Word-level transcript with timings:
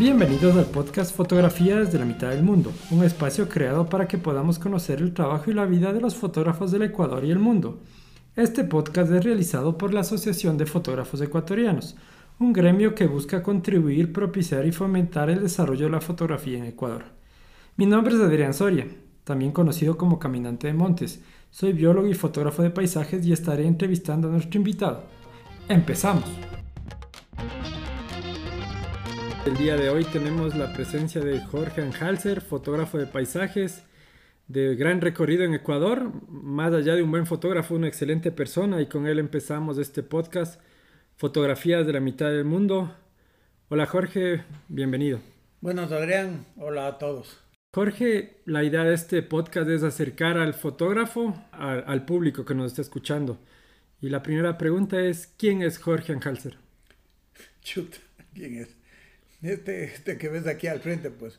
Bienvenidos 0.00 0.56
al 0.56 0.64
podcast 0.64 1.14
Fotografías 1.14 1.92
de 1.92 1.98
la 1.98 2.06
mitad 2.06 2.30
del 2.30 2.42
mundo, 2.42 2.72
un 2.90 3.04
espacio 3.04 3.50
creado 3.50 3.86
para 3.86 4.08
que 4.08 4.16
podamos 4.16 4.58
conocer 4.58 4.98
el 5.02 5.12
trabajo 5.12 5.50
y 5.50 5.52
la 5.52 5.66
vida 5.66 5.92
de 5.92 6.00
los 6.00 6.16
fotógrafos 6.16 6.72
del 6.72 6.84
Ecuador 6.84 7.22
y 7.22 7.30
el 7.30 7.38
mundo. 7.38 7.80
Este 8.34 8.64
podcast 8.64 9.12
es 9.12 9.22
realizado 9.22 9.76
por 9.76 9.92
la 9.92 10.00
Asociación 10.00 10.56
de 10.56 10.64
Fotógrafos 10.64 11.20
Ecuatorianos, 11.20 11.96
un 12.38 12.54
gremio 12.54 12.94
que 12.94 13.06
busca 13.06 13.42
contribuir, 13.42 14.10
propiciar 14.10 14.64
y 14.64 14.72
fomentar 14.72 15.28
el 15.28 15.42
desarrollo 15.42 15.84
de 15.84 15.92
la 15.92 16.00
fotografía 16.00 16.56
en 16.56 16.64
Ecuador. 16.64 17.04
Mi 17.76 17.84
nombre 17.84 18.14
es 18.14 18.22
Adrián 18.22 18.54
Soria, 18.54 18.86
también 19.24 19.52
conocido 19.52 19.98
como 19.98 20.18
Caminante 20.18 20.68
de 20.68 20.72
Montes. 20.72 21.20
Soy 21.50 21.74
biólogo 21.74 22.08
y 22.08 22.14
fotógrafo 22.14 22.62
de 22.62 22.70
paisajes 22.70 23.26
y 23.26 23.34
estaré 23.34 23.66
entrevistando 23.66 24.28
a 24.28 24.30
nuestro 24.30 24.56
invitado. 24.56 25.04
¡Empezamos! 25.68 26.24
El 29.46 29.56
día 29.56 29.74
de 29.74 29.88
hoy 29.88 30.04
tenemos 30.04 30.54
la 30.54 30.70
presencia 30.74 31.22
de 31.22 31.40
Jorge 31.40 31.80
Anhalser, 31.80 32.42
fotógrafo 32.42 32.98
de 32.98 33.06
paisajes 33.06 33.82
de 34.48 34.76
gran 34.76 35.00
recorrido 35.00 35.44
en 35.44 35.54
Ecuador. 35.54 36.12
Más 36.28 36.74
allá 36.74 36.94
de 36.94 37.02
un 37.02 37.10
buen 37.10 37.24
fotógrafo, 37.24 37.74
una 37.74 37.88
excelente 37.88 38.32
persona 38.32 38.82
y 38.82 38.86
con 38.86 39.06
él 39.06 39.18
empezamos 39.18 39.78
este 39.78 40.02
podcast, 40.02 40.60
Fotografías 41.16 41.86
de 41.86 41.94
la 41.94 42.00
mitad 42.00 42.28
del 42.28 42.44
mundo. 42.44 42.94
Hola 43.70 43.86
Jorge, 43.86 44.44
bienvenido. 44.68 45.20
Buenos 45.62 45.90
Adrián, 45.90 46.44
hola 46.56 46.86
a 46.86 46.98
todos. 46.98 47.38
Jorge, 47.72 48.42
la 48.44 48.62
idea 48.62 48.84
de 48.84 48.92
este 48.92 49.22
podcast 49.22 49.70
es 49.70 49.82
acercar 49.82 50.36
al 50.36 50.52
fotógrafo 50.52 51.34
al, 51.52 52.04
público 52.04 52.44
que 52.44 52.54
nos 52.54 52.72
está 52.72 52.82
escuchando. 52.82 53.38
Y 54.02 54.10
la 54.10 54.22
primera 54.22 54.58
pregunta 54.58 55.00
es, 55.00 55.26
¿quién 55.38 55.62
es 55.62 55.78
Jorge 55.78 56.12
Anhalser? 56.12 56.58
Chuta, 57.62 57.96
¿quién 58.34 58.56
es? 58.56 58.79
Este, 59.42 59.84
este, 59.84 60.18
que 60.18 60.28
ves 60.28 60.46
aquí 60.46 60.66
al 60.66 60.80
frente, 60.80 61.10
pues 61.10 61.38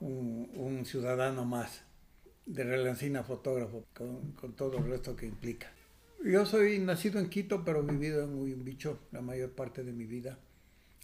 un, 0.00 0.84
ciudadano 0.84 1.44
más 1.44 1.82
de 2.46 2.64
Relancina 2.64 3.22
fotógrafo, 3.22 3.84
con, 3.94 4.34
todo 4.56 4.78
el 4.78 4.88
resto 4.88 5.14
que 5.14 5.26
implica. 5.26 5.72
Yo 6.24 6.44
soy 6.44 6.78
nacido 6.78 7.20
en 7.20 7.30
Quito, 7.30 7.64
pero 7.64 7.82
vivido 7.82 8.24
en 8.24 8.34
Uyumbicho 8.34 8.98
la 9.12 9.20
mayor 9.20 9.52
parte 9.52 9.84
de 9.84 9.92
mi 9.92 10.06
vida, 10.06 10.38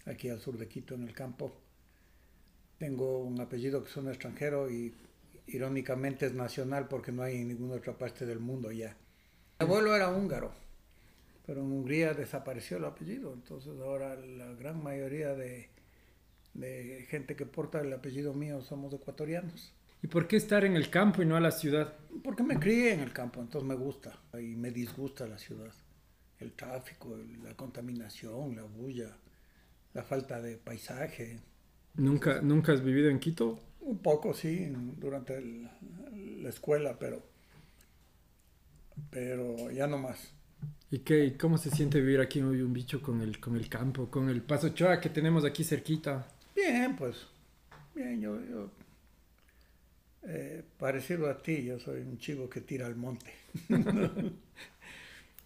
aquí 0.05 0.29
al 0.29 0.39
sur 0.39 0.57
de 0.57 0.67
Quito, 0.67 0.95
en 0.95 1.03
el 1.03 1.13
campo. 1.13 1.55
Tengo 2.77 3.19
un 3.19 3.39
apellido 3.39 3.83
que 3.83 3.99
un 3.99 4.09
extranjero 4.09 4.69
y 4.69 4.93
irónicamente 5.47 6.25
es 6.25 6.33
nacional 6.33 6.87
porque 6.87 7.11
no 7.11 7.23
hay 7.23 7.37
en 7.37 7.47
ninguna 7.47 7.75
otra 7.75 7.97
parte 7.97 8.25
del 8.25 8.39
mundo 8.39 8.71
ya. 8.71 8.97
Mi 9.59 9.65
abuelo 9.65 9.95
era 9.95 10.09
húngaro, 10.09 10.51
pero 11.45 11.61
en 11.61 11.71
Hungría 11.71 12.13
desapareció 12.13 12.77
el 12.77 12.85
apellido, 12.85 13.33
entonces 13.33 13.79
ahora 13.79 14.15
la 14.15 14.53
gran 14.53 14.83
mayoría 14.83 15.33
de 15.33 15.69
de 16.57 17.05
gente 17.09 17.35
que 17.35 17.45
porta 17.45 17.79
el 17.79 17.93
apellido 17.93 18.33
mío 18.33 18.61
somos 18.61 18.93
ecuatorianos. 18.93 19.73
¿Y 20.03 20.07
por 20.07 20.27
qué 20.27 20.35
estar 20.35 20.65
en 20.65 20.75
el 20.75 20.89
campo 20.89 21.21
y 21.21 21.25
no 21.25 21.35
a 21.35 21.39
la 21.39 21.51
ciudad? 21.51 21.93
Porque 22.23 22.43
me 22.43 22.59
crié 22.59 22.93
en 22.93 22.99
el 22.99 23.13
campo, 23.13 23.39
entonces 23.39 23.67
me 23.67 23.75
gusta 23.75 24.19
y 24.33 24.55
me 24.55 24.71
disgusta 24.71 25.27
la 25.27 25.37
ciudad. 25.37 25.71
El 26.39 26.53
tráfico, 26.53 27.17
la 27.43 27.55
contaminación, 27.55 28.55
la 28.55 28.63
bulla, 28.63 29.17
la 29.93 30.03
falta 30.03 30.41
de 30.41 30.57
paisaje. 30.57 31.39
¿Nunca, 31.95 32.41
¿nunca 32.41 32.73
has 32.73 32.83
vivido 32.83 33.09
en 33.09 33.19
Quito? 33.19 33.59
Un 33.79 33.99
poco, 33.99 34.33
sí, 34.33 34.71
durante 34.97 35.41
la 35.41 36.49
escuela, 36.49 36.97
pero, 36.99 37.23
pero 39.09 39.71
ya 39.71 39.87
no 39.87 39.97
más. 39.97 40.33
¿Y 40.91 40.99
qué, 40.99 41.35
cómo 41.37 41.57
se 41.57 41.71
siente 41.71 41.99
vivir 41.99 42.19
aquí 42.19 42.39
en 42.39 42.45
un 42.45 42.73
bicho 42.73 43.01
con 43.01 43.21
el, 43.21 43.39
con 43.39 43.55
el 43.55 43.67
campo, 43.67 44.09
con 44.09 44.29
el 44.29 44.41
Paso 44.41 44.69
Choa 44.69 45.01
que 45.01 45.09
tenemos 45.09 45.43
aquí 45.43 45.63
cerquita? 45.63 46.27
Bien, 46.57 46.95
pues, 46.95 47.15
bien, 47.93 48.19
yo, 48.19 48.43
yo 48.43 48.71
eh, 50.23 50.63
parecido 50.79 51.29
a 51.29 51.37
ti, 51.37 51.63
yo 51.63 51.79
soy 51.79 52.01
un 52.01 52.17
chivo 52.17 52.49
que 52.49 52.61
tira 52.61 52.87
al 52.87 52.95
monte. 52.95 53.31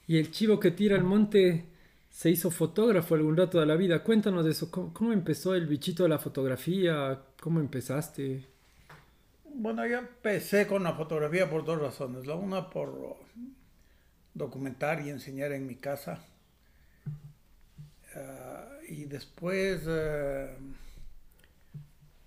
y 0.07 0.17
el 0.17 0.31
chivo 0.31 0.57
que 0.57 0.71
tira 0.71 0.95
al 0.95 1.03
monte 1.03 1.65
se 2.09 2.29
hizo 2.29 2.49
fotógrafo 2.49 3.15
algún 3.15 3.35
rato 3.35 3.59
de 3.59 3.65
la 3.65 3.75
vida. 3.75 4.05
Cuéntanos 4.05 4.45
de 4.45 4.51
eso, 4.51 4.71
¿Cómo, 4.71 5.11
empezó 5.11 5.53
el 5.53 5.67
bichito 5.67 6.03
de 6.03 6.09
la 6.09 6.17
fotografía? 6.17 7.21
¿Cómo 7.41 7.59
empezaste? 7.59 8.45
Bueno, 9.53 9.85
yo 9.85 9.97
empecé 9.97 10.65
con 10.65 10.81
la 10.83 10.93
fotografía 10.93 11.49
por 11.49 11.65
dos 11.65 11.77
razones. 11.77 12.25
La 12.25 12.35
una 12.35 12.69
por 12.69 13.17
documentar 14.33 15.05
y 15.05 15.09
enseñar 15.09 15.51
en 15.51 15.67
mi 15.67 15.75
casa. 15.75 16.23
Ah, 18.15 18.77
y 18.87 19.03
después... 19.03 19.81
Eh, 19.85 20.55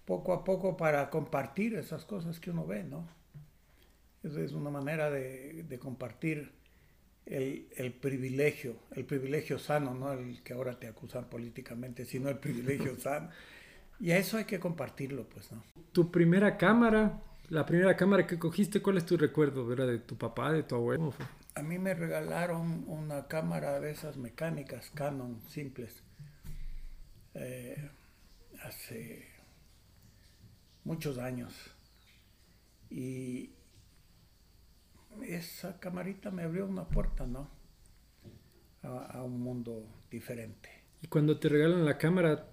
poco 0.05 0.33
a 0.33 0.45
poco 0.45 0.77
para 0.77 1.11
compartir 1.11 1.75
esas 1.75 2.05
cosas 2.05 2.41
que 2.41 2.51
uno 2.51 2.67
ve, 2.67 2.85
¿no? 2.85 3.07
Es 4.23 4.53
una 4.53 4.71
manera 4.71 5.11
de, 5.11 5.79
compartir 5.79 6.53
el, 7.27 7.93
privilegio, 8.01 8.77
el 8.93 9.05
privilegio 9.05 9.59
sano, 9.59 9.93
no 9.95 10.13
el 10.13 10.43
que 10.43 10.55
ahora 10.55 10.79
te 10.79 10.87
acusan 10.87 11.27
políticamente, 11.27 12.07
sino 12.07 12.31
el 12.31 12.39
privilegio 12.39 12.97
sano. 12.99 13.29
Y 14.01 14.13
a 14.13 14.19
eso 14.19 14.39
hay 14.39 14.45
que 14.45 14.59
compartirlo, 14.59 15.29
pues, 15.29 15.53
¿no? 15.53 15.63
Tu 15.93 16.11
primera 16.11 16.57
cámara, 16.57 17.21
la 17.51 17.67
primera 17.67 17.97
cámara 17.97 18.27
que 18.27 18.39
cogiste, 18.39 18.81
¿cuál 18.81 18.97
es 18.97 19.05
tu 19.05 19.17
recuerdo? 19.19 19.71
¿Era 19.73 19.85
de 19.85 19.99
tu 19.99 20.17
papá, 20.17 20.53
de 20.53 20.63
tu 20.63 20.75
abuelo? 20.75 21.13
A 21.55 21.63
mí 21.63 21.79
me 21.79 21.95
regalaron 21.95 22.85
una 22.89 23.29
cámara 23.29 23.79
de 23.79 23.91
esas 23.91 24.17
mecánicas 24.17 24.91
Canon 24.95 25.41
simples. 25.49 26.03
Eh, 27.35 27.91
hace 28.63 29.34
muchos 30.85 31.19
años. 31.19 31.53
Y 32.91 33.51
esa 35.27 35.79
camarita 35.81 36.31
me 36.31 36.43
abrió 36.43 36.67
una 36.67 36.85
puerta, 36.85 37.27
¿no? 37.27 37.49
A, 38.83 39.23
un 39.23 39.41
mundo 39.41 39.87
diferente. 40.11 40.69
¿Y 41.01 41.07
cuando 41.09 41.39
te 41.39 41.49
regalan 41.49 41.87
la 41.87 41.97
cámara, 41.97 42.47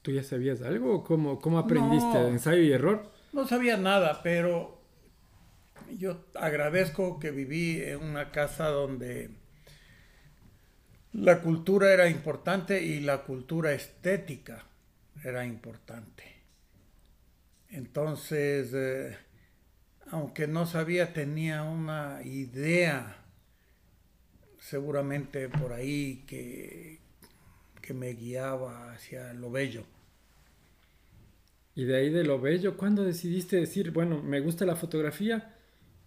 tú 0.00 0.12
ya 0.12 0.22
sabías 0.22 0.62
algo? 0.62 0.94
¿O 0.94 1.04
cómo, 1.04 1.40
cómo 1.40 1.58
aprendiste? 1.58 2.28
¿Ensayo 2.28 2.62
y 2.62 2.72
error? 2.72 3.10
No 3.32 3.46
sabía 3.46 3.76
nada, 3.76 4.22
pero 4.22 4.80
yo 5.98 6.24
agradezco 6.34 7.18
que 7.18 7.32
viví 7.32 7.82
en 7.82 8.02
una 8.02 8.30
casa 8.30 8.68
donde 8.68 9.30
la 11.12 11.40
cultura 11.40 11.92
era 11.92 12.08
importante 12.08 12.82
y 12.82 13.00
la 13.00 13.22
cultura 13.22 13.72
estética 13.72 14.64
era 15.24 15.44
importante. 15.44 16.33
Entonces, 17.74 18.70
eh, 18.72 19.16
aunque 20.06 20.46
no 20.46 20.64
sabía, 20.64 21.12
tenía 21.12 21.64
una 21.64 22.20
idea 22.24 23.16
seguramente 24.60 25.48
por 25.48 25.72
ahí 25.72 26.22
que, 26.28 27.00
que 27.82 27.92
me 27.92 28.10
guiaba 28.14 28.92
hacia 28.92 29.34
lo 29.34 29.50
bello. 29.50 29.84
Y 31.74 31.84
de 31.84 31.96
ahí 31.96 32.10
de 32.10 32.22
lo 32.22 32.40
bello, 32.40 32.76
¿cuándo 32.76 33.02
decidiste 33.02 33.56
decir, 33.56 33.90
bueno, 33.90 34.22
me 34.22 34.38
gusta 34.38 34.64
la 34.64 34.76
fotografía, 34.76 35.56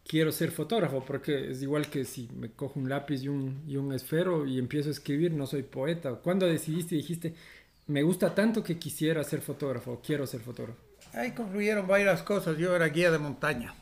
quiero 0.06 0.32
ser 0.32 0.52
fotógrafo? 0.52 1.04
Porque 1.04 1.52
es 1.52 1.62
igual 1.62 1.90
que 1.90 2.06
si 2.06 2.30
me 2.34 2.50
cojo 2.52 2.80
un 2.80 2.88
lápiz 2.88 3.24
y 3.24 3.28
un, 3.28 3.62
y 3.68 3.76
un 3.76 3.92
esfero 3.92 4.46
y 4.48 4.58
empiezo 4.58 4.88
a 4.88 4.94
escribir, 4.94 5.34
no 5.34 5.46
soy 5.46 5.64
poeta. 5.64 6.14
¿Cuándo 6.16 6.46
decidiste 6.46 6.96
y 6.96 7.00
dijiste, 7.00 7.34
me 7.88 8.04
gusta 8.04 8.34
tanto 8.34 8.64
que 8.64 8.80
quisiera 8.80 9.22
ser 9.26 9.42
fotógrafo, 9.42 10.02
quiero 10.02 10.26
ser 10.26 10.40
fotógrafo? 10.40 10.87
Ahí 11.18 11.32
concluyeron 11.32 11.88
varias 11.88 12.22
cosas. 12.22 12.58
Yo 12.58 12.76
era 12.76 12.90
guía 12.90 13.10
de 13.10 13.18
montaña 13.18 13.74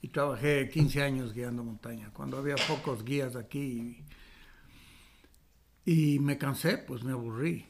y 0.00 0.08
trabajé 0.08 0.68
15 0.68 1.02
años 1.02 1.34
guiando 1.34 1.64
montaña. 1.64 2.10
Cuando 2.12 2.38
había 2.38 2.54
pocos 2.68 3.04
guías 3.04 3.34
aquí 3.34 4.04
y 5.84 6.20
me 6.20 6.38
cansé, 6.38 6.78
pues 6.78 7.02
me 7.02 7.10
aburrí. 7.10 7.66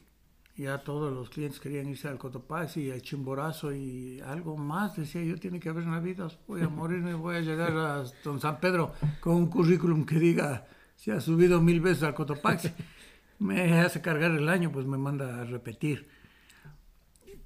Ya 0.55 0.77
todos 0.77 1.11
los 1.11 1.31
clientes 1.31 1.59
querían 1.59 1.89
irse 1.89 2.07
al 2.07 2.19
Cotopaxi 2.19 2.83
y 2.83 2.91
al 2.91 3.01
Chimborazo 3.01 3.73
y 3.73 4.21
algo 4.21 4.55
más. 4.55 4.95
Decía 4.95 5.23
yo, 5.23 5.39
tiene 5.39 5.59
que 5.59 5.69
haber 5.69 5.87
una 5.87 5.99
vida. 5.99 6.27
Voy 6.47 6.61
a 6.61 6.69
morirme, 6.69 7.15
voy 7.15 7.37
a 7.37 7.41
llegar 7.41 7.71
a 7.71 8.03
Don 8.23 8.39
San 8.39 8.59
Pedro 8.59 8.93
con 9.19 9.35
un 9.35 9.47
currículum 9.47 10.05
que 10.05 10.19
diga, 10.19 10.67
se 10.95 11.11
ha 11.11 11.19
subido 11.19 11.59
mil 11.59 11.81
veces 11.81 12.03
al 12.03 12.13
Cotopaxi. 12.13 12.69
Me 13.39 13.79
hace 13.79 13.99
cargar 13.99 14.31
el 14.31 14.47
año, 14.47 14.71
pues 14.71 14.85
me 14.85 14.97
manda 14.97 15.41
a 15.41 15.43
repetir. 15.43 16.07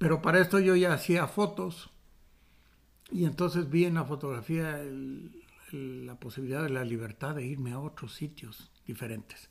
Pero 0.00 0.22
para 0.22 0.40
esto 0.40 0.58
yo 0.58 0.74
ya 0.76 0.94
hacía 0.94 1.26
fotos 1.26 1.90
y 3.12 3.26
entonces 3.26 3.68
vi 3.68 3.84
en 3.84 3.96
la 3.96 4.06
fotografía 4.06 4.80
la 5.72 6.14
posibilidad 6.14 6.62
de 6.62 6.70
la 6.70 6.86
libertad 6.86 7.34
de 7.34 7.44
irme 7.44 7.72
a 7.72 7.80
otros 7.80 8.14
sitios 8.14 8.70
diferentes. 8.86 9.50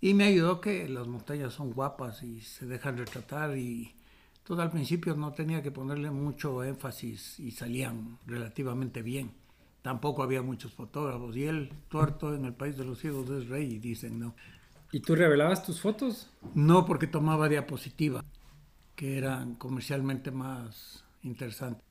Y 0.00 0.14
me 0.14 0.24
ayudó 0.24 0.60
que 0.60 0.88
las 0.88 1.06
montañas 1.06 1.54
son 1.54 1.70
guapas 1.70 2.24
y 2.24 2.40
se 2.40 2.66
dejan 2.66 2.98
retratar 2.98 3.56
y 3.56 3.94
todo 4.42 4.62
al 4.62 4.72
principio 4.72 5.14
no 5.14 5.32
tenía 5.32 5.62
que 5.62 5.70
ponerle 5.70 6.10
mucho 6.10 6.64
énfasis 6.64 7.38
y 7.38 7.52
salían 7.52 8.18
relativamente 8.26 9.00
bien. 9.00 9.30
Tampoco 9.80 10.24
había 10.24 10.42
muchos 10.42 10.72
fotógrafos 10.72 11.36
y 11.36 11.44
el 11.44 11.70
tuerto 11.88 12.34
en 12.34 12.46
el 12.46 12.54
país 12.54 12.76
de 12.76 12.84
los 12.84 12.98
ciegos 12.98 13.30
es 13.30 13.46
rey, 13.48 13.78
dicen, 13.78 14.18
¿no? 14.18 14.34
¿Y 14.90 14.98
tú 14.98 15.14
revelabas 15.14 15.64
tus 15.64 15.80
fotos? 15.80 16.32
No, 16.52 16.84
porque 16.84 17.06
tomaba 17.06 17.48
diapositiva. 17.48 18.24
Que 18.94 19.18
eran 19.18 19.54
comercialmente 19.54 20.30
más 20.30 21.04
interesantes. 21.22 21.82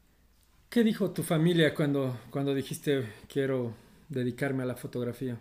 ¿Qué 0.70 0.84
dijo 0.84 1.12
tu 1.12 1.24
familia 1.24 1.76
cuando, 1.76 2.18
cuando 2.30 2.54
dijiste 2.54 3.14
quiero 3.28 3.76
dedicarme 4.10 4.64
a 4.64 4.66
la 4.66 4.76
fotografía? 4.76 5.38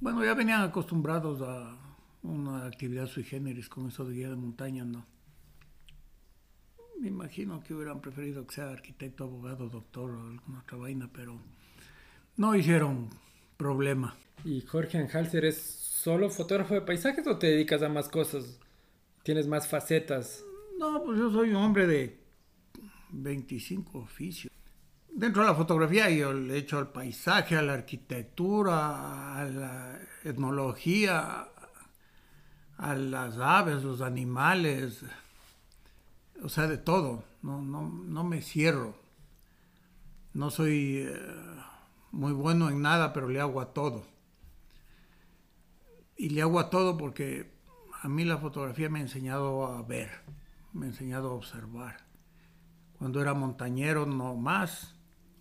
Bueno, 0.00 0.24
ya 0.24 0.34
venían 0.34 0.62
acostumbrados 0.62 1.40
a 1.42 1.76
una 2.22 2.66
actividad 2.66 3.06
sui 3.06 3.22
generis 3.22 3.68
con 3.68 3.88
eso 3.88 4.04
de 4.04 4.14
guía 4.14 4.30
de 4.30 4.36
montaña, 4.36 4.84
¿no? 4.84 5.06
Me 6.98 7.08
imagino 7.08 7.62
que 7.62 7.74
hubieran 7.74 8.00
preferido 8.00 8.46
que 8.46 8.54
sea 8.54 8.70
arquitecto, 8.70 9.24
abogado, 9.24 9.68
doctor 9.68 10.10
o 10.10 10.20
alguna 10.20 10.60
otra 10.60 10.78
vaina, 10.78 11.10
pero 11.12 11.40
no 12.36 12.54
hicieron 12.54 13.10
problema. 13.56 14.16
¿Y 14.44 14.60
Jorge 14.62 14.98
Anhalter 14.98 15.44
es 15.44 15.60
solo 15.60 16.30
fotógrafo 16.30 16.74
de 16.74 16.82
paisajes 16.82 17.26
o 17.26 17.38
te 17.38 17.48
dedicas 17.48 17.82
a 17.82 17.88
más 17.88 18.08
cosas? 18.08 18.58
¿Tienes 19.22 19.46
más 19.46 19.68
facetas? 19.68 20.44
No, 20.78 21.02
pues 21.04 21.18
yo 21.18 21.30
soy 21.30 21.50
un 21.50 21.56
hombre 21.56 21.86
de 21.86 22.18
25 23.10 23.98
oficios. 23.98 24.52
Dentro 25.14 25.42
de 25.42 25.48
la 25.48 25.54
fotografía 25.54 26.10
yo 26.10 26.32
le 26.32 26.56
hecho 26.56 26.78
al 26.78 26.90
paisaje, 26.90 27.56
a 27.56 27.62
la 27.62 27.74
arquitectura, 27.74 29.38
a 29.38 29.44
la 29.44 30.00
etnología, 30.24 31.46
a 32.78 32.94
las 32.96 33.38
aves, 33.38 33.84
los 33.84 34.00
animales, 34.00 35.04
o 36.42 36.48
sea, 36.48 36.66
de 36.66 36.78
todo. 36.78 37.24
No, 37.42 37.62
no, 37.62 37.88
no 37.88 38.24
me 38.24 38.42
cierro. 38.42 38.96
No 40.34 40.50
soy 40.50 41.06
eh, 41.06 41.20
muy 42.10 42.32
bueno 42.32 42.70
en 42.70 42.82
nada, 42.82 43.12
pero 43.12 43.28
le 43.28 43.40
hago 43.40 43.60
a 43.60 43.72
todo. 43.72 44.04
Y 46.16 46.30
le 46.30 46.42
hago 46.42 46.58
a 46.58 46.70
todo 46.70 46.96
porque 46.96 47.51
a 48.02 48.08
mí 48.08 48.24
la 48.24 48.36
fotografía 48.36 48.90
me 48.90 48.98
ha 48.98 49.02
enseñado 49.02 49.64
a 49.64 49.80
ver, 49.82 50.10
me 50.72 50.86
ha 50.86 50.88
enseñado 50.88 51.30
a 51.30 51.34
observar. 51.34 51.98
Cuando 52.98 53.22
era 53.22 53.32
montañero 53.32 54.06
no 54.06 54.34
más, 54.34 54.96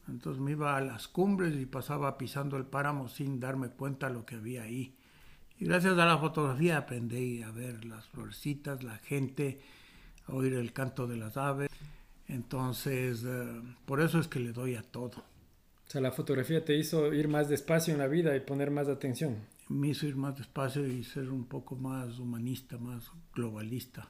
entonces 0.08 0.40
me 0.40 0.52
iba 0.52 0.78
a 0.78 0.82
las 0.82 1.08
cumbres 1.08 1.56
y 1.56 1.66
pasaba 1.66 2.20
pisando 2.20 2.58
el 2.58 2.66
páramo 2.66 3.08
sin 3.08 3.40
darme 3.40 3.70
cuenta 3.70 4.12
lo 4.12 4.28
que 4.28 4.36
había 4.36 4.62
ahí. 4.62 4.96
Y 5.58 5.66
gracias 5.66 5.98
a 5.98 6.06
la 6.06 6.20
fotografía 6.20 6.78
aprendí 6.78 7.42
a 7.42 7.50
ver 7.50 7.84
las 7.84 8.06
florecitas, 8.10 8.84
la 8.84 8.98
gente, 9.00 9.60
a 10.28 10.34
oír 10.34 10.54
el 10.54 10.72
canto 10.72 11.08
de 11.08 11.18
las 11.18 11.38
aves. 11.38 11.70
Entonces, 12.28 13.24
eh, 13.26 13.62
por 13.86 14.02
eso 14.02 14.20
es 14.20 14.28
que 14.28 14.40
le 14.40 14.54
doy 14.54 14.76
a 14.76 14.84
todo. 14.84 15.18
O 15.88 15.90
sea, 15.92 16.00
la 16.00 16.12
fotografía 16.12 16.64
te 16.64 16.76
hizo 16.78 17.12
ir 17.12 17.28
más 17.28 17.50
despacio 17.50 17.92
en 17.92 18.00
la 18.00 18.08
vida 18.08 18.36
y 18.36 18.40
poner 18.42 18.70
más 18.70 18.88
atención. 18.88 19.38
Me 19.72 19.90
hizo 19.90 20.06
ir 20.06 20.16
más 20.16 20.38
despacio 20.38 20.86
y 20.86 21.04
ser 21.04 21.30
un 21.30 21.46
poco 21.46 21.76
más 21.76 22.20
humanista, 22.20 22.78
más 22.78 23.10
globalista. 23.34 24.10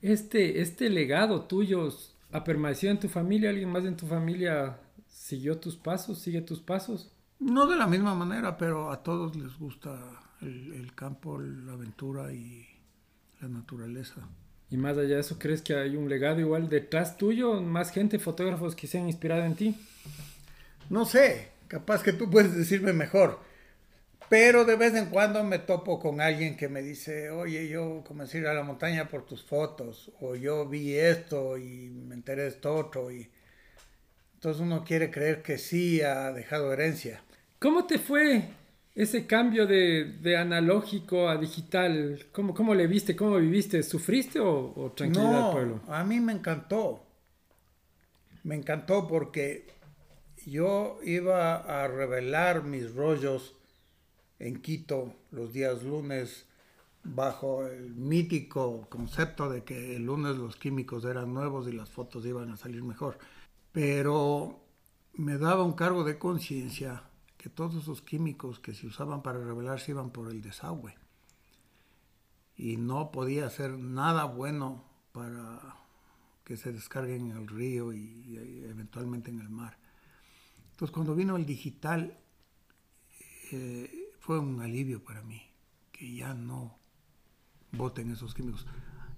Este, 0.00 0.60
este 0.60 0.88
legado 0.88 1.42
tuyo 1.42 1.88
ha 2.32 2.44
permanecido 2.44 2.92
en 2.92 3.00
tu 3.00 3.08
familia. 3.08 3.50
¿Alguien 3.50 3.70
más 3.70 3.84
en 3.84 3.96
tu 3.96 4.06
familia 4.06 4.78
siguió 5.06 5.58
tus 5.58 5.76
pasos, 5.76 6.18
sigue 6.18 6.40
tus 6.40 6.60
pasos? 6.60 7.12
No 7.38 7.66
de 7.66 7.76
la 7.76 7.86
misma 7.86 8.14
manera, 8.14 8.56
pero 8.56 8.90
a 8.90 9.02
todos 9.02 9.36
les 9.36 9.56
gusta 9.58 9.98
el, 10.40 10.92
campo, 10.94 11.38
la 11.38 11.72
aventura 11.72 12.32
y 12.32 12.66
la 13.40 13.48
naturaleza. 13.48 14.28
Y 14.70 14.76
más 14.76 14.96
allá 14.96 15.14
de 15.14 15.20
eso, 15.20 15.38
¿crees 15.38 15.62
que 15.62 15.74
hay 15.74 15.96
un 15.96 16.08
legado 16.08 16.40
igual 16.40 16.68
detrás 16.68 17.16
tuyo? 17.16 17.60
¿Más 17.62 17.90
gente, 17.90 18.18
fotógrafos 18.18 18.74
que 18.74 18.86
se 18.86 18.98
han 18.98 19.06
inspirado 19.06 19.44
en 19.44 19.54
ti? 19.54 19.76
No 20.90 21.04
sé, 21.04 21.52
capaz 21.68 22.02
que 22.02 22.12
tú 22.12 22.30
puedes 22.30 22.54
decirme 22.54 22.92
mejor. 22.92 23.40
Pero 24.28 24.64
de 24.64 24.76
vez 24.76 24.94
en 24.94 25.06
cuando 25.06 25.42
me 25.42 25.58
topo 25.58 25.98
con 25.98 26.20
alguien 26.20 26.56
que 26.56 26.68
me 26.68 26.82
dice, 26.82 27.30
oye, 27.30 27.66
yo 27.68 28.04
comencé 28.06 28.38
a 28.38 28.40
ir 28.42 28.46
a 28.48 28.54
la 28.54 28.62
montaña 28.62 29.08
por 29.08 29.24
tus 29.24 29.42
fotos, 29.42 30.12
o 30.20 30.34
yo 30.34 30.66
vi 30.68 30.94
esto 30.94 31.56
y 31.56 31.88
me 31.90 32.14
enteré 32.14 32.42
de 32.42 32.48
esto 32.48 32.74
otro. 32.74 33.10
Y 33.10 33.30
entonces 34.34 34.60
uno 34.60 34.84
quiere 34.84 35.10
creer 35.10 35.42
que 35.42 35.56
sí 35.56 36.02
ha 36.02 36.32
dejado 36.32 36.72
herencia. 36.72 37.22
¿Cómo 37.58 37.86
te 37.86 37.98
fue 37.98 38.50
ese 38.94 39.26
cambio 39.26 39.66
de, 39.66 40.36
analógico 40.36 41.28
a 41.28 41.36
digital, 41.36 42.26
¿cómo, 42.32 42.52
¿cómo, 42.52 42.74
le 42.74 42.86
viste? 42.86 43.16
¿Cómo 43.16 43.36
viviste? 43.36 43.82
¿Sufriste 43.82 44.40
o, 44.40 44.74
o 44.76 44.92
tranquilidad, 44.92 45.40
no, 45.40 45.52
pueblo? 45.52 45.80
A 45.88 46.04
mí 46.04 46.20
me 46.20 46.32
encantó. 46.32 47.06
Me 48.42 48.56
encantó 48.56 49.06
porque 49.08 49.66
yo 50.44 50.98
iba 51.04 51.56
a 51.56 51.86
revelar 51.88 52.64
mis 52.64 52.94
rollos 52.94 53.57
en 54.38 54.60
Quito 54.60 55.14
los 55.30 55.52
días 55.52 55.82
lunes 55.82 56.46
bajo 57.04 57.66
el 57.66 57.94
mítico 57.94 58.86
concepto 58.88 59.48
de 59.48 59.64
que 59.64 59.96
el 59.96 60.04
lunes 60.04 60.36
los 60.36 60.56
químicos 60.56 61.04
eran 61.04 61.32
nuevos 61.32 61.68
y 61.68 61.72
las 61.72 61.90
fotos 61.90 62.24
iban 62.26 62.50
a 62.50 62.56
salir 62.56 62.82
mejor. 62.82 63.18
Pero 63.72 64.60
me 65.14 65.38
daba 65.38 65.64
un 65.64 65.72
cargo 65.72 66.04
de 66.04 66.18
conciencia 66.18 67.04
que 67.36 67.48
todos 67.48 67.74
esos 67.76 68.02
químicos 68.02 68.58
que 68.58 68.74
se 68.74 68.86
usaban 68.86 69.22
para 69.22 69.42
revelar 69.42 69.80
se 69.80 69.92
iban 69.92 70.10
por 70.10 70.28
el 70.28 70.42
desagüe. 70.42 70.94
Y 72.56 72.76
no 72.76 73.12
podía 73.12 73.46
hacer 73.46 73.78
nada 73.78 74.24
bueno 74.24 74.84
para 75.12 75.76
que 76.44 76.56
se 76.56 76.72
descarguen 76.72 77.30
en 77.30 77.36
el 77.36 77.46
río 77.46 77.92
y, 77.92 78.36
eventualmente 78.68 79.30
en 79.30 79.40
el 79.40 79.48
mar. 79.48 79.78
Entonces 80.72 80.92
cuando 80.92 81.14
vino 81.14 81.36
el 81.36 81.46
digital 81.46 82.18
eh, 83.52 83.97
fue 84.28 84.38
un 84.38 84.60
alivio 84.60 85.02
para 85.02 85.22
mí, 85.22 85.40
que 85.90 86.14
ya 86.14 86.34
no 86.34 86.76
voten 87.72 88.10
esos 88.10 88.34
químicos. 88.34 88.66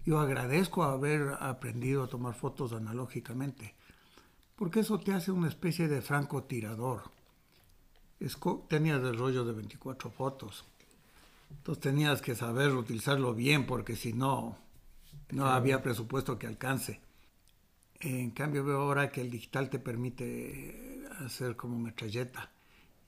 Yo 0.06 0.20
agradezco 0.20 0.84
haber 0.84 1.34
aprendido 1.40 2.04
a 2.04 2.08
tomar 2.08 2.36
fotos 2.36 2.72
analógicamente, 2.72 3.74
porque 4.54 4.78
eso 4.78 5.00
te 5.00 5.12
hace 5.12 5.32
una 5.32 5.48
especie 5.48 5.88
de 5.88 6.00
francotirador 6.00 7.10
tenías 8.68 9.02
el 9.02 9.18
rollo 9.18 9.44
de 9.44 9.52
24 9.52 10.12
fotos. 10.12 10.64
Entonces 11.50 11.82
tenías 11.82 12.22
que 12.22 12.36
saber 12.36 12.70
utilizarlo 12.70 13.34
bien 13.34 13.66
porque 13.66 13.96
si 13.96 14.12
no, 14.12 14.58
no 15.30 15.46
había 15.46 15.82
presupuesto 15.82 16.38
que 16.38 16.46
alcance. 16.46 17.00
En 17.98 18.30
cambio 18.30 18.64
veo 18.64 18.82
ahora 18.82 19.10
que 19.10 19.22
el 19.22 19.30
digital 19.32 19.70
te 19.70 19.80
permite 19.80 21.02
hacer 21.18 21.56
como 21.56 21.76
metralleta. 21.80 22.52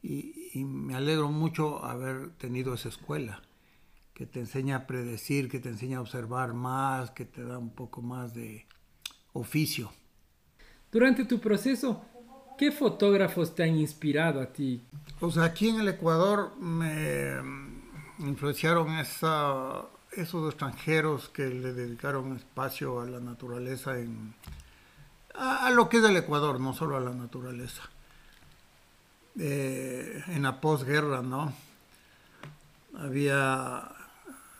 Y, 0.02 0.50
y, 0.52 0.64
me 0.64 0.94
alegro 0.94 1.30
mucho 1.30 1.84
haber 1.84 2.30
tenido 2.30 2.74
esa 2.74 2.88
escuela, 2.88 3.42
que 4.14 4.26
te 4.26 4.40
enseña 4.40 4.76
a 4.76 4.86
predecir, 4.86 5.48
que 5.48 5.60
te 5.60 5.68
enseña 5.68 5.98
a 5.98 6.00
observar 6.00 6.54
más, 6.54 7.12
que 7.12 7.24
te 7.24 7.44
da 7.44 7.58
un 7.58 7.70
poco 7.70 8.02
más 8.02 8.34
de 8.34 8.66
oficio. 9.32 9.92
Durante 10.90 11.24
tu 11.24 11.40
proceso, 11.40 12.04
¿Qué 12.62 12.70
fotógrafos 12.70 13.54
te 13.54 13.64
han 13.64 13.76
inspirado 13.76 14.40
a 14.40 14.46
ti? 14.46 14.80
Pues 15.18 15.36
aquí 15.36 15.68
en 15.68 15.80
el 15.80 15.88
Ecuador 15.88 16.56
me 16.60 17.34
influenciaron 18.18 18.94
esos 18.98 20.48
extranjeros 20.48 21.28
que 21.30 21.48
le 21.48 21.72
dedicaron 21.72 22.36
espacio 22.36 23.00
a 23.00 23.06
la 23.06 23.20
naturaleza, 23.20 23.98
en, 23.98 24.34
a, 25.34 25.70
lo 25.70 25.88
que 25.88 25.98
es 25.98 26.04
el 26.04 26.16
Ecuador, 26.16 26.60
no 26.60 26.72
solo 26.74 26.96
a 26.96 27.00
la 27.00 27.10
naturaleza. 27.10 27.82
Eh, 29.38 30.22
en 30.28 30.42
la 30.42 30.60
posguerra, 30.60 31.22
¿no? 31.22 31.52
Había 32.94 33.90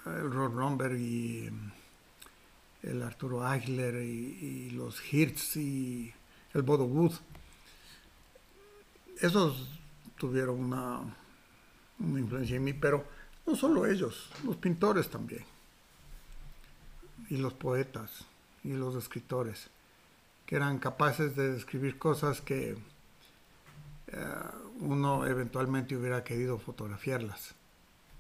el 0.07 0.33
Rod 0.33 0.55
Romberg 0.55 0.97
y 0.97 1.51
el 2.83 3.03
Arturo 3.03 3.47
Eichler 3.47 4.03
y, 4.03 4.71
los 4.71 5.01
Hirtz 5.13 5.57
y 5.57 6.13
el 6.55 6.63
Bodo 6.63 6.85
Wood 6.85 7.13
esos 9.23 9.69
tuvieron 10.19 10.59
una, 10.59 11.01
influencia 11.99 12.57
en 12.57 12.65
mí, 12.65 12.73
pero 12.73 13.07
no 13.47 13.55
solo 13.55 13.87
ellos, 13.87 14.31
los 14.45 14.57
pintores 14.57 15.09
también, 15.09 15.45
y 17.31 17.37
los 17.37 17.55
poetas, 17.55 18.27
y 18.65 18.73
los 18.73 18.97
escritores, 18.97 19.71
que 20.45 20.57
eran 20.57 20.81
capaces 20.81 21.37
de 21.37 21.53
describir 21.53 21.99
cosas 21.99 22.41
que 22.41 22.77
eh, 24.13 24.17
uno 24.81 25.27
eventualmente 25.27 25.97
hubiera 25.97 26.23
querido 26.23 26.59
fotografiarlas. 26.59 27.55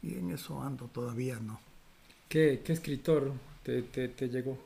Y 0.02 0.14
en 0.14 0.30
eso 0.30 0.62
ando 0.62 0.87
todavía, 0.87 1.38
¿no? 1.38 1.61
¿Qué, 2.28 2.62
escritor 2.66 3.32
te, 3.62 3.82
te, 3.82 4.28
llegó? 4.28 4.58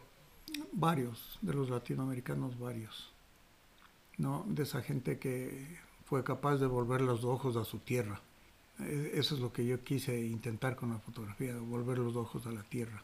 Varios, 0.73 1.39
de 1.43 1.53
los 1.53 1.69
latinoamericanos, 1.69 2.59
varios. 2.59 3.13
¿no? 4.19 4.45
De 4.49 4.63
esa 4.63 4.83
gente 4.83 5.19
que 5.19 5.79
fue 6.07 6.23
capaz 6.25 6.57
de 6.59 6.67
volver 6.67 7.01
los 7.01 7.25
ojos 7.25 7.57
a 7.57 7.65
su 7.65 7.79
tierra. 7.79 8.21
E, 8.79 9.13
eso 9.15 9.35
es 9.35 9.41
lo 9.41 9.53
que 9.53 9.67
yo 9.67 9.83
quise 9.83 10.19
intentar 10.19 10.77
con 10.77 10.91
la 10.91 10.99
fotografía, 10.99 11.57
volver 11.57 11.99
los 11.99 12.17
ojos 12.17 12.47
a 12.47 12.53
la 12.53 12.63
tierra. 12.63 13.03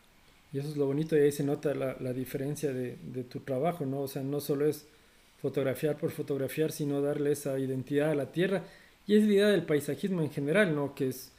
Y 0.52 0.59
eso 0.59 0.69
es 0.69 0.76
lo 0.76 0.87
bonito 0.87 1.17
y 1.17 1.21
ahí 1.21 1.33
se 1.33 1.45
nota 1.45 1.75
la, 1.75 1.97
la 1.99 2.12
diferencia 2.12 2.73
de, 2.73 2.97
de, 2.97 3.25
tu 3.25 3.41
trabajo, 3.41 3.87
¿no? 3.87 4.02
O 4.02 4.09
sea, 4.09 4.23
no 4.23 4.41
solo 4.41 4.67
es 4.67 4.87
fotografiar 5.43 5.99
por 5.99 6.13
fotografiar, 6.13 6.73
sino 6.73 7.03
darle 7.03 7.33
esa 7.33 7.59
identidad 7.59 8.13
a 8.13 8.15
la 8.15 8.33
tierra. 8.33 8.63
Y 9.07 9.17
es 9.17 9.25
la 9.25 9.33
idea 9.33 9.49
del 9.49 9.65
paisajismo 9.65 10.23
en 10.23 10.31
general, 10.31 10.75
¿no? 10.75 10.95
Que 10.95 11.09
es 11.09 11.33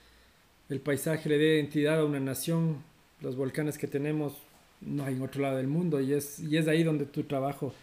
el 0.70 0.82
paisaje 0.82 1.30
le 1.30 1.38
dé 1.38 1.56
identidad 1.56 2.00
a 2.00 2.06
una 2.06 2.20
nación, 2.20 2.84
los 3.22 3.36
volcanes 3.36 3.78
que 3.78 3.88
tenemos 3.88 4.34
no 4.82 5.06
hay 5.06 5.16
en 5.16 5.22
otro 5.22 5.42
lado 5.42 5.58
del 5.58 5.68
mundo 5.68 6.02
y 6.02 6.14
es, 6.14 6.40
y 6.40 6.58
es 6.58 6.68
ahí 6.68 6.84
donde 6.84 7.06
tu 7.06 7.24
trabajo 7.24 7.74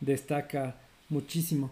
destaca 0.00 0.76
muchísimo. 1.08 1.70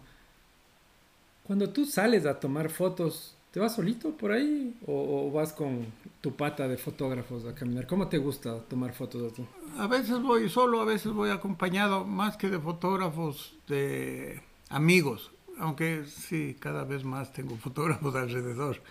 Cuando 1.45 1.69
tú 1.69 1.85
sales 1.85 2.25
a 2.25 2.39
tomar 2.39 2.69
fotos, 2.69 3.35
¿te 3.53 3.59
vas 3.59 3.75
solito 3.75 4.17
por 4.17 4.31
ahí 4.31 4.75
o, 4.87 5.31
vas 5.31 5.53
con 5.53 5.85
tu 6.21 6.35
pata 6.35 6.67
de 6.67 6.75
fotógrafos 6.75 7.45
a 7.45 7.53
caminar? 7.53 7.85
¿Cómo 7.85 8.07
te 8.07 8.17
gusta 8.17 8.59
tomar 8.61 8.93
fotos 8.93 9.31
a 9.31 9.35
ti? 9.35 9.45
A 9.77 9.85
veces 9.85 10.19
voy 10.23 10.49
solo, 10.49 10.81
a 10.81 10.85
veces 10.85 11.11
voy 11.11 11.29
acompañado, 11.29 12.03
más 12.03 12.35
que 12.35 12.49
de 12.49 12.59
fotógrafos, 12.59 13.53
de 13.67 14.41
amigos, 14.69 15.31
aunque 15.59 16.05
sí, 16.07 16.57
cada 16.59 16.83
vez 16.83 17.03
más 17.03 17.31
tengo 17.31 17.55
fotógrafos 17.59 18.15
alrededor. 18.15 18.81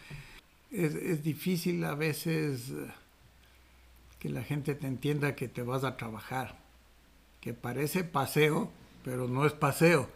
Es, 0.70 0.94
es 0.94 1.24
difícil 1.24 1.84
a 1.84 1.96
veces 1.96 2.70
eh, 2.70 2.86
que 4.20 4.28
la 4.28 4.44
gente 4.44 4.76
te 4.76 4.86
entienda 4.86 5.34
que 5.34 5.48
te 5.48 5.62
vas 5.62 5.82
a 5.82 5.96
trabajar, 5.96 6.56
que 7.40 7.52
parece 7.52 8.04
paseo, 8.04 8.70
pero 9.02 9.26
no 9.26 9.44
es 9.44 9.54
paseo 9.54 10.08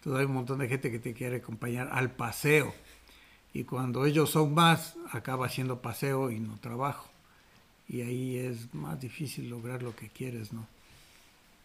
entonces 0.00 0.20
hay 0.20 0.26
un 0.26 0.32
montón 0.32 0.58
de 0.60 0.68
gente 0.68 0.90
que 0.90 0.98
te 0.98 1.12
quiere 1.12 1.36
acompañar 1.36 1.90
al 1.92 2.10
paseo. 2.10 2.72
Y 3.52 3.64
cuando 3.64 4.06
ellos 4.06 4.30
son 4.30 4.54
más, 4.54 4.96
acaba 5.12 5.48
siendo 5.48 5.82
paseo 5.82 6.30
y 6.30 6.38
no 6.38 6.56
trabajo. 6.58 7.08
Y 7.88 8.02
ahí 8.02 8.38
es 8.38 8.72
más 8.74 9.00
difícil 9.00 9.50
lograr 9.50 9.82
lo 9.82 9.96
que 9.96 10.08
quieres, 10.08 10.52
¿no? 10.52 10.66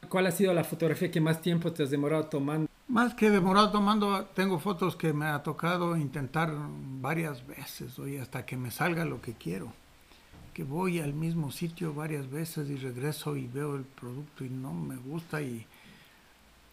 ¿Cuál 0.09 0.27
ha 0.27 0.31
sido 0.31 0.53
la 0.53 0.63
fotografía 0.63 1.11
que 1.11 1.21
más 1.21 1.41
tiempo 1.41 1.71
te 1.71 1.83
has 1.83 1.89
demorado 1.89 2.25
tomando? 2.25 2.69
Más 2.87 3.15
que 3.15 3.29
demorado 3.29 3.71
tomando, 3.71 4.25
tengo 4.25 4.59
fotos 4.59 4.95
que 4.95 5.13
me 5.13 5.25
ha 5.25 5.41
tocado 5.41 5.97
intentar 5.97 6.53
varias 7.01 7.45
veces, 7.45 7.97
oye, 7.97 8.21
hasta 8.21 8.45
que 8.45 8.57
me 8.57 8.69
salga 8.69 9.05
lo 9.05 9.21
que 9.21 9.33
quiero. 9.33 9.73
Que 10.53 10.63
voy 10.63 10.99
al 10.99 11.13
mismo 11.13 11.51
sitio 11.51 11.93
varias 11.93 12.29
veces 12.29 12.69
y 12.69 12.75
regreso 12.75 13.35
y 13.35 13.47
veo 13.47 13.75
el 13.75 13.83
producto 13.83 14.45
y 14.45 14.49
no 14.49 14.73
me 14.73 14.95
gusta 14.95 15.41
y 15.41 15.65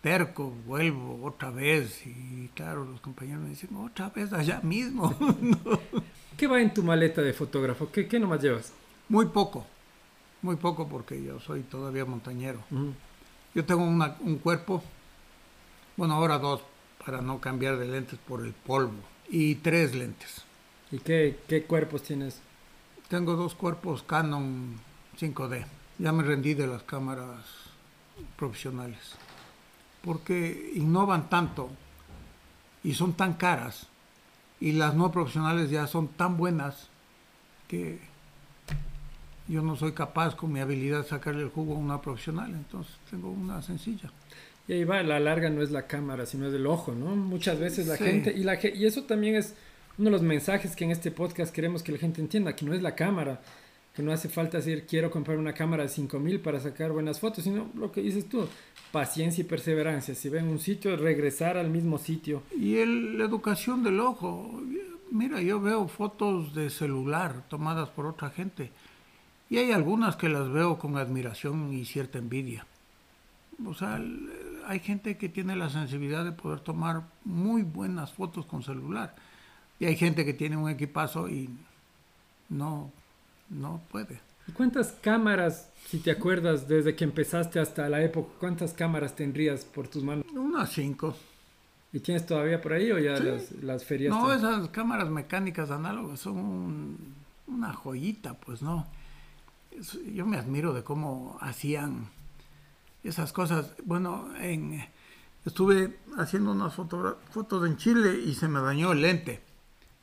terco, 0.03 0.53
vuelvo 0.67 1.25
otra 1.25 1.51
vez. 1.51 2.07
Y 2.07 2.51
claro, 2.55 2.85
los 2.85 3.01
compañeros 3.01 3.43
me 3.43 3.51
dicen, 3.51 3.75
otra 3.77 4.11
vez 4.11 4.33
allá 4.33 4.61
mismo. 4.63 5.17
¿Qué 6.37 6.47
va 6.47 6.61
en 6.61 6.75
tu 6.75 6.83
maleta 6.83 7.23
de 7.23 7.33
fotógrafo? 7.33 7.91
¿Qué, 7.91 8.07
qué 8.07 8.19
nomás 8.19 8.43
llevas? 8.43 8.73
Muy 9.09 9.27
poco, 9.27 9.67
muy 10.43 10.57
poco 10.57 10.89
porque 10.89 11.23
yo 11.23 11.41
soy 11.41 11.63
todavía 11.63 12.05
montañero. 12.05 12.59
Yo 13.55 13.65
tengo 13.65 13.83
un 13.83 14.39
cuerpo, 14.39 14.83
bueno, 15.97 16.15
ahora 16.15 16.39
dos, 16.39 16.63
para 17.05 17.21
no 17.21 17.41
cambiar 17.41 17.79
de 17.79 17.87
lentes 17.87 18.19
por 18.27 18.45
el 18.45 18.53
polvo, 18.53 18.99
y 19.29 19.57
tres 19.57 19.95
lentes. 19.95 20.43
¿Y 20.91 20.99
qué, 20.99 21.39
qué 21.49 21.65
cuerpos 21.65 22.03
tienes? 22.03 22.41
Tengo 23.09 23.35
dos 23.35 23.55
cuerpos 23.55 24.03
Canon 24.03 24.81
5D. 25.19 25.67
Ya 25.99 26.13
me 26.13 26.23
rendí 26.23 26.55
de 26.55 26.67
las 26.67 26.83
cámaras 26.83 27.45
profesionales 28.37 29.17
porque 30.05 30.73
innovan 30.75 31.29
tanto 31.29 31.71
y 32.85 32.95
son 32.95 33.13
tan 33.15 33.35
caras 33.35 33.87
y 34.61 34.73
las 34.73 34.95
no 34.95 35.11
profesionales 35.11 35.71
ya 35.71 35.87
son 35.87 36.09
tan 36.09 36.37
buenas 36.37 36.89
que 37.69 37.99
yo 39.49 39.63
no 39.63 39.77
soy 39.77 39.93
capaz 39.93 40.37
con 40.37 40.53
mi 40.53 40.61
habilidad 40.61 41.03
de 41.03 41.09
sacarle 41.09 41.43
el 41.43 41.49
jugo 41.49 41.75
a 41.75 41.79
una 41.79 42.01
profesional, 42.01 42.51
entonces 42.51 42.95
tengo 43.11 43.31
una 43.31 43.61
sencilla. 43.63 44.11
Y 44.69 44.75
ahí 44.75 44.85
va, 44.85 45.03
la 45.03 45.19
larga 45.19 45.51
no 45.51 45.63
es 45.63 45.71
la 45.71 45.87
cámara, 45.87 46.27
sino 46.27 46.47
es 46.47 46.55
el 46.55 46.67
ojo, 46.67 46.93
¿no? 46.93 47.17
Muchas 47.17 47.59
veces 47.59 47.89
la 47.89 47.97
gente, 47.97 48.33
y, 48.33 48.45
la, 48.45 48.59
y 48.63 48.87
eso 48.87 49.03
también 49.03 49.35
es 49.35 49.55
uno 49.99 50.07
de 50.07 50.13
los 50.13 50.23
mensajes 50.23 50.77
que 50.77 50.85
en 50.85 50.93
este 50.93 51.11
podcast 51.11 51.53
queremos 51.53 51.83
que 51.83 51.93
la 51.93 51.99
gente 51.99 52.21
entienda, 52.21 52.55
que 52.55 52.65
no 52.65 52.73
es 52.73 52.83
la 52.83 52.95
cámara, 52.95 53.41
que 53.95 54.03
no 54.03 54.13
hace 54.13 54.29
falta 54.29 54.59
decir 54.59 54.87
quiero 54.87 55.11
comprar 55.11 55.39
una 55.39 55.53
cámara 55.53 55.83
de 55.83 55.89
5000 55.89 56.41
para 56.41 56.61
sacar 56.61 56.93
buenas 56.93 57.21
fotos, 57.21 57.45
sino 57.45 57.71
lo 57.75 57.93
que 57.93 58.01
dices 58.01 58.29
tú, 58.29 58.49
paciencia 58.91 59.43
y 59.43 59.45
perseverancia. 59.45 60.15
Si 60.15 60.29
ven 60.29 60.49
un 60.49 60.59
sitio, 60.59 60.97
regresar 60.97 61.57
al 61.57 61.71
mismo 61.71 61.99
sitio. 61.99 62.43
Y 62.59 62.77
el, 62.79 63.19
la 63.19 63.25
educación 63.25 63.83
del 63.83 64.01
ojo. 64.01 64.63
Mira, 65.11 65.43
yo 65.43 65.61
veo 65.61 65.89
fotos 65.89 66.55
de 66.55 66.71
celular 66.71 67.45
tomadas 67.49 67.91
por 67.91 68.07
otra 68.07 68.31
gente 68.31 68.71
y 69.53 69.59
hay 69.59 69.71
algunas 69.71 70.17
que 70.17 70.31
las 70.31 70.49
veo 70.49 70.79
con 70.79 70.97
admiración 70.97 71.75
y 71.75 71.85
cierta 71.85 72.17
envidia. 72.17 72.67
O 73.67 73.75
sea, 73.75 74.01
hay 74.67 74.81
gente 74.81 75.19
que 75.19 75.29
tiene 75.29 75.55
la 75.57 75.69
sensibilidad 75.69 76.25
de 76.25 76.33
poder 76.33 76.61
tomar 76.61 77.03
muy 77.27 77.63
buenas 77.63 78.13
fotos 78.13 78.47
con 78.47 78.63
celular 78.63 79.15
y 79.79 79.85
hay 79.85 79.97
gente 79.97 80.25
que 80.25 80.33
tiene 80.33 80.57
un 80.57 80.71
equipazo 80.71 81.29
y 81.29 81.51
no 82.49 82.91
no 83.53 83.81
puede. 83.91 84.21
¿Cuántas 84.55 84.93
cámaras, 84.93 85.71
si 85.87 85.99
te 85.99 86.11
acuerdas, 86.11 86.67
desde 86.67 86.97
que 86.97 87.05
empezaste 87.05 87.61
hasta 87.61 87.89
la 87.89 88.03
época, 88.03 88.33
cuántas 88.41 88.73
cámaras 88.73 89.15
tendrías 89.15 89.65
por 89.65 89.89
tus 89.89 90.03
manos? 90.03 90.27
Unas 90.33 90.71
cinco. 90.71 91.15
¿Y 91.93 92.01
tienes 92.01 92.27
todavía 92.27 92.61
por 92.61 92.73
ahí 92.73 92.91
o 92.91 92.99
ya 92.99 93.19
las, 93.19 93.53
las, 93.63 93.85
ferias? 93.85 94.11
No, 94.11 94.33
esas 94.33 94.69
cámaras 94.71 95.11
mecánicas 95.11 95.71
análogas 95.71 96.21
son 96.21 96.97
una 97.47 97.73
joyita, 97.73 98.35
pues 98.35 98.63
no. 98.63 98.87
yo 100.13 100.27
me 100.27 100.39
admiro 100.39 100.73
de 100.73 100.83
cómo 100.83 101.39
hacían 101.41 102.09
esas 103.05 103.33
cosas. 103.33 103.75
Bueno, 103.85 104.29
en, 104.41 104.83
estuve 105.45 105.99
haciendo 106.17 106.53
unas 106.53 106.75
fotos 106.75 107.67
en 107.67 107.77
Chile 107.77 108.21
y 108.25 108.35
se 108.35 108.49
me 108.49 108.61
dañó 108.61 108.93
el 108.93 109.03
lente. 109.03 109.41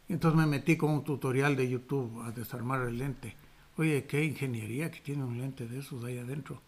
Entonces 0.08 0.40
me 0.40 0.48
metí 0.48 0.78
con 0.78 0.92
un 0.92 1.04
tutorial 1.04 1.56
de 1.56 1.70
YouTube 1.70 2.22
a 2.24 2.32
desarmar 2.32 2.88
el 2.88 2.98
lente. 2.98 3.36
Oye, 3.80 4.04
qué 4.04 4.26
ingeniería 4.26 4.92
que 4.92 5.00
tiene 5.00 5.24
un 5.24 5.38
lente 5.38 5.66
de 5.66 5.80
esos 5.80 6.04
ahí 6.04 6.18
adentro. 6.18 6.62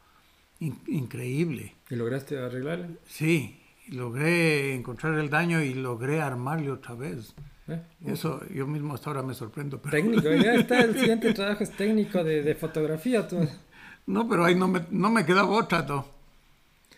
increíble. 0.61 1.75
¿Y 1.89 1.95
lograste 1.95 2.39
arreglarlo? 2.39 2.87
Sí, 3.05 3.59
logré 3.89 4.73
encontrar 4.73 5.19
el 5.19 5.29
daño 5.29 5.61
y 5.61 5.73
logré 5.73 6.21
armarle 6.21 6.71
otra 6.71 6.95
vez. 6.95 7.33
¿Eh? 7.67 7.81
Eso 8.05 8.41
yo 8.47 8.65
mismo 8.65 8.93
hasta 8.93 9.09
ahora 9.09 9.23
me 9.23 9.33
sorprendo. 9.33 9.77
Técnico, 9.79 10.31
ya 10.31 10.53
está, 10.55 10.79
el 10.79 10.97
siguiente 10.97 11.33
trabajo 11.33 11.65
es 11.65 11.71
técnico 11.71 12.23
de, 12.23 12.55
fotografía. 12.55 13.27
Tú. 13.27 13.45
No, 14.05 14.29
pero 14.29 14.45
ahí 14.45 14.55
no 14.55 14.69
me, 14.69 14.85
no 14.89 15.09
me 15.09 15.25
quedaba 15.25 15.49
otra. 15.49 15.85
Tú. 15.85 16.01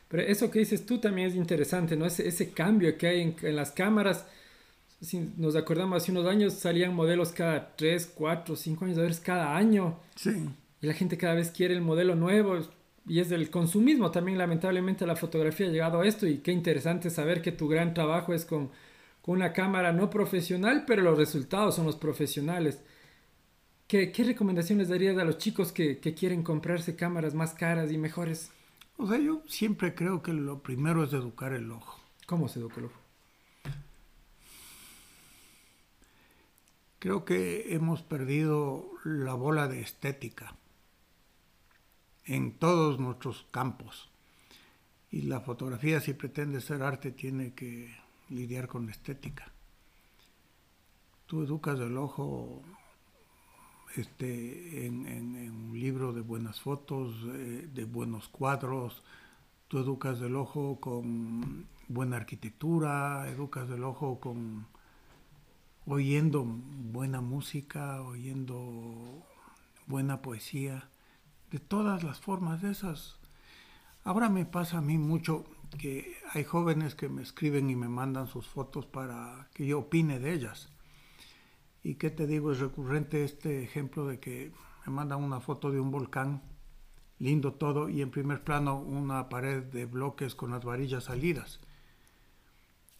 Pero 0.09 0.21
eso 0.21 0.51
que 0.51 0.59
dices 0.59 0.85
tú 0.85 0.99
también 0.99 1.29
es 1.29 1.35
interesante, 1.35 1.97
¿no? 1.97 2.05
Ese, 2.05 2.27
ese 2.27 2.51
cambio 2.51 2.99
que 2.99 3.07
hay 3.07 3.21
en, 3.21 3.35
en 3.41 3.55
las 3.55 3.71
cámaras 3.71 4.27
si 5.03 5.33
nos 5.37 5.55
acordamos, 5.55 6.01
hace 6.01 6.11
unos 6.11 6.25
años 6.25 6.53
salían 6.53 6.95
modelos 6.95 7.31
cada 7.31 7.75
3, 7.75 8.13
4, 8.15 8.55
5 8.55 8.85
años, 8.85 8.97
a 8.97 9.01
ver, 9.01 9.15
cada 9.21 9.55
año. 9.55 9.99
Sí. 10.15 10.49
Y 10.81 10.87
la 10.87 10.93
gente 10.93 11.17
cada 11.17 11.35
vez 11.35 11.51
quiere 11.51 11.73
el 11.73 11.81
modelo 11.81 12.15
nuevo. 12.15 12.57
Y 13.05 13.19
es 13.19 13.29
del 13.29 13.49
consumismo 13.49 14.11
también, 14.11 14.37
lamentablemente, 14.37 15.05
la 15.05 15.17
fotografía 15.17 15.67
ha 15.67 15.71
llegado 15.71 15.99
a 16.01 16.07
esto. 16.07 16.25
Y 16.25 16.37
qué 16.37 16.51
interesante 16.51 17.09
saber 17.09 17.41
que 17.41 17.51
tu 17.51 17.67
gran 17.67 17.93
trabajo 17.93 18.33
es 18.33 18.45
con, 18.45 18.71
con 19.21 19.35
una 19.35 19.51
cámara 19.51 19.91
no 19.91 20.09
profesional, 20.09 20.85
pero 20.87 21.01
los 21.01 21.17
resultados 21.17 21.75
son 21.75 21.85
los 21.85 21.97
profesionales. 21.97 22.81
¿Qué, 23.87 24.11
qué 24.13 24.23
recomendaciones 24.23 24.87
darías 24.87 25.17
a 25.17 25.25
los 25.25 25.37
chicos 25.37 25.73
que, 25.73 25.99
que 25.99 26.13
quieren 26.13 26.43
comprarse 26.43 26.95
cámaras 26.95 27.33
más 27.33 27.53
caras 27.53 27.91
y 27.91 27.97
mejores? 27.97 28.51
O 28.97 29.05
sea, 29.05 29.17
yo 29.19 29.41
siempre 29.47 29.93
creo 29.93 30.23
que 30.23 30.31
lo 30.31 30.63
primero 30.63 31.03
es 31.03 31.11
educar 31.11 31.51
el 31.51 31.69
ojo. 31.71 31.99
¿Cómo 32.25 32.47
se 32.47 32.59
educa 32.59 32.79
el 32.79 32.85
ojo? 32.85 33.03
Creo 37.03 37.25
que 37.25 37.75
hemos 37.75 38.01
perdido 38.01 38.85
la 39.03 39.33
bola 39.33 39.67
de 39.67 39.81
estética 39.81 40.55
en 42.23 42.57
todos 42.57 42.97
nuestros 42.97 43.45
campos. 43.51 44.09
Y 45.11 45.23
la 45.23 45.41
fotografía, 45.41 45.99
si 45.99 46.13
pretende 46.13 46.61
ser 46.61 46.81
arte, 46.81 47.11
tiene 47.11 47.53
que 47.53 47.93
lidiar 48.29 48.69
con 48.69 48.89
estética. 48.89 49.51
Tú 51.25 51.43
educas 51.43 51.77
el 51.81 51.97
ojo 51.97 52.61
este, 53.97 54.85
en, 54.85 55.05
un 55.51 55.77
libro 55.77 56.13
de 56.13 56.21
buenas 56.21 56.61
fotos, 56.61 57.17
eh, 57.33 57.67
de 57.69 57.83
buenos 57.83 58.29
cuadros, 58.29 59.03
tú 59.67 59.79
educas 59.79 60.21
el 60.21 60.37
ojo 60.37 60.79
con 60.79 61.67
buena 61.89 62.15
arquitectura, 62.15 63.27
educas 63.27 63.69
el 63.71 63.83
ojo 63.83 64.21
con 64.21 64.71
oyendo 65.85 66.45
buena 66.45 67.21
música, 67.21 68.01
oyendo 68.01 69.23
buena 69.87 70.21
poesía, 70.21 70.89
de 71.51 71.59
todas 71.59 72.03
las 72.03 72.19
formas 72.19 72.61
de 72.61 72.71
esas. 72.71 73.19
Ahora 74.03 74.29
me 74.29 74.45
pasa 74.45 74.79
a 74.79 74.81
mí 74.81 74.97
mucho 74.97 75.45
que 75.77 76.15
hay 76.31 76.43
jóvenes 76.43 76.95
que 76.95 77.09
me 77.09 77.21
escriben 77.21 77.69
y 77.69 77.75
me 77.75 77.87
mandan 77.87 78.27
sus 78.27 78.47
fotos 78.47 78.85
para 78.85 79.49
que 79.53 79.65
yo 79.65 79.79
opine 79.79 80.19
de 80.19 80.33
ellas. 80.33 80.69
Y 81.83 81.95
qué 81.95 82.09
te 82.09 82.27
digo, 82.27 82.51
es 82.51 82.59
recurrente 82.59 83.23
este 83.23 83.63
ejemplo 83.63 84.07
de 84.07 84.19
que 84.19 84.51
me 84.85 84.93
mandan 84.93 85.23
una 85.23 85.41
foto 85.41 85.71
de 85.71 85.79
un 85.79 85.91
volcán, 85.91 86.41
lindo 87.19 87.53
todo, 87.53 87.89
y 87.89 88.01
en 88.01 88.11
primer 88.11 88.43
plano 88.43 88.79
una 88.79 89.29
pared 89.29 89.63
de 89.63 89.85
bloques 89.85 90.35
con 90.35 90.51
las 90.51 90.63
varillas 90.63 91.05
salidas. 91.05 91.59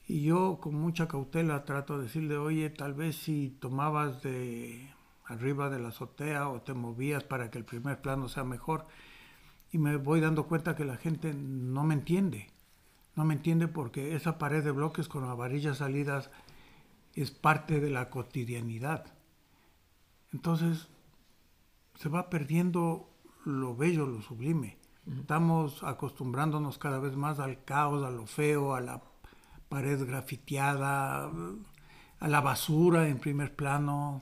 Y 0.08 0.24
yo 0.24 0.60
con 0.62 0.76
mucha 0.76 1.08
cautela 1.08 1.64
trato 1.66 1.98
de 1.98 2.04
decirle, 2.04 2.38
oye, 2.38 2.70
tal 2.70 2.94
vez 2.94 3.16
si 3.16 3.50
tomabas 3.62 4.22
de 4.22 4.94
arriba 5.26 5.70
de 5.70 5.80
la 5.80 5.90
azotea 5.90 6.50
o 6.50 6.62
te 6.62 6.74
movías 6.74 7.24
para 7.24 7.50
que 7.50 7.58
el 7.58 7.66
primer 7.66 8.02
plano 8.02 8.28
sea 8.30 8.44
mejor. 8.44 8.88
y 9.72 9.80
me 9.80 9.98
voy 9.98 10.22
dando 10.22 10.46
cuenta 10.46 10.76
que 10.76 10.86
la 10.86 10.98
gente 10.98 11.34
no 11.34 11.84
me 11.84 11.96
entiende. 11.96 12.52
No 13.16 13.26
me 13.26 13.34
entiende 13.34 13.68
porque 13.68 14.16
esa 14.16 14.38
pared 14.38 14.64
de 14.64 14.72
bloques 14.72 15.08
con 15.08 15.28
las 15.28 15.36
varillas 15.38 15.78
salidas 15.78 16.30
es 17.16 17.32
parte 17.32 17.80
de 17.80 17.90
la 17.90 18.10
cotidianidad. 18.10 19.06
Entonces 20.32 20.90
se 21.96 22.10
va 22.10 22.30
perdiendo 22.30 23.10
lo 23.46 23.76
bello, 23.76 24.06
lo 24.06 24.22
sublime. 24.22 24.78
Estamos 25.20 25.84
acostumbrándonos 25.84 26.78
cada 26.78 27.00
vez 27.00 27.16
más 27.16 27.40
al 27.40 27.64
caos, 27.64 28.04
a 28.04 28.10
lo 28.10 28.26
feo, 28.26 28.76
a 28.76 28.82
la 28.82 29.02
pared 29.74 30.06
grafiteada, 30.06 31.32
a 32.20 32.28
la 32.28 32.42
basura 32.42 33.08
en 33.08 33.18
primer 33.18 33.56
plano, 33.56 34.22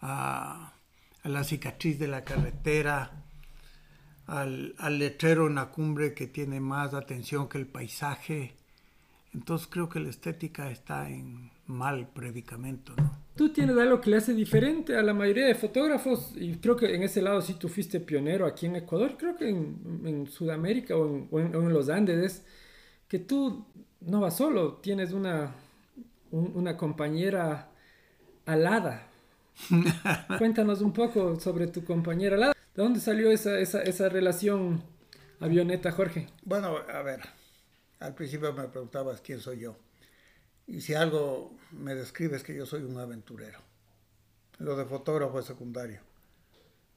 a, 0.00 0.72
la 1.24 1.42
cicatriz 1.42 1.98
de 1.98 2.06
la 2.06 2.22
carretera, 2.22 3.10
al, 4.28 4.76
al, 4.78 4.98
letrero 5.00 5.48
en 5.48 5.56
la 5.56 5.66
cumbre 5.70 6.14
que 6.14 6.28
tiene 6.28 6.60
más 6.60 6.94
atención 6.94 7.48
que 7.48 7.58
el 7.58 7.66
paisaje. 7.66 8.54
Entonces 9.34 9.66
creo 9.68 9.88
que 9.88 9.98
la 9.98 10.10
estética 10.10 10.70
está 10.70 11.10
en 11.10 11.50
mal 11.66 12.06
predicamento. 12.14 12.94
Tú 13.34 13.48
tienes 13.52 13.76
algo 13.76 14.00
que 14.00 14.10
le 14.10 14.18
hace 14.18 14.32
diferente 14.32 14.96
a 14.96 15.02
la 15.02 15.12
mayoría 15.12 15.48
de 15.48 15.56
fotógrafos 15.56 16.34
y 16.36 16.54
creo 16.58 16.76
que 16.76 16.94
en 16.94 17.02
ese 17.02 17.20
lado 17.20 17.42
sí 17.42 17.54
tú 17.54 17.68
fuiste 17.68 17.98
pionero 17.98 18.46
aquí 18.46 18.66
en 18.66 18.76
Ecuador, 18.76 19.16
creo 19.18 19.36
que 19.36 19.48
en, 19.48 20.02
en 20.04 20.26
Sudamérica 20.28 20.96
o 20.96 21.16
en, 21.36 21.56
o 21.56 21.62
en, 21.62 21.72
los 21.72 21.88
Andes, 21.88 22.18
es 22.24 22.44
que 23.08 23.18
tú 23.18 23.66
no 24.00 24.20
vas 24.20 24.36
solo, 24.36 24.74
tienes 24.74 25.12
una, 25.12 25.54
una 26.30 26.76
compañera 26.76 27.70
alada. 28.46 29.08
Cuéntanos 30.38 30.80
un 30.80 30.92
poco 30.92 31.38
sobre 31.40 31.66
tu 31.66 31.84
compañera 31.84 32.36
alada. 32.36 32.54
¿De 32.74 32.82
dónde 32.82 33.00
salió 33.00 33.30
esa, 33.30 33.58
esa, 33.58 33.82
esa 33.82 34.08
relación 34.08 34.82
avioneta, 35.40 35.90
Jorge? 35.92 36.28
Bueno, 36.44 36.76
a 36.76 37.02
ver, 37.02 37.20
al 38.00 38.14
principio 38.14 38.52
me 38.52 38.68
preguntabas 38.68 39.20
quién 39.20 39.40
soy 39.40 39.60
yo. 39.60 39.76
Y 40.66 40.80
si 40.82 40.94
algo 40.94 41.56
me 41.72 41.94
describe 41.94 42.36
es 42.36 42.42
que 42.42 42.54
yo 42.54 42.66
soy 42.66 42.82
un 42.82 42.98
aventurero. 42.98 43.58
Lo 44.58 44.76
de 44.76 44.84
fotógrafo 44.84 45.40
es 45.40 45.46
secundario. 45.46 46.00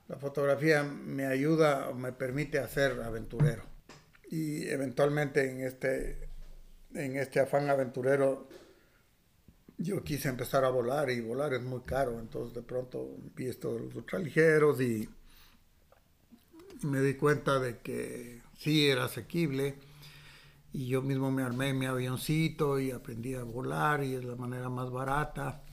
La 0.07 0.17
fotografía 0.17 0.83
me 0.83 1.25
ayuda 1.25 1.89
o 1.89 1.93
me 1.93 2.11
permite 2.11 2.65
ser 2.67 3.01
aventurero. 3.01 3.63
Y 4.29 4.67
eventualmente 4.67 5.49
en 5.49 5.61
este, 5.61 6.29
en 6.93 7.17
este 7.17 7.39
afán 7.39 7.69
aventurero 7.69 8.47
yo 9.77 10.03
quise 10.03 10.29
empezar 10.29 10.63
a 10.63 10.69
volar 10.69 11.09
y 11.09 11.21
volar 11.21 11.53
es 11.53 11.63
muy 11.63 11.81
caro. 11.81 12.19
Entonces 12.19 12.53
de 12.53 12.61
pronto 12.61 13.17
vi 13.35 13.47
esto 13.47 13.73
de 13.73 13.79
los 13.81 13.95
ultraligeros 13.95 14.79
y 14.81 15.09
me 16.83 17.01
di 17.01 17.15
cuenta 17.15 17.59
de 17.59 17.79
que 17.79 18.41
sí 18.57 18.87
era 18.87 19.05
asequible 19.05 19.75
y 20.73 20.87
yo 20.87 21.01
mismo 21.01 21.31
me 21.31 21.43
armé 21.43 21.73
mi 21.73 21.85
avioncito 21.85 22.79
y 22.79 22.91
aprendí 22.91 23.33
a 23.35 23.43
volar 23.43 24.03
y 24.03 24.15
es 24.15 24.23
la 24.23 24.35
manera 24.35 24.69
más 24.69 24.89
barata. 24.89 25.63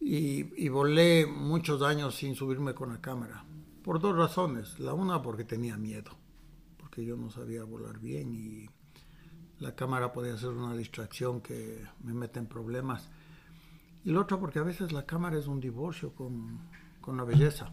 Y, 0.00 0.64
y, 0.64 0.68
volé 0.68 1.26
muchos 1.26 1.82
años 1.82 2.14
sin 2.14 2.36
subirme 2.36 2.72
con 2.72 2.90
la 2.90 3.00
cámara, 3.00 3.44
por 3.82 3.98
dos 3.98 4.16
razones. 4.16 4.78
La 4.78 4.94
una 4.94 5.20
porque 5.22 5.42
tenía 5.42 5.76
miedo, 5.76 6.12
porque 6.76 7.04
yo 7.04 7.16
no 7.16 7.30
sabía 7.30 7.64
volar 7.64 7.98
bien 7.98 8.32
y 8.32 8.68
la 9.60 9.74
cámara 9.74 10.12
podía 10.12 10.36
ser 10.36 10.50
una 10.50 10.76
distracción 10.76 11.40
que 11.40 11.84
me 12.02 12.14
mete 12.14 12.38
en 12.38 12.46
problemas. 12.46 13.08
Y 14.04 14.12
la 14.12 14.20
otra 14.20 14.38
porque 14.38 14.58
a 14.58 14.62
veces 14.62 14.92
la 14.92 15.06
cámara 15.06 15.38
es 15.38 15.46
un 15.46 15.60
divorcio 15.60 16.14
con, 16.14 16.60
con 17.00 17.16
la 17.16 17.24
belleza. 17.24 17.72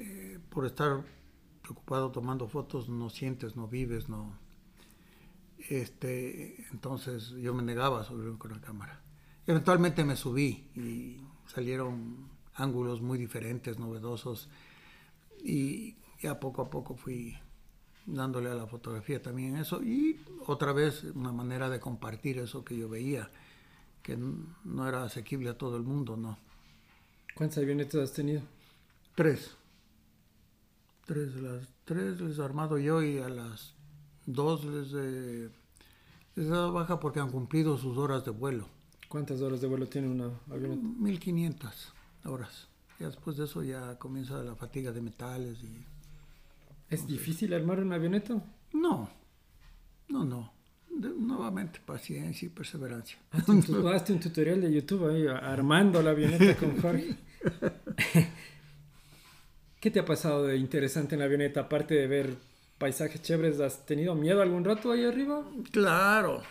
Eh, 0.00 0.38
por 0.50 0.66
estar 0.66 1.04
ocupado 1.68 2.10
tomando 2.10 2.48
fotos, 2.48 2.88
no 2.88 3.10
sientes, 3.10 3.56
no 3.56 3.66
vives, 3.66 4.08
no. 4.08 4.38
Este, 5.68 6.66
entonces 6.70 7.30
yo 7.30 7.54
me 7.54 7.62
negaba 7.62 8.00
a 8.00 8.04
subirme 8.04 8.38
con 8.38 8.52
la 8.52 8.60
cámara. 8.60 9.02
Eventualmente 9.46 10.04
me 10.04 10.16
subí 10.16 10.70
y 10.74 11.20
salieron 11.46 12.28
ángulos 12.54 13.00
muy 13.00 13.18
diferentes, 13.18 13.78
novedosos, 13.78 14.48
y 15.42 15.96
ya 16.20 16.40
poco 16.40 16.62
a 16.62 16.70
poco 16.70 16.96
fui 16.96 17.38
dándole 18.06 18.50
a 18.50 18.54
la 18.54 18.66
fotografía 18.66 19.20
también 19.20 19.56
eso, 19.56 19.82
y 19.82 20.20
otra 20.46 20.72
vez 20.72 21.04
una 21.14 21.32
manera 21.32 21.68
de 21.68 21.80
compartir 21.80 22.38
eso 22.38 22.64
que 22.64 22.76
yo 22.76 22.88
veía, 22.88 23.30
que 24.02 24.16
no 24.16 24.88
era 24.88 25.04
asequible 25.04 25.50
a 25.50 25.58
todo 25.58 25.76
el 25.76 25.82
mundo, 25.82 26.16
¿no? 26.16 26.38
¿Cuántas 27.34 27.58
avionetas 27.58 27.96
has 27.96 28.12
tenido? 28.12 28.40
Tres. 29.14 29.50
Tres, 31.04 31.36
las 31.36 31.68
tres 31.84 32.20
les 32.20 32.38
he 32.38 32.42
armado 32.42 32.78
yo 32.78 33.02
y 33.02 33.18
a 33.18 33.28
las 33.28 33.74
dos 34.24 34.64
les 34.64 34.92
he, 34.94 35.50
dado 36.34 36.72
baja 36.72 36.98
porque 36.98 37.20
han 37.20 37.30
cumplido 37.30 37.76
sus 37.76 37.98
horas 37.98 38.24
de 38.24 38.30
vuelo. 38.30 38.68
¿Cuántas 39.08 39.40
horas 39.40 39.60
de 39.60 39.66
vuelo 39.66 39.86
tiene 39.86 40.08
una 40.08 40.30
avioneta? 40.50 40.82
1500 40.82 41.92
horas. 42.24 42.68
Y 42.98 43.04
después 43.04 43.36
de 43.36 43.44
eso 43.44 43.62
ya 43.62 43.98
comienza 43.98 44.42
la 44.42 44.54
fatiga 44.54 44.92
de 44.92 45.00
metales 45.00 45.58
y... 45.62 45.95
¿Es 46.90 47.06
difícil 47.06 47.52
armar 47.52 47.80
una 47.80 47.96
avioneta? 47.96 48.40
No, 48.72 49.10
no, 50.08 50.24
no. 50.24 50.52
nuevamente, 50.88 51.80
paciencia 51.84 52.46
y 52.46 52.48
perseverancia. 52.48 53.18
Hazte 53.32 53.50
un, 53.50 53.88
hazte 53.94 54.12
un 54.12 54.20
tutorial 54.20 54.60
de 54.60 54.72
YouTube 54.72 55.08
ahí, 55.08 55.26
armando 55.26 56.00
la 56.02 56.10
avioneta 56.10 56.56
con 56.56 56.80
Jorge. 56.80 57.16
¿Qué 59.80 59.90
te 59.90 60.00
ha 60.00 60.04
pasado 60.04 60.46
de 60.46 60.56
interesante 60.56 61.14
en 61.14 61.20
la 61.20 61.26
avioneta? 61.26 61.60
Aparte 61.60 61.94
de 61.94 62.06
ver 62.06 62.36
paisajes 62.78 63.20
chéveres, 63.22 63.60
¿has 63.60 63.84
tenido 63.84 64.14
miedo 64.14 64.42
algún 64.42 64.64
rato 64.64 64.92
ahí 64.92 65.04
arriba? 65.04 65.44
Claro. 65.70 66.42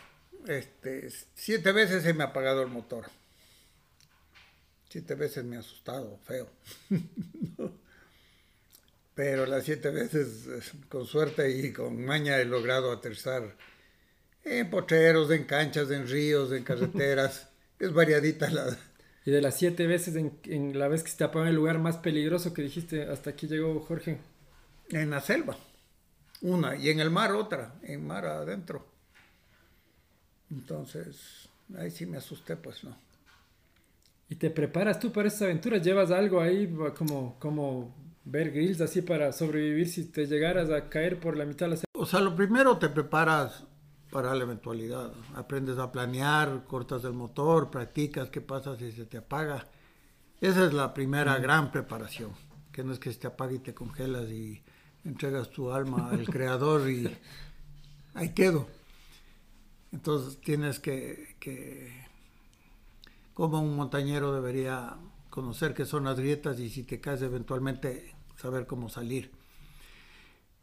Este, 0.47 1.09
siete 1.33 1.71
veces 1.71 2.03
se 2.03 2.13
me 2.13 2.23
ha 2.23 2.27
apagado 2.27 2.61
el 2.61 2.69
motor. 2.69 3.05
Siete 4.89 5.15
veces 5.15 5.43
me 5.43 5.55
ha 5.55 5.59
asustado, 5.59 6.17
feo. 6.23 6.47
Pero 9.15 9.45
las 9.45 9.63
siete 9.63 9.89
veces, 9.91 10.73
con 10.89 11.05
suerte 11.05 11.49
y 11.49 11.71
con 11.71 12.03
maña, 12.05 12.37
he 12.37 12.45
logrado 12.45 12.91
aterrizar 12.91 13.55
en 14.43 14.69
potreros, 14.69 15.31
en 15.31 15.45
canchas, 15.45 15.89
en 15.89 16.07
ríos, 16.07 16.51
en 16.51 16.63
carreteras. 16.63 17.49
es 17.79 17.93
variadita 17.93 18.49
la, 18.49 18.77
y 19.25 19.31
de 19.31 19.41
las 19.41 19.57
siete 19.57 19.87
veces 19.87 20.15
en, 20.15 20.77
la 20.77 20.87
vez 20.87 21.01
que 21.01 21.09
se 21.09 21.17
te 21.17 21.39
el 21.39 21.55
lugar 21.55 21.79
más 21.79 21.97
peligroso 21.97 22.53
que 22.53 22.61
dijiste, 22.61 23.03
hasta 23.03 23.31
aquí 23.31 23.47
llegó 23.47 23.79
Jorge. 23.79 24.19
En 24.89 25.09
la 25.09 25.19
selva, 25.19 25.57
una, 26.41 26.75
y 26.75 26.91
en 26.91 26.99
el 26.99 27.09
mar 27.09 27.31
otra, 27.31 27.73
en 27.81 28.05
mar 28.05 28.27
adentro. 28.27 28.85
Entonces, 30.51 31.49
ahí 31.75 31.89
sí 31.89 32.05
me 32.05 32.17
asusté, 32.17 32.55
pues 32.55 32.83
no. 32.83 32.95
¿Y 34.29 34.35
te 34.35 34.51
preparas 34.51 34.99
tú 34.99 35.11
para 35.11 35.27
esas 35.27 35.43
aventuras? 35.43 35.81
¿Llevas 35.81 36.11
algo 36.11 36.39
ahí 36.39 36.71
como, 36.95 37.39
como 37.39 37.95
ver 38.25 38.51
grills 38.51 38.81
así 38.81 39.01
para 39.01 39.31
sobrevivir 39.31 39.87
si 39.87 40.05
te 40.05 40.25
llegaras 40.25 40.69
a 40.71 40.89
caer 40.89 41.19
por 41.19 41.37
la 41.37 41.45
mitad 41.45 41.69
de 41.69 41.75
la? 41.75 41.81
O 41.93 42.05
sea, 42.05 42.19
lo 42.19 42.35
primero 42.35 42.77
te 42.77 42.89
preparas 42.89 43.63
para 44.11 44.33
la 44.33 44.43
eventualidad. 44.43 45.11
Aprendes 45.35 45.77
a 45.77 45.91
planear, 45.91 46.63
cortas 46.67 47.03
el 47.03 47.13
motor, 47.13 47.69
practicas 47.69 48.29
qué 48.29 48.41
pasa 48.41 48.75
si 48.77 48.91
se 48.91 49.05
te 49.05 49.17
apaga. 49.17 49.67
Esa 50.41 50.65
es 50.65 50.73
la 50.73 50.93
primera 50.93 51.37
gran 51.37 51.71
preparación, 51.71 52.31
que 52.71 52.83
no 52.83 52.93
es 52.93 52.99
que 52.99 53.11
se 53.11 53.19
te 53.19 53.27
apague 53.27 53.55
y 53.55 53.59
te 53.59 53.73
congelas 53.73 54.29
y 54.29 54.61
entregas 55.03 55.49
tu 55.49 55.71
alma 55.71 56.09
al 56.09 56.25
creador 56.29 56.89
y 56.89 57.09
ahí 58.13 58.29
quedo. 58.29 58.67
Entonces 59.91 60.39
tienes 60.41 60.79
que, 60.79 61.35
que, 61.39 61.91
como 63.33 63.61
un 63.61 63.75
montañero 63.75 64.33
debería 64.33 64.95
conocer 65.29 65.73
qué 65.73 65.85
son 65.85 66.05
las 66.05 66.17
grietas 66.17 66.59
y 66.59 66.69
si 66.69 66.83
te 66.83 67.01
caes 67.01 67.21
eventualmente 67.21 68.14
saber 68.35 68.65
cómo 68.65 68.89
salir. 68.89 69.31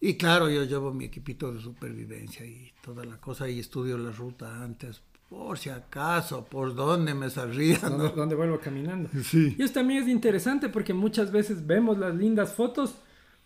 Y 0.01 0.17
claro, 0.17 0.51
yo 0.51 0.65
llevo 0.65 0.93
mi 0.93 1.05
equipito 1.05 1.53
de 1.53 1.61
supervivencia 1.61 2.45
y 2.45 2.73
toda 2.83 3.05
la 3.05 3.21
cosa 3.21 3.49
y 3.49 3.61
estudio 3.61 3.97
la 3.97 4.11
ruta 4.11 4.63
antes, 4.63 5.01
por 5.29 5.57
si 5.57 5.71
acaso, 5.71 6.45
por 6.45 6.75
dónde 6.75 7.15
me 7.15 7.31
saldría. 7.31 7.79
¿no? 7.89 8.09
¿Dónde, 8.09 8.35
vuelvo 8.35 8.59
caminando? 8.59 9.09
Sí. 9.23 9.55
Y 9.57 9.63
esto 9.63 9.81
también 9.81 10.03
es 10.03 10.09
interesante 10.09 10.69
porque 10.69 10.93
muchas 10.93 11.31
veces 11.31 11.67
vemos 11.67 11.99
las 11.99 12.15
lindas 12.17 12.53
fotos, 12.53 12.97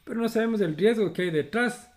pero 0.03 0.19
no 0.19 0.29
sabemos 0.31 0.63
el 0.63 0.77
riesgo 0.77 1.13
que 1.13 1.23
hay 1.23 1.31
detrás. 1.31 1.91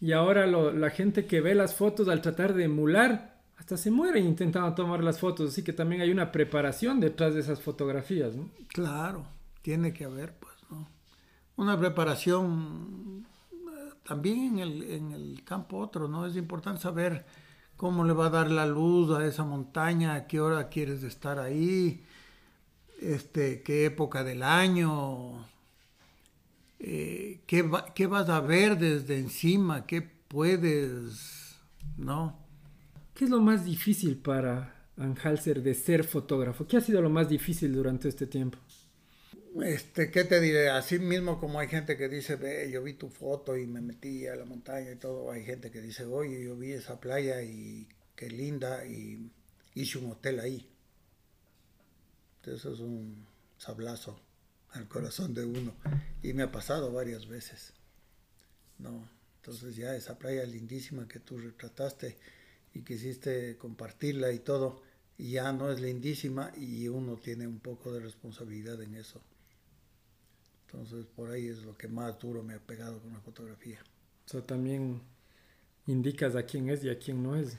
Y 0.00 0.10
ahora 0.10 0.48
la 0.48 0.90
gente 0.90 1.26
que 1.26 1.40
ve 1.40 1.54
las 1.54 1.76
fotos 1.76 2.08
al 2.08 2.20
tratar 2.20 2.54
de 2.54 2.64
emular, 2.64 3.40
hasta 3.56 3.76
se 3.76 3.92
muere 3.92 4.18
intentando 4.18 4.74
tomar 4.74 5.04
las 5.04 5.20
fotos. 5.20 5.50
Así 5.50 5.62
que 5.62 5.72
también 5.72 6.02
hay 6.02 6.10
una 6.10 6.32
preparación 6.32 6.98
detrás 6.98 7.34
de 7.34 7.40
esas 7.40 7.60
fotografías, 7.60 8.34
¿no? 8.34 8.50
Claro, 8.66 9.28
tiene 9.62 9.92
que 9.92 10.04
haber, 10.06 10.34
pues. 10.34 10.51
Una 11.56 11.78
preparación 11.78 13.26
también 14.04 14.38
en 14.38 14.58
el, 14.58 14.82
en 14.90 15.12
el 15.12 15.42
campo 15.44 15.78
otro, 15.78 16.08
¿no? 16.08 16.26
Es 16.26 16.36
importante 16.36 16.80
saber 16.80 17.24
cómo 17.76 18.04
le 18.04 18.12
va 18.12 18.26
a 18.26 18.30
dar 18.30 18.50
la 18.50 18.66
luz 18.66 19.10
a 19.10 19.24
esa 19.26 19.44
montaña, 19.44 20.14
a 20.14 20.26
qué 20.26 20.40
hora 20.40 20.68
quieres 20.68 21.02
estar 21.02 21.38
ahí, 21.38 22.04
este, 23.00 23.62
qué 23.62 23.86
época 23.86 24.24
del 24.24 24.42
año, 24.42 25.46
eh, 26.78 27.40
¿qué, 27.46 27.68
¿qué, 27.94 28.06
vas 28.06 28.28
a 28.28 28.40
ver 28.40 28.78
desde 28.78 29.18
encima? 29.18 29.86
¿Qué 29.86 30.02
puedes, 30.02 31.56
no? 31.96 32.38
¿Qué 33.14 33.24
es 33.24 33.30
lo 33.30 33.40
más 33.40 33.64
difícil 33.64 34.16
para 34.16 34.74
Anhalser 34.96 35.62
de 35.62 35.74
ser 35.74 36.04
fotógrafo? 36.04 36.66
¿Qué 36.66 36.76
ha 36.76 36.80
sido 36.80 37.02
lo 37.02 37.10
más 37.10 37.28
difícil 37.28 37.72
durante 37.72 38.08
este 38.08 38.26
tiempo? 38.26 38.58
Este, 39.60 40.10
¿qué 40.10 40.24
te 40.24 40.40
diré? 40.40 40.70
Así 40.70 40.98
mismo 40.98 41.38
como 41.38 41.58
hay 41.60 41.68
gente 41.68 41.96
que 41.96 42.08
dice, 42.08 42.36
ve, 42.36 42.70
yo 42.70 42.82
vi 42.82 42.94
tu 42.94 43.10
foto 43.10 43.56
y 43.56 43.66
me 43.66 43.80
metí 43.80 44.26
a 44.26 44.34
la 44.34 44.44
montaña 44.46 44.92
y 44.92 44.96
todo, 44.96 45.30
hay 45.30 45.44
gente 45.44 45.70
que 45.70 45.80
dice, 45.82 46.04
oye, 46.06 46.42
yo 46.42 46.56
vi 46.56 46.72
esa 46.72 46.98
playa 47.00 47.42
y 47.42 47.86
qué 48.16 48.30
linda 48.30 48.86
y 48.86 49.30
hice 49.74 49.98
un 49.98 50.12
hotel 50.12 50.40
ahí. 50.40 50.68
Eso 52.44 52.72
es 52.72 52.80
un 52.80 53.26
sablazo 53.58 54.20
al 54.70 54.88
corazón 54.88 55.34
de 55.34 55.44
uno. 55.44 55.74
Y 56.22 56.32
me 56.32 56.44
ha 56.44 56.50
pasado 56.50 56.92
varias 56.92 57.28
veces. 57.28 57.74
¿no? 58.78 59.08
Entonces 59.36 59.76
ya 59.76 59.94
esa 59.94 60.18
playa 60.18 60.44
lindísima 60.44 61.06
que 61.06 61.20
tú 61.20 61.38
retrataste 61.38 62.16
y 62.74 62.82
quisiste 62.82 63.56
compartirla 63.58 64.32
y 64.32 64.38
todo, 64.38 64.82
ya 65.18 65.52
no 65.52 65.70
es 65.70 65.80
lindísima 65.80 66.52
y 66.56 66.88
uno 66.88 67.16
tiene 67.16 67.46
un 67.46 67.60
poco 67.60 67.92
de 67.92 68.00
responsabilidad 68.00 68.80
en 68.82 68.94
eso. 68.94 69.20
Entonces 70.72 71.06
por 71.06 71.30
ahí 71.30 71.48
es 71.48 71.64
lo 71.64 71.76
que 71.76 71.88
más 71.88 72.18
duro 72.18 72.42
me 72.42 72.54
ha 72.54 72.58
pegado 72.58 73.00
con 73.00 73.12
la 73.12 73.20
fotografía. 73.20 73.80
O 74.26 74.28
sea, 74.28 74.42
también 74.42 75.02
indicas 75.86 76.34
a 76.36 76.44
quién 76.44 76.70
es 76.70 76.82
y 76.84 76.90
a 76.90 76.98
quién 76.98 77.22
no 77.22 77.36
es. 77.36 77.56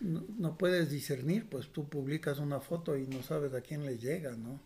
No, 0.00 0.24
no 0.38 0.56
puedes 0.56 0.90
discernir, 0.90 1.48
pues 1.48 1.68
tú 1.68 1.88
publicas 1.88 2.38
una 2.38 2.60
foto 2.60 2.96
y 2.96 3.06
no 3.06 3.22
sabes 3.22 3.54
a 3.54 3.60
quién 3.60 3.84
le 3.84 3.98
llega, 3.98 4.32
¿no? 4.32 4.60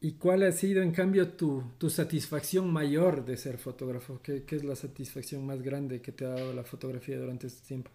¿Y 0.00 0.12
cuál 0.12 0.42
ha 0.42 0.52
sido, 0.52 0.82
en 0.82 0.92
cambio, 0.92 1.30
tu, 1.30 1.64
tu 1.78 1.88
satisfacción 1.88 2.70
mayor 2.70 3.24
de 3.24 3.38
ser 3.38 3.56
fotógrafo? 3.56 4.20
¿Qué, 4.22 4.44
¿Qué, 4.44 4.56
es 4.56 4.64
la 4.64 4.76
satisfacción 4.76 5.46
más 5.46 5.62
grande 5.62 6.02
que 6.02 6.12
te 6.12 6.26
ha 6.26 6.30
dado 6.30 6.52
la 6.52 6.62
fotografía 6.62 7.18
durante 7.18 7.46
este 7.46 7.66
tiempo? 7.66 7.90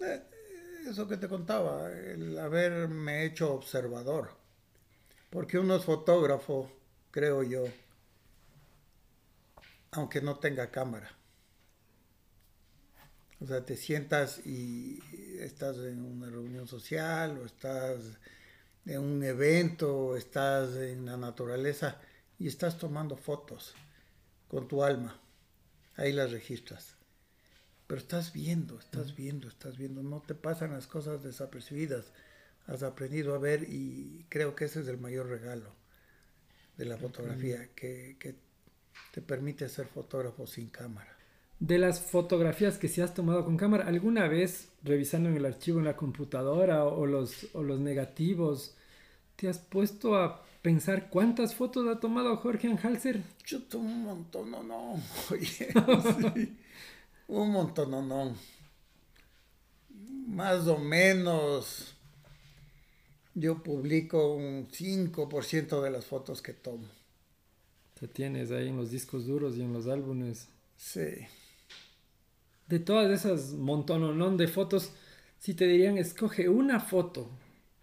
Eh, 0.00 0.22
eso 0.88 1.06
que 1.06 1.18
te 1.18 1.28
contaba, 1.28 1.92
el 1.92 2.38
haberme 2.38 3.26
hecho 3.26 3.52
observador. 3.52 4.30
Porque 5.28 5.58
uno 5.58 5.76
es 5.76 5.84
fotógrafo, 5.84 6.70
creo 7.14 7.44
yo, 7.44 7.66
aunque 9.92 10.20
no 10.20 10.40
tenga 10.40 10.72
cámara. 10.72 11.16
O 13.40 13.46
sea, 13.46 13.64
te 13.64 13.76
sientas 13.76 14.44
y 14.44 14.98
estás 15.38 15.76
en 15.76 16.04
una 16.04 16.28
reunión 16.28 16.66
social 16.66 17.38
o 17.38 17.46
estás 17.46 18.00
en 18.84 18.98
un 18.98 19.22
evento, 19.22 20.16
estás 20.16 20.74
en 20.74 21.06
la 21.06 21.16
naturaleza 21.16 22.00
y 22.36 22.48
estás 22.48 22.78
tomando 22.78 23.16
fotos 23.16 23.76
con 24.48 24.66
tu 24.66 24.82
alma. 24.82 25.20
Ahí 25.94 26.12
las 26.12 26.32
registras. 26.32 26.96
Pero 27.86 28.00
estás 28.00 28.32
viendo, 28.32 28.80
estás 28.80 29.14
viendo, 29.14 29.46
estás 29.46 29.78
viendo. 29.78 30.02
No 30.02 30.20
te 30.20 30.34
pasan 30.34 30.72
las 30.72 30.88
cosas 30.88 31.22
desapercibidas. 31.22 32.06
Has 32.66 32.82
aprendido 32.82 33.36
a 33.36 33.38
ver 33.38 33.62
y 33.68 34.26
creo 34.28 34.56
que 34.56 34.64
ese 34.64 34.80
es 34.80 34.88
el 34.88 34.98
mayor 34.98 35.28
regalo 35.28 35.83
de 36.76 36.84
la 36.84 36.96
fotografía, 36.96 37.68
que, 37.74 38.16
que 38.18 38.34
te 39.12 39.22
permite 39.22 39.68
ser 39.68 39.86
fotógrafo 39.86 40.46
sin 40.46 40.68
cámara 40.68 41.14
de 41.60 41.78
las 41.78 42.00
fotografías 42.00 42.78
que 42.78 42.88
se 42.88 43.02
has 43.02 43.14
tomado 43.14 43.44
con 43.44 43.56
cámara, 43.56 43.86
¿alguna 43.86 44.28
vez 44.28 44.68
revisando 44.82 45.28
en 45.28 45.36
el 45.36 45.46
archivo 45.46 45.78
en 45.78 45.86
la 45.86 45.96
computadora 45.96 46.84
o 46.84 47.06
los, 47.06 47.48
o 47.54 47.62
los 47.62 47.80
negativos, 47.80 48.76
te 49.36 49.48
has 49.48 49.58
puesto 49.58 50.16
a 50.16 50.44
pensar 50.62 51.08
cuántas 51.08 51.54
fotos 51.54 51.88
ha 51.88 52.00
tomado 52.00 52.36
Jorge 52.36 52.68
Anhalser? 52.68 53.22
Yo 53.46 53.62
tomo 53.62 53.90
un 53.90 54.02
montón, 54.04 54.50
no, 54.50 54.62
no. 54.62 55.00
Oye, 55.30 55.68
Un 57.26 57.50
montón, 57.50 57.90
no, 57.90 58.02
no. 58.02 58.34
Más 60.26 60.66
o 60.66 60.76
menos 60.76 61.93
yo 63.34 63.62
publico 63.62 64.34
un 64.34 64.68
5% 64.68 65.82
de 65.82 65.90
las 65.90 66.04
fotos 66.06 66.42
que 66.42 66.52
tomo. 66.52 66.86
Te 67.98 68.08
tienes 68.08 68.50
ahí 68.50 68.68
en 68.68 68.76
los 68.76 68.90
discos 68.90 69.26
duros 69.26 69.56
y 69.56 69.62
en 69.62 69.72
los 69.72 69.86
álbumes. 69.86 70.48
Sí 70.76 71.26
de 72.68 72.78
todas 72.78 73.10
esas 73.10 73.52
montononón 73.52 74.36
de 74.36 74.48
fotos, 74.48 74.92
si 75.38 75.54
te 75.54 75.66
dirían 75.66 75.98
escoge 75.98 76.48
una 76.48 76.80
foto, 76.80 77.30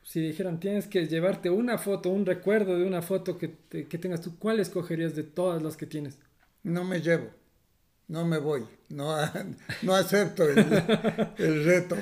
si 0.03 0.19
dijeran 0.19 0.59
tienes 0.59 0.87
que 0.87 1.07
llevarte 1.07 1.49
una 1.49 1.77
foto, 1.77 2.09
un 2.09 2.25
recuerdo 2.25 2.77
de 2.77 2.85
una 2.85 3.01
foto 3.01 3.37
que, 3.37 3.55
que 3.69 3.97
tengas 3.97 4.21
tú, 4.21 4.37
¿cuál 4.37 4.59
escogerías 4.59 5.15
de 5.15 5.23
todas 5.23 5.61
las 5.61 5.77
que 5.77 5.85
tienes? 5.85 6.17
No 6.63 6.83
me 6.83 7.01
llevo, 7.01 7.29
no 8.07 8.25
me 8.25 8.37
voy, 8.37 8.65
no, 8.89 9.15
no 9.83 9.95
acepto 9.95 10.49
el, 10.49 10.59
el, 11.37 11.63
reto. 11.63 11.95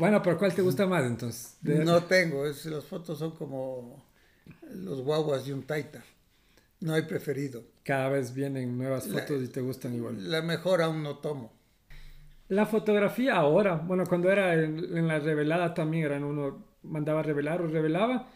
Bueno, 0.00 0.22
pero 0.22 0.38
¿cuál 0.38 0.54
te 0.54 0.62
gusta 0.62 0.86
más 0.86 1.04
entonces? 1.04 1.58
No 1.62 2.02
tengo, 2.04 2.46
es, 2.46 2.64
las 2.66 2.84
fotos 2.84 3.18
son 3.18 3.32
como 3.32 4.02
los 4.74 5.02
guaguas 5.02 5.44
de 5.44 5.52
un 5.52 5.62
taita. 5.62 6.02
No 6.80 6.94
hay 6.94 7.02
preferido. 7.02 7.62
Cada 7.84 8.08
vez 8.08 8.32
vienen 8.32 8.78
nuevas 8.78 9.06
fotos 9.06 9.42
y 9.42 9.48
te 9.48 9.60
gustan 9.60 9.94
igual. 9.94 10.30
La 10.30 10.40
mejor 10.40 10.80
aún 10.80 11.02
no 11.02 11.18
tomo. 11.18 11.52
La 12.48 12.66
fotografía 12.66 13.36
ahora, 13.36 13.76
bueno, 13.76 14.04
cuando 14.06 14.30
era 14.30 14.54
en, 14.54 15.06
la 15.06 15.20
revelada 15.20 15.74
también 15.74 16.06
eran 16.06 16.24
uno 16.24 16.64
mandaba 16.82 17.22
revelar 17.22 17.60
o 17.60 17.66
revelaba. 17.66 18.26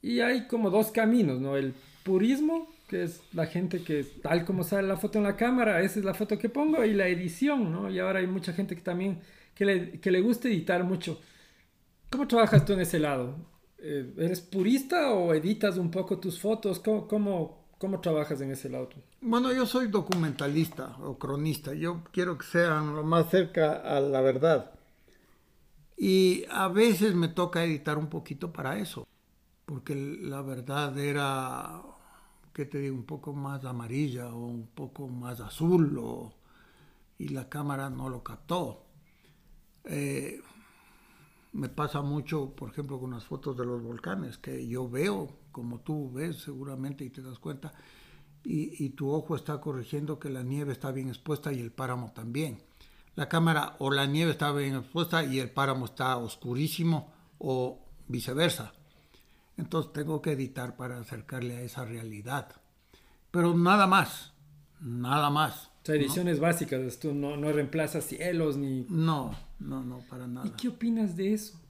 Y 0.00 0.20
hay 0.20 0.46
como 0.46 0.70
dos 0.70 0.92
caminos, 0.92 1.40
¿no? 1.40 1.56
El 1.56 1.74
purismo, 2.04 2.72
que 2.88 3.02
es 3.02 3.20
la 3.32 3.46
gente 3.46 3.82
que 3.82 4.04
tal 4.22 4.44
como 4.44 4.62
sale 4.62 4.86
la 4.86 4.96
foto 4.96 5.18
en 5.18 5.24
la 5.24 5.36
cámara, 5.36 5.82
esa 5.82 5.98
es 5.98 6.04
la 6.04 6.14
foto 6.14 6.38
que 6.38 6.48
pongo, 6.48 6.84
y 6.84 6.94
la 6.94 7.08
edición, 7.08 7.72
¿no? 7.72 7.90
Y 7.90 7.98
ahora 7.98 8.20
hay 8.20 8.26
mucha 8.26 8.52
gente 8.52 8.76
que 8.76 8.82
también, 8.82 9.20
que 9.54 9.64
le, 9.64 10.00
que 10.00 10.10
le 10.10 10.20
gusta 10.20 10.48
editar 10.48 10.84
mucho. 10.84 11.20
¿Cómo 12.10 12.28
trabajas 12.28 12.64
tú 12.64 12.72
en 12.74 12.80
ese 12.80 12.98
lado? 12.98 13.36
Eh, 13.78 14.14
¿Eres 14.18 14.40
purista 14.40 15.12
o 15.12 15.34
editas 15.34 15.76
un 15.76 15.90
poco 15.90 16.18
tus 16.18 16.40
fotos? 16.40 16.78
¿Cómo, 16.78 17.08
cómo, 17.08 17.62
¿Cómo 17.82 18.00
trabajas 18.00 18.40
en 18.40 18.52
ese 18.52 18.68
lado? 18.68 18.90
Bueno, 19.20 19.52
yo 19.52 19.66
soy 19.66 19.88
documentalista 19.88 20.96
o 21.00 21.18
cronista. 21.18 21.74
Yo 21.74 22.04
quiero 22.12 22.38
que 22.38 22.46
sean 22.46 22.94
lo 22.94 23.02
más 23.02 23.28
cerca 23.28 23.72
a 23.72 23.98
la 23.98 24.20
verdad. 24.20 24.70
Y 25.96 26.44
a 26.48 26.68
veces 26.68 27.16
me 27.16 27.26
toca 27.26 27.64
editar 27.64 27.98
un 27.98 28.06
poquito 28.06 28.52
para 28.52 28.78
eso. 28.78 29.04
Porque 29.66 29.96
la 29.96 30.42
verdad 30.42 30.96
era, 30.96 31.82
¿qué 32.52 32.66
te 32.66 32.78
digo? 32.78 32.94
Un 32.94 33.04
poco 33.04 33.32
más 33.32 33.64
amarilla 33.64 34.32
o 34.32 34.46
un 34.46 34.68
poco 34.68 35.08
más 35.08 35.40
azul. 35.40 35.98
O, 35.98 36.32
y 37.18 37.30
la 37.30 37.48
cámara 37.48 37.90
no 37.90 38.08
lo 38.08 38.22
captó. 38.22 38.84
Eh, 39.84 40.40
me 41.52 41.68
pasa 41.68 42.00
mucho, 42.00 42.50
por 42.56 42.70
ejemplo, 42.70 42.98
con 42.98 43.10
las 43.10 43.24
fotos 43.24 43.56
de 43.56 43.66
los 43.66 43.82
volcanes, 43.82 44.38
que 44.38 44.66
yo 44.66 44.88
veo, 44.88 45.36
como 45.52 45.80
tú 45.80 46.10
ves 46.10 46.38
seguramente 46.42 47.04
y 47.04 47.10
te 47.10 47.22
das 47.22 47.38
cuenta, 47.38 47.72
y, 48.44 48.90
tu 48.90 49.10
ojo 49.10 49.36
está 49.36 49.60
corrigiendo 49.60 50.18
que 50.18 50.28
la 50.28 50.42
nieve 50.42 50.72
está 50.72 50.90
bien 50.90 51.08
expuesta 51.08 51.52
y 51.52 51.60
el 51.60 51.70
páramo 51.70 52.12
también. 52.12 52.60
La 53.14 53.28
cámara 53.28 53.76
o 53.78 53.90
la 53.92 54.06
nieve 54.06 54.32
está 54.32 54.50
bien 54.52 54.74
expuesta 54.74 55.22
y 55.22 55.38
el 55.38 55.50
páramo 55.50 55.84
está 55.84 56.16
oscurísimo 56.16 57.12
o 57.38 57.86
viceversa. 58.08 58.72
Entonces 59.56 59.92
tengo 59.92 60.20
que 60.20 60.32
editar 60.32 60.76
para 60.76 60.98
acercarle 60.98 61.56
a 61.56 61.60
esa 61.60 61.84
realidad. 61.84 62.48
Pero 63.30 63.54
nada 63.54 63.86
más, 63.86 64.32
nada 64.80 65.30
más. 65.30 65.71
O 65.82 65.84
sea, 65.84 65.96
ediciones 65.96 66.38
básicas, 66.38 67.00
tú 67.00 67.12
no, 67.12 67.36
no 67.36 67.52
reemplazas 67.52 68.04
cielos 68.04 68.56
ni... 68.56 68.86
No, 68.88 69.34
no, 69.58 69.82
no, 69.82 69.98
para 70.08 70.28
nada. 70.28 70.46
¿Y 70.46 70.50
qué 70.50 70.68
opinas 70.68 71.16
de 71.16 71.34
eso? 71.34 71.60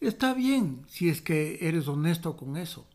Está 0.00 0.32
bien 0.32 0.84
si 0.86 1.08
es 1.08 1.20
que 1.20 1.58
eres 1.66 1.88
honesto 1.88 2.36
con 2.36 2.56
eso. 2.56 2.86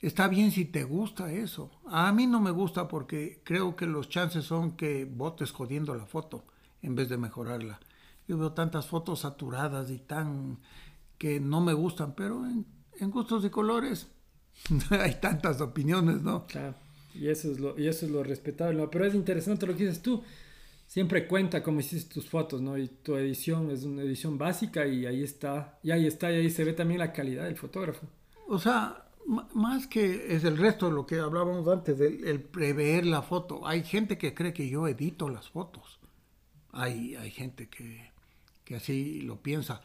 Está 0.00 0.26
bien 0.26 0.50
si 0.50 0.64
te 0.64 0.82
gusta 0.82 1.32
eso. 1.32 1.70
A 1.86 2.10
mí 2.10 2.26
no 2.26 2.40
me 2.40 2.50
gusta 2.50 2.88
porque 2.88 3.42
creo 3.44 3.76
que 3.76 3.86
los 3.86 4.08
chances 4.08 4.44
son 4.44 4.72
que 4.72 5.04
votes 5.04 5.52
jodiendo 5.52 5.94
la 5.94 6.06
foto 6.06 6.44
en 6.82 6.96
vez 6.96 7.08
de 7.08 7.18
mejorarla. 7.18 7.78
Yo 8.26 8.38
veo 8.38 8.52
tantas 8.52 8.86
fotos 8.88 9.20
saturadas 9.20 9.88
y 9.90 9.98
tan 9.98 10.58
que 11.16 11.38
no 11.38 11.60
me 11.60 11.74
gustan, 11.74 12.14
pero 12.16 12.44
en, 12.44 12.66
en 12.98 13.10
gustos 13.10 13.44
y 13.44 13.50
colores 13.50 14.08
hay 14.90 15.20
tantas 15.20 15.60
opiniones, 15.60 16.22
¿no? 16.22 16.46
Claro. 16.46 16.74
Y 17.14 17.28
eso 17.28 17.50
es 17.50 17.60
lo, 17.60 17.78
y 17.78 17.88
eso 17.88 18.06
es 18.06 18.12
lo 18.12 18.22
respetable. 18.22 18.86
Pero 18.90 19.04
es 19.04 19.14
interesante 19.14 19.66
lo 19.66 19.76
que 19.76 19.84
dices 19.84 20.02
tú. 20.02 20.22
Siempre 20.86 21.26
cuenta 21.28 21.62
cómo 21.62 21.80
hiciste 21.80 22.14
tus 22.14 22.28
fotos, 22.28 22.60
¿no? 22.60 22.76
Y 22.76 22.88
tu 22.88 23.14
edición 23.14 23.70
es 23.70 23.84
una 23.84 24.02
edición 24.02 24.38
básica 24.38 24.86
y 24.86 25.06
ahí 25.06 25.22
está. 25.22 25.78
Y 25.82 25.92
ahí 25.92 26.06
está, 26.06 26.32
y 26.32 26.36
ahí 26.36 26.50
se 26.50 26.64
ve 26.64 26.72
también 26.72 26.98
la 26.98 27.12
calidad 27.12 27.44
del 27.44 27.56
fotógrafo. 27.56 28.06
O 28.48 28.58
sea, 28.58 29.06
más 29.54 29.86
que 29.86 30.34
es 30.34 30.44
el 30.44 30.56
resto 30.56 30.86
de 30.86 30.92
lo 30.92 31.06
que 31.06 31.20
hablábamos 31.20 31.68
antes, 31.68 31.96
del 31.98 32.26
el 32.26 32.40
prever 32.40 33.06
la 33.06 33.22
foto. 33.22 33.66
Hay 33.66 33.84
gente 33.84 34.18
que 34.18 34.34
cree 34.34 34.52
que 34.52 34.68
yo 34.68 34.88
edito 34.88 35.28
las 35.28 35.48
fotos. 35.48 36.00
Hay, 36.72 37.14
hay 37.14 37.30
gente 37.30 37.68
que, 37.68 38.10
que 38.64 38.76
así 38.76 39.20
lo 39.20 39.40
piensa. 39.40 39.82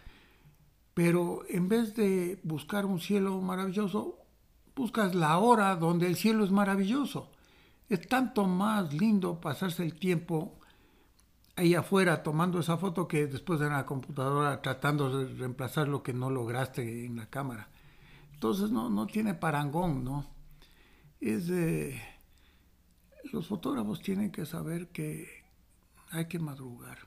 Pero 0.95 1.43
en 1.49 1.67
vez 1.67 1.95
de 1.95 2.39
buscar 2.43 2.85
un 2.85 2.99
cielo 2.99 3.39
maravilloso, 3.41 4.24
buscas 4.75 5.15
la 5.15 5.37
hora 5.37 5.75
donde 5.75 6.07
el 6.07 6.15
cielo 6.15 6.43
es 6.43 6.51
maravilloso. 6.51 7.31
es 7.87 8.07
tanto 8.07 8.47
más 8.47 8.93
lindo 8.93 9.39
pasarse 9.39 9.83
el 9.83 9.93
tiempo 9.93 10.59
ahí 11.55 11.75
afuera 11.75 12.23
tomando 12.23 12.59
esa 12.59 12.77
foto 12.77 13.07
que 13.07 13.27
después 13.27 13.61
en 13.61 13.69
la 13.69 13.85
computadora 13.85 14.61
tratando 14.61 15.17
de 15.17 15.33
reemplazar 15.35 15.87
lo 15.87 16.03
que 16.03 16.13
no 16.13 16.29
lograste 16.29 17.05
en 17.05 17.15
la 17.15 17.29
cámara. 17.29 17.69
Entonces 18.33 18.71
no, 18.71 18.89
no 18.89 19.07
tiene 19.07 19.33
parangón, 19.33 20.03
¿no? 20.03 20.25
Es 21.19 21.47
de... 21.47 22.01
Los 23.31 23.47
fotógrafos 23.47 24.01
tienen 24.01 24.31
que 24.31 24.45
saber 24.45 24.89
que 24.89 25.27
hay 26.11 26.27
que 26.27 26.37
madrugar, 26.37 26.99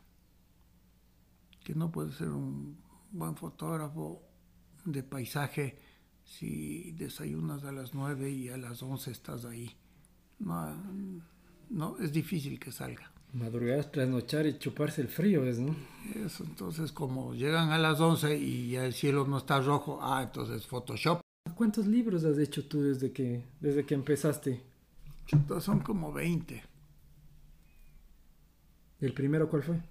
que 1.62 1.74
no 1.74 1.90
puede 1.92 2.12
ser 2.12 2.28
un 2.28 2.78
buen 3.10 3.36
fotógrafo 3.36 4.22
de 4.84 5.02
paisaje 5.02 5.78
si 6.28 6.92
desayunas 6.92 7.64
a 7.64 7.72
las 7.72 7.94
9 7.94 8.30
y 8.30 8.48
a 8.50 8.58
las 8.58 8.82
11 8.82 9.10
estás 9.10 9.44
ahí. 9.46 9.74
No, 10.38 10.76
no, 11.70 11.96
es 11.98 12.12
difícil 12.12 12.60
que 12.60 12.70
salga. 12.70 13.10
Madrugar, 13.32 13.86
trasnochar 13.86 14.46
y 14.46 14.58
chuparse 14.58 15.00
el 15.00 15.08
frío 15.08 15.44
es, 15.44 15.58
¿no? 15.58 15.74
Eso, 16.14 16.44
entonces 16.44 16.92
como 16.92 17.34
llegan 17.34 17.70
a 17.70 17.78
las 17.78 18.00
11 18.00 18.36
y 18.36 18.70
ya 18.70 18.84
el 18.84 18.94
cielo 18.94 19.26
no 19.26 19.38
está 19.38 19.60
rojo, 19.60 19.98
ah, 20.02 20.22
entonces 20.22 20.66
Photoshop. 20.66 21.20
¿Cuántos 21.54 21.86
libros 21.86 22.24
has 22.24 22.38
hecho 22.38 22.66
tú 22.66 22.82
desde 22.82 23.10
que, 23.10 23.44
desde 23.60 23.84
que 23.84 23.94
empezaste? 23.94 24.62
son 25.60 25.80
como 25.80 26.12
20. 26.12 26.62
¿El 29.00 29.12
primero 29.12 29.48
cuál 29.48 29.62
fue? 29.62 29.82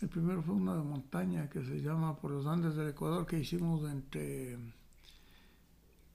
El 0.00 0.08
primero 0.08 0.42
fue 0.42 0.54
una 0.54 0.74
montaña 0.76 1.48
que 1.48 1.62
se 1.62 1.80
llama 1.80 2.18
Por 2.18 2.30
los 2.30 2.46
Andes 2.46 2.74
del 2.74 2.88
Ecuador 2.88 3.26
que 3.26 3.38
hicimos 3.38 3.88
entre 3.88 4.58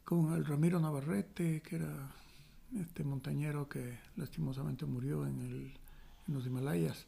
con 0.06 0.34
el 0.34 0.46
Ramiro 0.46 0.80
Navarrete, 0.80 1.62
que 1.62 1.78
era 1.78 2.12
este 2.80 3.04
montañero 3.04 3.68
que 3.68 3.98
lastimosamente 4.15 4.86
murió 4.86 5.26
en, 5.26 5.41
el, 5.41 5.74
en 6.28 6.34
los 6.34 6.46
Himalayas. 6.46 7.08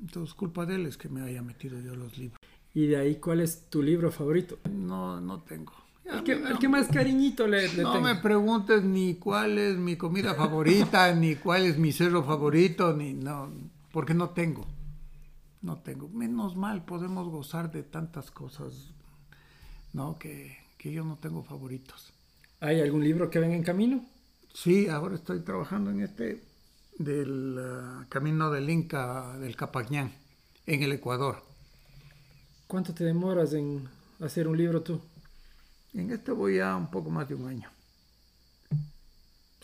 Entonces, 0.00 0.34
culpa 0.34 0.66
de 0.66 0.76
él 0.76 0.86
es 0.86 0.96
que 0.96 1.08
me 1.08 1.22
haya 1.22 1.42
metido 1.42 1.80
yo 1.80 1.96
los 1.96 2.16
libros. 2.18 2.38
¿Y 2.74 2.86
de 2.86 2.98
ahí 2.98 3.16
cuál 3.16 3.40
es 3.40 3.68
tu 3.68 3.82
libro 3.82 4.12
favorito? 4.12 4.58
No, 4.70 5.20
no 5.20 5.40
tengo. 5.40 5.72
El 6.04 6.58
que, 6.58 6.68
más 6.68 6.88
cariñito 6.88 7.46
le, 7.46 7.72
le 7.72 7.82
No 7.82 8.00
me 8.00 8.16
preguntes 8.16 8.82
ni 8.82 9.14
cuál 9.14 9.58
es 9.58 9.76
mi 9.76 9.96
comida 9.96 10.34
favorita, 10.34 11.14
ni 11.14 11.36
cuál 11.36 11.66
es 11.66 11.78
mi 11.78 11.92
cerro 11.92 12.24
favorito, 12.24 12.96
ni 12.96 13.12
no, 13.12 13.48
porque 13.92 14.12
no 14.12 14.30
tengo. 14.30 14.66
No 15.62 15.78
tengo. 15.78 16.08
Menos 16.08 16.56
mal 16.56 16.84
podemos 16.84 17.28
gozar 17.28 17.70
de 17.70 17.84
tantas 17.84 18.30
cosas, 18.30 18.92
¿no? 19.92 20.18
Que, 20.18 20.59
que 20.80 20.90
yo 20.90 21.04
no 21.04 21.16
tengo 21.16 21.42
favoritos. 21.42 22.10
¿Hay 22.60 22.80
algún 22.80 23.04
libro 23.04 23.28
que 23.28 23.38
venga 23.38 23.54
en 23.54 23.62
camino? 23.62 24.02
Sí, 24.54 24.88
ahora 24.88 25.14
estoy 25.14 25.40
trabajando 25.40 25.90
en 25.90 26.00
este 26.00 26.42
del 26.98 27.58
uh, 27.58 28.08
Camino 28.08 28.50
del 28.50 28.70
Inca 28.70 29.36
del 29.38 29.56
Capañán, 29.56 30.10
en 30.64 30.82
el 30.82 30.92
Ecuador. 30.92 31.42
¿Cuánto 32.66 32.94
te 32.94 33.04
demoras 33.04 33.52
en 33.52 33.86
hacer 34.20 34.48
un 34.48 34.56
libro 34.56 34.80
tú? 34.80 34.98
En 35.92 36.10
este 36.12 36.32
voy 36.32 36.60
a 36.60 36.74
un 36.76 36.90
poco 36.90 37.10
más 37.10 37.28
de 37.28 37.34
un 37.34 37.46
año. 37.46 37.68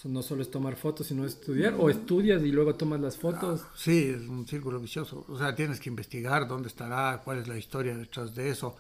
no 0.05 0.22
solo 0.22 0.42
es 0.42 0.50
tomar 0.50 0.76
fotos, 0.76 1.07
sino 1.07 1.24
estudiar, 1.24 1.76
o 1.79 1.88
estudias 1.88 2.42
y 2.42 2.52
luego 2.52 2.74
tomas 2.74 3.00
las 3.00 3.16
fotos. 3.16 3.62
Ah, 3.64 3.72
sí, 3.74 4.14
es 4.14 4.29
un 4.29 4.46
círculo 4.46 4.79
vicioso. 4.81 5.24
O 5.29 5.38
sea, 5.38 5.55
tienes 5.55 5.81
que 5.81 5.88
investigar 5.88 6.46
dónde 6.46 6.68
estará, 6.68 7.22
cuál 7.24 7.38
es 7.38 7.48
la 7.48 7.57
historia 7.57 7.96
detrás 7.96 8.35
de 8.35 8.50
eso. 8.50 8.76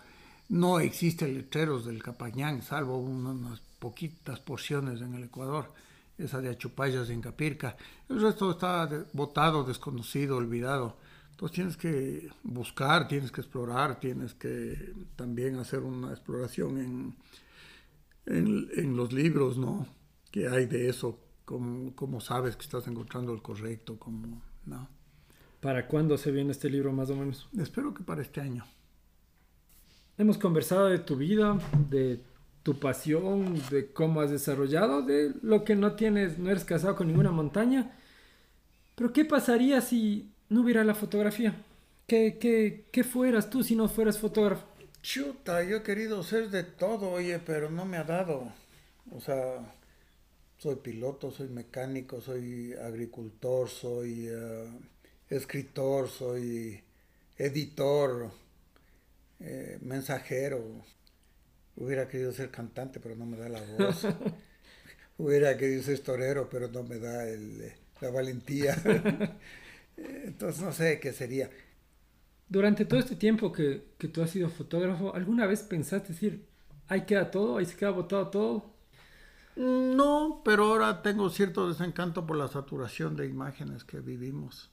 No 0.48 0.78
existen 0.78 1.34
letreros 1.34 1.84
del 1.84 2.02
Capañán, 2.02 2.62
salvo 2.62 2.98
unas 2.98 3.60
poquitas 3.78 4.38
porciones 4.40 5.00
en 5.00 5.14
el 5.14 5.24
Ecuador, 5.24 5.72
esa 6.18 6.40
de 6.40 6.50
Achupayas 6.50 7.10
y 7.10 7.14
Encapirca. 7.14 7.76
El 8.08 8.20
resto 8.20 8.52
está 8.52 8.88
botado, 9.12 9.64
desconocido, 9.64 10.36
olvidado. 10.36 10.96
Entonces 11.30 11.54
tienes 11.54 11.76
que 11.76 12.30
buscar, 12.44 13.08
tienes 13.08 13.30
que 13.30 13.42
explorar, 13.42 14.00
tienes 14.00 14.34
que 14.34 14.94
también 15.16 15.56
hacer 15.56 15.80
una 15.80 16.10
exploración 16.10 16.78
en, 16.78 17.16
en, 18.26 18.96
los 18.96 19.12
libros, 19.12 19.58
¿no? 19.58 19.86
¿Qué 20.30 20.48
hay 20.48 20.66
de 20.66 20.88
eso? 20.88 21.18
¿Cómo, 21.44 21.94
¿Cómo, 21.94 22.20
sabes 22.20 22.56
que 22.56 22.62
estás 22.62 22.86
encontrando 22.86 23.34
el 23.34 23.42
correcto? 23.42 23.98
¿Cómo, 23.98 24.40
no? 24.64 24.88
¿Para 25.60 25.86
cuándo 25.86 26.16
se 26.16 26.30
viene 26.30 26.52
este 26.52 26.70
libro 26.70 26.92
más 26.92 27.10
o 27.10 27.16
menos? 27.16 27.48
Espero 27.58 27.92
que 27.92 28.02
para 28.02 28.22
este 28.22 28.40
año. 28.40 28.64
Hemos 30.18 30.38
conversado 30.38 30.86
de 30.86 30.98
tu 30.98 31.16
vida, 31.16 31.58
de 31.90 32.20
tu 32.62 32.78
pasión, 32.78 33.60
de 33.70 33.92
cómo 33.92 34.22
has 34.22 34.30
desarrollado, 34.30 35.02
de 35.02 35.32
lo 35.42 35.64
que 35.64 35.74
no 35.74 35.94
tienes, 35.94 36.38
no 36.38 36.50
eres 36.50 36.64
casado 36.64 36.96
con 36.96 37.08
ninguna 37.08 37.30
montaña. 37.30 37.92
Pero 38.94 39.12
¿qué 39.12 39.24
pasaría 39.24 39.80
si 39.80 40.32
no 40.48 40.62
hubiera 40.62 40.84
la 40.84 40.94
fotografía? 40.94 41.54
¿Qué, 42.06 42.38
qué, 42.40 42.86
qué 42.90 43.04
fueras 43.04 43.50
tú 43.50 43.62
si 43.62 43.76
no 43.76 43.88
fueras 43.88 44.18
fotógrafo? 44.18 44.64
Chuta, 45.02 45.62
yo 45.62 45.76
he 45.76 45.82
querido 45.82 46.22
ser 46.22 46.50
de 46.50 46.64
todo, 46.64 47.10
oye, 47.10 47.38
pero 47.38 47.70
no 47.70 47.84
me 47.84 47.98
ha 47.98 48.04
dado. 48.04 48.52
O 49.12 49.20
sea, 49.20 49.60
soy 50.58 50.76
piloto, 50.76 51.30
soy 51.30 51.48
mecánico, 51.48 52.20
soy 52.20 52.72
agricultor, 52.72 53.68
soy 53.68 54.28
eh, 54.28 54.68
escritor, 55.28 56.08
soy 56.08 56.82
editor, 57.36 58.30
eh, 59.40 59.78
mensajero. 59.82 60.84
Hubiera 61.76 62.08
querido 62.08 62.32
ser 62.32 62.50
cantante, 62.50 63.00
pero 63.00 63.16
no 63.16 63.26
me 63.26 63.36
da 63.36 63.48
la 63.48 63.62
voz. 63.62 64.06
Hubiera 65.18 65.56
querido 65.56 65.82
ser 65.82 65.98
torero, 66.00 66.48
pero 66.50 66.68
no 66.68 66.82
me 66.82 66.98
da 66.98 67.28
el, 67.28 67.72
la 68.00 68.10
valentía. 68.10 68.76
Entonces 69.96 70.62
no 70.62 70.72
sé 70.72 71.00
qué 71.00 71.12
sería. 71.12 71.50
Durante 72.48 72.84
todo 72.84 73.00
este 73.00 73.16
tiempo 73.16 73.50
que, 73.50 73.84
que, 73.98 74.08
tú 74.08 74.22
has 74.22 74.30
sido 74.30 74.48
fotógrafo, 74.48 75.14
¿alguna 75.14 75.46
vez 75.46 75.62
pensaste 75.62 76.12
decir, 76.12 76.46
ahí 76.86 77.02
queda 77.02 77.30
todo, 77.30 77.58
ahí 77.58 77.66
se 77.66 77.76
queda 77.76 77.90
botado 77.90 78.28
todo? 78.28 78.76
No, 79.56 80.42
pero 80.44 80.64
ahora 80.64 81.02
tengo 81.02 81.30
cierto 81.30 81.68
desencanto 81.68 82.26
por 82.26 82.36
la 82.36 82.46
saturación 82.46 83.16
de 83.16 83.26
imágenes 83.26 83.84
que 83.84 84.00
vivimos 84.00 84.70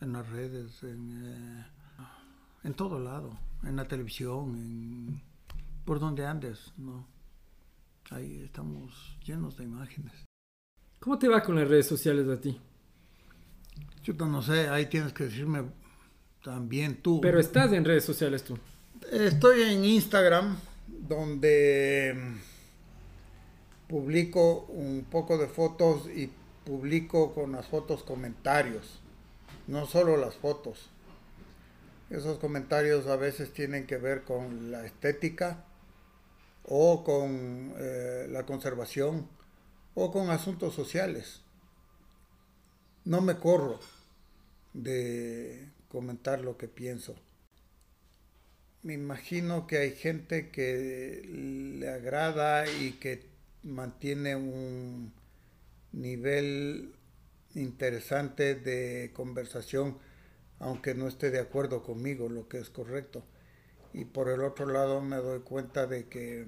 en 0.00 0.12
las 0.12 0.28
redes, 0.30 0.82
en, 0.82 1.24
eh, 1.24 1.66
en 2.64 2.74
todo 2.74 3.00
lado, 3.00 3.36
en 3.64 3.76
la 3.76 3.86
televisión, 3.86 4.54
en, 4.56 5.22
por 5.84 6.00
donde 6.00 6.26
andes, 6.26 6.72
¿no? 6.76 7.06
Ahí 8.10 8.42
estamos 8.44 9.16
llenos 9.24 9.56
de 9.56 9.64
imágenes. 9.64 10.12
¿Cómo 10.98 11.18
te 11.18 11.28
va 11.28 11.42
con 11.42 11.56
las 11.56 11.68
redes 11.68 11.86
sociales 11.86 12.28
a 12.28 12.40
ti? 12.40 12.60
Yo 14.02 14.14
no 14.14 14.42
sé, 14.42 14.68
ahí 14.68 14.86
tienes 14.86 15.12
que 15.12 15.24
decirme 15.24 15.64
también 16.42 16.96
tú. 17.02 17.20
Pero 17.20 17.38
estás 17.38 17.72
en 17.72 17.84
redes 17.84 18.04
sociales 18.04 18.42
tú. 18.42 18.58
Estoy 19.10 19.62
en 19.62 19.84
Instagram, 19.84 20.56
donde 20.86 22.14
mm, 22.16 23.88
publico 23.88 24.66
un 24.68 25.06
poco 25.10 25.38
de 25.38 25.48
fotos 25.48 26.08
y 26.08 26.30
publico 26.64 27.32
con 27.34 27.52
las 27.52 27.66
fotos 27.66 28.02
comentarios, 28.02 29.00
no 29.66 29.86
solo 29.86 30.16
las 30.16 30.34
fotos. 30.34 30.90
Esos 32.10 32.38
comentarios 32.38 33.06
a 33.06 33.16
veces 33.16 33.52
tienen 33.52 33.86
que 33.86 33.96
ver 33.96 34.24
con 34.24 34.70
la 34.70 34.84
estética 34.84 35.64
o 36.64 37.04
con 37.04 37.72
eh, 37.78 38.26
la 38.28 38.44
conservación 38.44 39.28
o 39.94 40.12
con 40.12 40.30
asuntos 40.30 40.74
sociales 40.74 41.42
no 43.04 43.20
me 43.20 43.36
corro 43.38 43.80
de 44.72 45.68
comentar 45.88 46.40
lo 46.42 46.56
que 46.56 46.68
pienso. 46.68 47.16
Me 48.82 48.94
imagino 48.94 49.66
que 49.66 49.78
hay 49.78 49.92
gente 49.92 50.50
que 50.50 51.22
le 51.78 51.88
agrada 51.88 52.70
y 52.70 52.92
que 52.92 53.26
mantiene 53.62 54.36
un 54.36 55.12
nivel 55.92 56.94
interesante 57.54 58.54
de 58.54 59.10
conversación, 59.12 59.98
aunque 60.60 60.94
no 60.94 61.08
esté 61.08 61.30
de 61.30 61.40
acuerdo 61.40 61.82
conmigo, 61.82 62.28
lo 62.28 62.48
que 62.48 62.58
es 62.58 62.70
correcto. 62.70 63.24
Y 63.92 64.04
por 64.04 64.28
el 64.28 64.42
otro 64.42 64.66
lado 64.66 65.00
me 65.00 65.16
doy 65.16 65.40
cuenta 65.40 65.86
de 65.86 66.06
que 66.06 66.46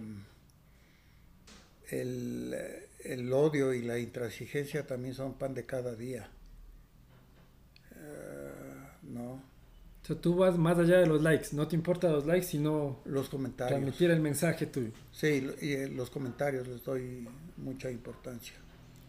el, 1.91 2.57
el 3.05 3.33
odio 3.33 3.75
y 3.75 3.83
la 3.83 3.99
intransigencia 3.99 4.87
también 4.87 5.15
son 5.15 5.35
pan 5.35 5.55
de 5.55 5.67
cada 5.67 5.97
día. 5.97 6.31
No. 9.03 9.33
O 9.33 10.05
sea, 10.05 10.17
tú 10.17 10.37
vas 10.37 10.59
más 10.59 10.79
allá 10.79 10.99
de 10.99 11.07
los 11.07 11.23
likes, 11.23 11.49
no 11.53 11.69
te 11.69 11.77
importa 11.77 12.11
los 12.11 12.27
likes, 12.27 12.47
sino 12.47 13.01
los 13.05 13.29
comentarios. 13.29 13.79
Transmitir 13.79 14.11
el 14.11 14.21
mensaje 14.21 14.67
tuyo. 14.67 14.91
Sí, 15.13 15.49
y 15.61 15.73
eh, 15.73 15.89
los 15.89 16.11
comentarios 16.11 16.67
les 16.67 16.83
doy 16.83 17.29
mucha 17.57 17.91
importancia. 17.91 18.55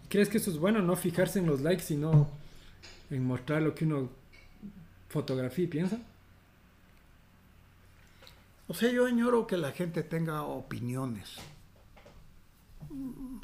¿Crees 0.08 0.30
que 0.30 0.38
eso 0.38 0.52
es 0.52 0.58
bueno, 0.58 0.82
no 0.82 0.96
fijarse 0.96 1.40
en 1.40 1.48
los 1.48 1.62
likes, 1.62 1.84
sino 1.84 2.30
en 3.10 3.24
mostrar 3.24 3.64
lo 3.64 3.74
que 3.74 3.86
uno 3.86 4.12
fotografía 5.14 5.66
y 5.66 5.68
piensa? 5.68 6.00
O 8.68 8.74
sea, 8.74 8.92
yo 8.92 9.06
añoro 9.06 9.46
que 9.46 9.58
la 9.58 9.72
gente 9.72 10.02
tenga 10.04 10.42
opiniones. 10.42 11.36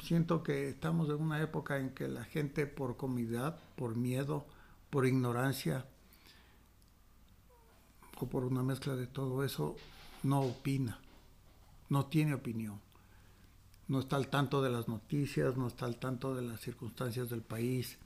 siento 0.02 0.42
que 0.42 0.68
estamos 0.68 1.08
en 1.08 1.20
una 1.20 1.40
época 1.40 1.78
en 1.78 1.90
que 1.90 2.08
la 2.08 2.24
gente 2.24 2.66
por 2.66 2.96
comodidad, 2.96 3.58
por 3.76 3.96
miedo, 3.96 4.44
por 4.90 5.06
ignorancia 5.06 5.86
o 8.18 8.26
por 8.26 8.44
una 8.44 8.62
mezcla 8.62 8.96
de 8.96 9.06
todo 9.06 9.44
eso, 9.44 9.76
no 10.22 10.40
opina, 10.40 10.98
no 11.88 12.06
tiene 12.06 12.34
opinión, 12.34 12.80
no 13.88 14.00
está 14.00 14.16
al 14.16 14.28
tanto 14.28 14.60
de 14.62 14.70
las 14.70 14.88
noticias, 14.88 15.56
no 15.56 15.68
está 15.68 15.86
al 15.86 15.96
tanto 15.96 16.34
de 16.34 16.42
las 16.42 16.60
circunstancias 16.60 17.30
del 17.30 17.42
país. 17.42 17.98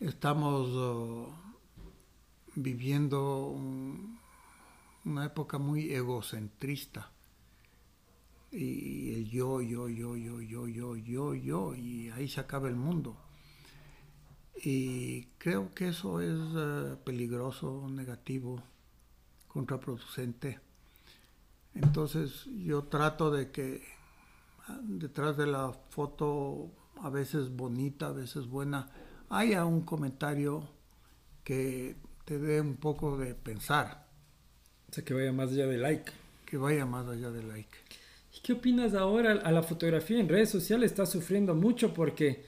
Estamos 0.00 0.68
uh, 0.70 1.28
viviendo 2.56 3.54
una 5.04 5.24
época 5.24 5.58
muy 5.58 5.92
egocentrista 5.92 7.10
y 8.50 9.14
el 9.14 9.30
yo, 9.30 9.60
yo, 9.60 9.88
yo, 9.88 10.16
yo, 10.16 10.40
yo, 10.40 10.66
yo, 10.66 10.96
yo, 10.96 11.34
yo, 11.34 11.74
y 11.74 12.10
ahí 12.10 12.28
se 12.28 12.40
acaba 12.40 12.68
el 12.68 12.76
mundo. 12.76 13.16
Y 14.64 15.24
creo 15.38 15.74
que 15.74 15.88
eso 15.88 16.20
es 16.20 16.32
uh, 16.32 16.96
peligroso, 17.04 17.86
negativo, 17.90 18.62
contraproducente. 19.48 20.60
Entonces 21.74 22.46
yo 22.64 22.84
trato 22.84 23.30
de 23.30 23.50
que 23.50 23.82
ah, 24.68 24.78
detrás 24.82 25.36
de 25.36 25.46
la 25.46 25.72
foto, 25.90 26.70
a 27.02 27.10
veces 27.10 27.54
bonita, 27.54 28.08
a 28.08 28.12
veces 28.12 28.46
buena, 28.46 28.88
haya 29.28 29.66
un 29.66 29.82
comentario 29.82 30.66
que 31.44 31.96
te 32.26 32.38
dé 32.38 32.60
un 32.60 32.76
poco 32.76 33.16
de 33.16 33.34
pensar. 33.34 34.04
O 34.90 34.92
sea, 34.92 35.04
que 35.04 35.14
vaya 35.14 35.32
más 35.32 35.52
allá 35.52 35.66
de 35.66 35.78
like. 35.78 36.12
Que 36.44 36.58
vaya 36.58 36.84
más 36.84 37.06
allá 37.06 37.30
de 37.30 37.42
like. 37.42 37.78
¿Y 38.36 38.40
qué 38.40 38.52
opinas 38.52 38.94
ahora 38.94 39.32
a 39.32 39.52
la 39.52 39.62
fotografía 39.62 40.20
en 40.20 40.28
redes 40.28 40.50
sociales? 40.50 40.90
Está 40.90 41.06
sufriendo 41.06 41.54
mucho 41.54 41.94
porque 41.94 42.44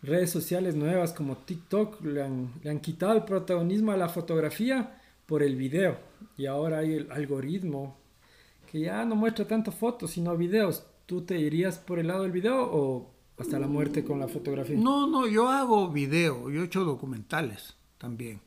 redes 0.00 0.30
sociales 0.30 0.76
nuevas 0.76 1.12
como 1.12 1.36
TikTok 1.38 2.02
le 2.04 2.22
han, 2.22 2.52
le 2.62 2.70
han 2.70 2.80
quitado 2.80 3.14
el 3.14 3.24
protagonismo 3.24 3.92
a 3.92 3.96
la 3.96 4.08
fotografía 4.08 4.96
por 5.26 5.42
el 5.42 5.56
video. 5.56 5.98
Y 6.36 6.46
ahora 6.46 6.78
hay 6.78 6.94
el 6.94 7.10
algoritmo 7.10 7.98
que 8.70 8.80
ya 8.80 9.04
no 9.04 9.16
muestra 9.16 9.44
tanto 9.44 9.72
fotos, 9.72 10.12
sino 10.12 10.36
videos. 10.36 10.84
¿Tú 11.06 11.22
te 11.22 11.36
irías 11.36 11.78
por 11.78 11.98
el 11.98 12.06
lado 12.06 12.22
del 12.22 12.32
video 12.32 12.62
o 12.62 13.10
hasta 13.38 13.58
la 13.58 13.66
muerte 13.66 14.04
con 14.04 14.20
la 14.20 14.28
fotografía? 14.28 14.78
No, 14.78 15.08
no, 15.08 15.26
yo 15.26 15.48
hago 15.48 15.90
video, 15.90 16.48
yo 16.48 16.62
he 16.62 16.66
hecho 16.66 16.84
documentales 16.84 17.74
también. 17.98 18.40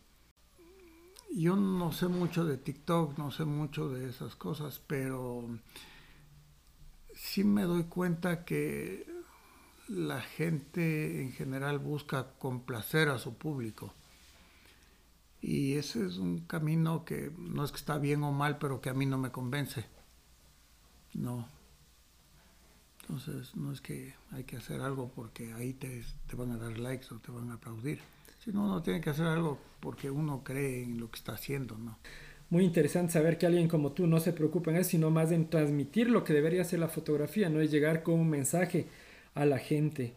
Yo 1.35 1.55
no 1.55 1.91
sé 1.91 2.07
mucho 2.07 2.45
de 2.45 2.57
TikTok, 2.57 3.17
no 3.17 3.31
sé 3.31 3.45
mucho 3.45 3.89
de 3.89 4.07
esas 4.07 4.35
cosas, 4.35 4.79
pero 4.85 5.47
sí 7.15 7.43
me 7.43 7.63
doy 7.63 7.85
cuenta 7.85 8.45
que 8.45 9.07
la 9.87 10.21
gente 10.21 11.21
en 11.23 11.31
general 11.31 11.79
busca 11.79 12.33
complacer 12.37 13.09
a 13.09 13.17
su 13.17 13.35
público. 13.35 13.93
Y 15.41 15.73
ese 15.73 16.05
es 16.05 16.17
un 16.17 16.41
camino 16.41 17.03
que 17.03 17.31
no 17.37 17.65
es 17.65 17.71
que 17.71 17.77
está 17.77 17.97
bien 17.97 18.23
o 18.23 18.31
mal, 18.31 18.59
pero 18.59 18.79
que 18.79 18.89
a 18.89 18.93
mí 18.93 19.05
no 19.05 19.17
me 19.17 19.31
convence. 19.31 19.85
No. 21.13 21.49
Entonces, 23.01 23.55
no 23.55 23.71
es 23.73 23.81
que 23.81 24.13
hay 24.31 24.45
que 24.45 24.57
hacer 24.57 24.81
algo 24.81 25.11
porque 25.11 25.53
ahí 25.53 25.73
te, 25.73 26.05
van 26.33 26.51
a 26.51 26.57
dar 26.57 26.77
likes 26.77 27.13
o 27.13 27.19
te 27.19 27.31
van 27.31 27.51
a 27.51 27.55
aplaudir. 27.55 27.99
Sino 28.43 28.63
uno 28.63 28.81
tiene 28.81 29.01
que 29.01 29.09
hacer 29.09 29.25
algo 29.25 29.57
porque 29.79 30.09
uno 30.09 30.43
cree 30.43 30.83
en 30.83 30.99
lo 30.99 31.09
que 31.09 31.17
está 31.17 31.33
haciendo, 31.33 31.77
¿no? 31.77 31.97
muy 32.53 32.65
interesante 32.65 33.13
saber 33.13 33.39
que 33.39 33.47
alguien 33.47 33.67
como 33.67 33.93
tú 33.93 34.05
no 34.05 34.19
se 34.19 34.31
preocupa 34.31 34.69
en 34.69 34.77
eso, 34.77 34.91
sino 34.91 35.09
más 35.09 35.31
en 35.31 35.49
transmitir 35.49 36.07
lo 36.07 36.23
que 36.23 36.33
debería 36.33 36.63
ser 36.63 36.79
la 36.79 36.87
fotografía, 36.87 37.49
no 37.49 37.59
es 37.59 37.71
llegar 37.71 38.03
con 38.03 38.13
un 38.19 38.29
mensaje 38.29 38.85
a 39.33 39.43
la 39.43 39.57
gente. 39.57 40.13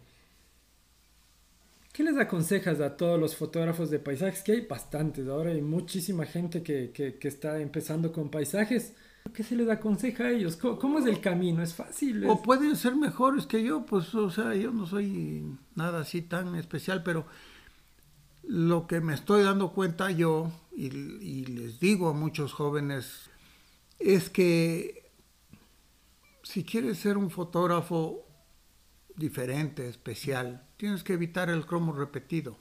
¿Qué 1.95 2.05
les 2.05 2.19
aconsejas 2.19 2.83
a 2.83 2.99
todos 2.99 3.19
los 3.19 3.35
fotógrafos 3.35 3.91
de 3.91 4.01
paisajes? 4.01 4.43
Que 4.43 4.53
hay 4.53 4.61
bastantes, 4.67 5.27
ahora 5.29 5.51
hay 5.51 5.62
muchísima 5.62 6.27
gente 6.27 6.62
que, 6.62 6.91
que, 6.93 7.27
está 7.27 7.59
empezando 7.59 8.12
con 8.12 8.31
paisajes. 8.31 8.93
¿Qué 9.33 9.43
se 9.43 9.57
les 9.57 9.71
aconseja 9.71 10.25
a 10.25 10.31
ellos? 10.31 10.57
¿Cómo, 10.57 10.99
es 10.99 11.07
el 11.07 11.23
camino? 11.23 11.62
¿Es 11.62 11.73
fácil? 11.73 12.23
O 12.27 12.43
pueden 12.43 12.77
ser 12.77 12.97
mejores 12.97 13.47
que 13.47 13.62
yo, 13.62 13.87
pues, 13.87 14.15
o 14.15 14.29
sea, 14.29 14.55
yo 14.55 14.73
no 14.73 14.87
soy 14.87 15.43
nada 15.75 16.01
así 16.01 16.21
tan 16.21 16.55
especial, 16.57 17.03
pero 17.03 17.25
lo 18.46 18.87
que 18.87 19.00
me 19.00 19.14
estoy 19.14 19.42
dando 19.42 19.72
cuenta 19.72 20.11
yo, 20.11 20.52
y, 20.72 20.90
les 21.46 21.80
digo 21.80 22.09
a 22.09 22.12
muchos 22.12 22.52
jóvenes, 22.52 23.30
es 23.98 24.30
que 24.30 25.11
si 26.42 26.64
quieres 26.64 26.98
ser 26.98 27.16
un 27.16 27.30
fotógrafo 27.30 28.24
diferente, 29.16 29.88
especial, 29.88 30.64
tienes 30.76 31.02
que 31.02 31.14
evitar 31.14 31.50
el 31.50 31.66
cromo 31.66 31.92
repetido. 31.92 32.56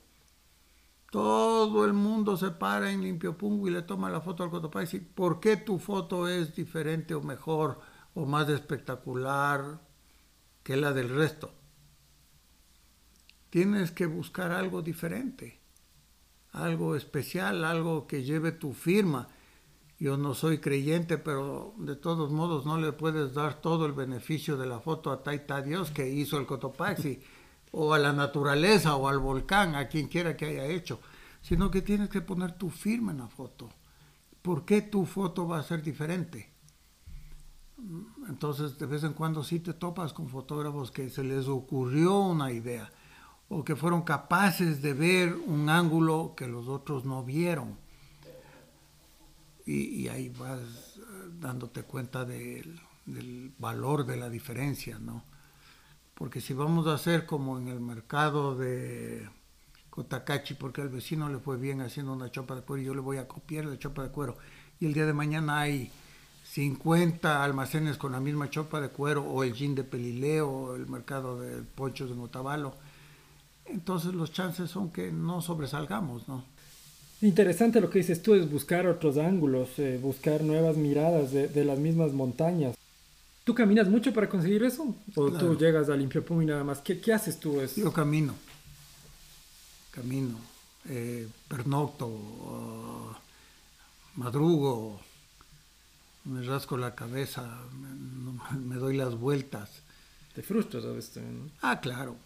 Todo 1.12 1.86
el 1.86 1.94
mundo 1.94 2.36
se 2.36 2.52
para 2.52 2.92
en 2.92 3.04
limpio 3.04 3.38
pungo 3.38 3.68
y 3.68 3.72
le 3.72 3.84
toma 3.84 4.10
la 4.10 4.22
foto 4.22 4.44
al 4.44 4.50
Cotopay. 4.50 4.88
y 4.92 5.00
¿por 5.00 5.40
qué 5.40 5.56
tu 5.56 5.78
foto 5.78 6.28
es 6.28 6.56
diferente 6.56 7.14
o 7.14 7.22
mejor 7.22 7.80
o 8.16 8.26
más 8.26 8.50
espectacular 8.50 9.82
que 10.64 10.78
la 10.78 10.94
del 10.94 11.10
resto? 11.10 11.54
Tienes 13.50 13.92
que 13.92 14.08
buscar 14.08 14.52
algo 14.52 14.82
diferente 14.82 15.65
algo 16.56 16.96
especial, 16.96 17.66
algo 17.66 18.08
que 18.08 18.24
lleve 18.24 18.52
tu 18.54 18.74
firma. 18.74 19.28
Yo 20.00 20.18
no 20.18 20.34
soy 20.34 20.60
creyente, 20.60 21.18
pero 21.18 21.74
de 21.78 21.96
todos 21.96 22.32
modos 22.32 22.66
no 22.66 22.78
le 22.80 22.94
puedes 22.94 23.34
dar 23.34 23.62
todo 23.62 23.86
el 23.86 23.92
beneficio 23.92 24.58
de 24.58 24.66
la 24.66 24.80
foto 24.80 25.12
a 25.12 25.22
Taita 25.22 25.62
Dios 25.62 25.92
que 25.92 26.10
hizo 26.10 26.38
el 26.38 26.46
Cotopaxi, 26.46 27.22
o 27.72 27.94
a 27.94 28.00
la 28.00 28.14
naturaleza, 28.14 28.96
o 28.96 29.10
al 29.10 29.20
volcán, 29.20 29.76
a 29.76 29.88
quien 29.90 30.08
quiera 30.08 30.38
que 30.38 30.46
haya 30.46 30.66
hecho, 30.66 31.00
sino 31.42 31.70
que 31.70 31.82
tienes 31.82 32.10
que 32.10 32.22
poner 32.22 32.54
tu 32.58 32.70
firma 32.70 33.12
en 33.12 33.20
la 33.20 33.28
foto. 33.28 33.70
¿Por 34.42 34.64
qué 34.64 34.82
tu 34.82 35.06
foto 35.06 35.48
va 35.48 35.60
a 35.60 35.64
ser 35.64 35.82
diferente? 35.82 36.54
Entonces, 38.30 38.78
de 38.78 38.86
vez 38.86 39.04
en 39.04 39.14
cuando 39.14 39.44
sí 39.44 39.60
te 39.60 39.74
topas 39.74 40.14
con 40.14 40.30
fotógrafos 40.30 40.92
que 40.92 41.10
se 41.10 41.24
les 41.24 41.48
ocurrió 41.48 42.20
una 42.20 42.52
idea 42.52 42.90
o 43.50 43.64
que 43.64 43.76
fueron 43.76 44.02
capaces 44.02 44.82
de 44.82 44.94
ver 44.94 45.36
un 45.36 45.70
ángulo 45.70 46.34
que 46.36 46.48
los 46.48 46.68
otros 46.68 47.06
no 47.06 47.24
vieron. 47.24 47.78
Y, 49.68 50.08
ahí 50.10 50.30
vas 50.30 50.60
eh, 50.98 51.02
dándote 51.40 51.84
cuenta 51.84 52.24
del, 52.24 52.80
valor 53.58 54.06
de 54.06 54.16
la 54.16 54.30
diferencia, 54.30 55.00
¿no? 55.00 55.24
Porque 56.14 56.40
si 56.40 56.54
vamos 56.54 56.86
a 56.88 56.94
hacer 56.94 57.26
como 57.26 57.58
en 57.58 57.68
el 57.68 57.80
mercado 57.80 58.56
de 58.56 59.28
Cotacachi, 59.90 60.54
porque 60.54 60.82
al 60.82 60.90
vecino 60.90 61.30
le 61.30 61.40
fue 61.40 61.58
bien 61.58 61.82
haciendo 61.82 62.14
una 62.14 62.30
chopa 62.30 62.56
de 62.56 62.62
cuero 62.62 62.82
y 62.82 62.86
yo 62.86 62.94
le 62.94 63.02
voy 63.02 63.18
a 63.18 63.28
copiar 63.28 63.66
la 63.66 63.78
chopa 63.80 64.04
de 64.04 64.10
cuero, 64.10 64.38
y 64.80 64.86
el 64.86 64.94
día 64.94 65.08
de 65.08 65.14
mañana 65.14 65.62
hay 65.62 65.92
50 66.44 67.44
almacenes 67.44 67.98
con 67.98 68.12
la 68.12 68.20
misma 68.20 68.52
chopa 68.52 68.80
de 68.80 68.90
cuero, 68.90 69.24
o 69.24 69.44
el 69.44 69.56
gin 69.56 69.74
de 69.74 69.84
Pelileo, 69.84 70.48
o 70.48 70.76
el 70.76 70.88
mercado 70.88 71.40
de 71.40 71.64
ponchos 71.64 72.10
de 72.10 72.16
Notavalo, 72.16 72.76
entonces 73.66 74.14
los 74.14 74.32
chances 74.32 74.70
son 74.70 74.92
que 74.92 75.12
no 75.12 75.42
sobresalgamos, 75.42 76.28
¿no? 76.28 76.44
Interesante 77.22 77.82
lo 77.82 77.90
que 77.90 78.00
dices 78.00 78.22
tú, 78.22 78.36
es 78.36 78.50
buscar 78.50 78.88
otros 78.88 79.18
ángulos, 79.18 79.80
eh, 79.80 79.98
buscar 80.02 80.42
nuevas 80.42 80.76
miradas 80.76 81.32
de, 81.32 81.66
las 81.66 81.80
mismas 81.80 82.12
montañas. 82.12 82.76
¿Tú 83.44 83.56
caminas 83.56 83.88
mucho 83.88 84.14
para 84.14 84.28
conseguir 84.28 84.64
eso? 84.64 84.96
¿O 85.16 85.32
tú 85.32 85.58
llegas 85.58 85.90
a 85.90 85.96
limpio 85.96 86.24
y 86.42 86.46
nada 86.46 86.64
más? 86.64 86.82
¿Qué, 86.82 87.14
haces 87.14 87.40
tú? 87.40 87.62
Eso? 87.62 87.80
Yo 87.80 87.94
camino, 87.94 88.36
camino, 89.92 90.38
eh, 90.90 91.28
pernocto, 91.48 92.08
uh, 92.08 93.16
madrugo, 94.16 95.00
me 96.26 96.44
rasco 96.44 96.76
la 96.76 96.96
cabeza, 96.96 97.60
me, 98.60 98.76
doy 98.76 98.98
las 98.98 99.16
vueltas. 99.16 99.70
¿Te 100.34 100.44
frustras 100.44 100.84
a 100.84 100.90
veces 100.90 101.24
¿no? 101.24 101.50
Ah, 101.62 101.80
claro 101.80 102.18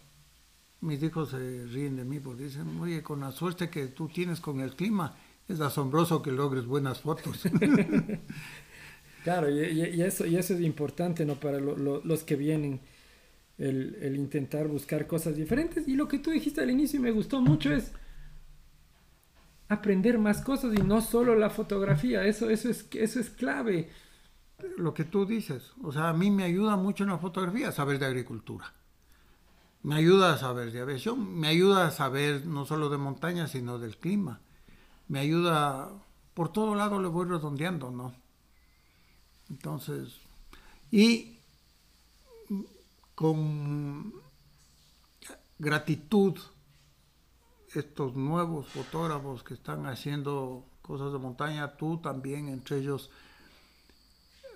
mis 0.82 1.02
hijos 1.04 1.30
se 1.30 1.66
ríen 1.68 1.98
de 1.98 2.06
mí 2.06 2.20
porque 2.20 2.44
dicen, 2.44 2.80
oye, 2.80 3.04
con 3.04 3.20
la 3.20 3.32
suerte 3.32 3.70
que 3.70 3.88
tú 3.88 4.08
tienes 4.08 4.40
con 4.40 4.62
el 4.62 4.76
clima, 4.76 5.16
es 5.48 5.60
asombroso 5.60 6.22
que 6.22 6.32
logres 6.32 6.66
buenas 6.66 7.02
fotos. 7.02 7.44
claro, 9.24 9.50
y, 9.50 10.02
eso, 10.02 10.26
y 10.26 10.38
eso 10.38 10.54
es 10.54 10.62
importante 10.62 11.26
¿no? 11.26 11.36
para 11.36 11.60
los 11.60 12.24
que 12.24 12.36
vienen, 12.36 12.80
el, 13.58 13.98
el, 14.02 14.16
intentar 14.16 14.68
buscar 14.68 15.06
cosas 15.08 15.36
diferentes. 15.36 15.88
Y 15.88 15.96
lo 15.96 16.08
que 16.08 16.20
tú 16.20 16.32
dijiste 16.32 16.62
al 16.62 16.70
inicio 16.70 17.00
y 17.00 17.04
me 17.04 17.12
gustó 17.12 17.42
mucho 17.42 17.74
es 17.74 17.92
aprender 19.68 20.18
más 20.18 20.42
cosas 20.42 20.74
y 20.74 20.82
no 20.82 21.02
solo 21.02 21.36
la 21.36 21.50
fotografía, 21.50 22.26
eso, 22.26 22.50
eso, 22.50 22.70
es, 22.70 22.88
eso 22.94 23.20
es 23.20 23.30
clave. 23.30 23.90
Lo 24.78 24.94
que 24.94 25.04
tú 25.04 25.26
dices, 25.26 25.74
o 25.84 25.92
sea, 25.92 26.10
a 26.10 26.14
mí 26.14 26.32
me 26.32 26.44
ayuda 26.44 26.76
mucho 26.78 27.04
en 27.04 27.10
la 27.10 27.18
fotografía 27.18 27.72
saber 27.72 28.00
de 28.00 28.06
agricultura 28.06 28.74
me 29.82 29.96
ayuda 29.96 30.34
a 30.34 30.38
saber 30.38 30.72
de 30.72 30.82
aviación, 30.82 31.40
me 31.40 31.48
ayuda 31.48 31.88
a 31.88 31.92
saber 31.92 32.46
no 32.46 32.66
solo 32.66 32.90
de 32.90 32.98
montaña, 32.98 33.48
sino 33.48 33.80
del 33.80 33.98
clima. 33.98 34.42
Me 35.08 35.20
ayuda, 35.20 35.90
por 36.34 36.52
todo 36.52 36.76
lado 36.76 37.02
le 37.02 37.08
voy 37.08 37.28
redondeando, 37.28 37.90
¿no? 37.90 38.14
Entonces, 39.50 40.20
y 40.92 41.40
con 43.16 44.14
gratitud 45.58 46.38
estos 47.74 48.16
nuevos 48.16 48.68
fotógrafos 48.68 49.44
que 49.44 49.54
están 49.54 49.86
haciendo 49.86 50.66
cosas 50.82 51.14
de 51.14 51.20
montaña, 51.20 51.78
tú 51.78 52.00
también, 52.00 52.50
entre 52.50 52.80
ellos, 52.80 53.10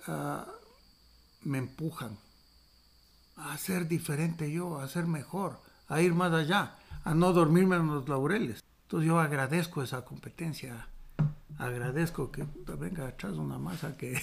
ah, 0.06 0.46
me 1.42 1.58
empujan 1.58 2.18
a 3.36 3.56
ser 3.58 3.88
diferente 3.88 4.50
yo, 4.50 4.78
a 4.78 4.88
ser 4.88 5.06
mejor, 5.06 5.58
a 5.88 6.00
ir 6.00 6.14
más 6.14 6.32
allá, 6.32 6.76
a 7.04 7.14
no 7.14 7.32
dormirme 7.32 7.76
en 7.76 7.86
los 7.88 8.08
laureles. 8.08 8.62
Entonces 8.82 9.08
yo 9.08 9.18
agradezco 9.18 9.82
esa 9.82 10.04
competencia, 10.04 10.88
agradezco 11.58 12.30
que 12.30 12.46
venga 12.78 13.08
atrás 13.08 13.34
una 13.34 13.58
masa 13.58 13.96
que... 13.96 14.18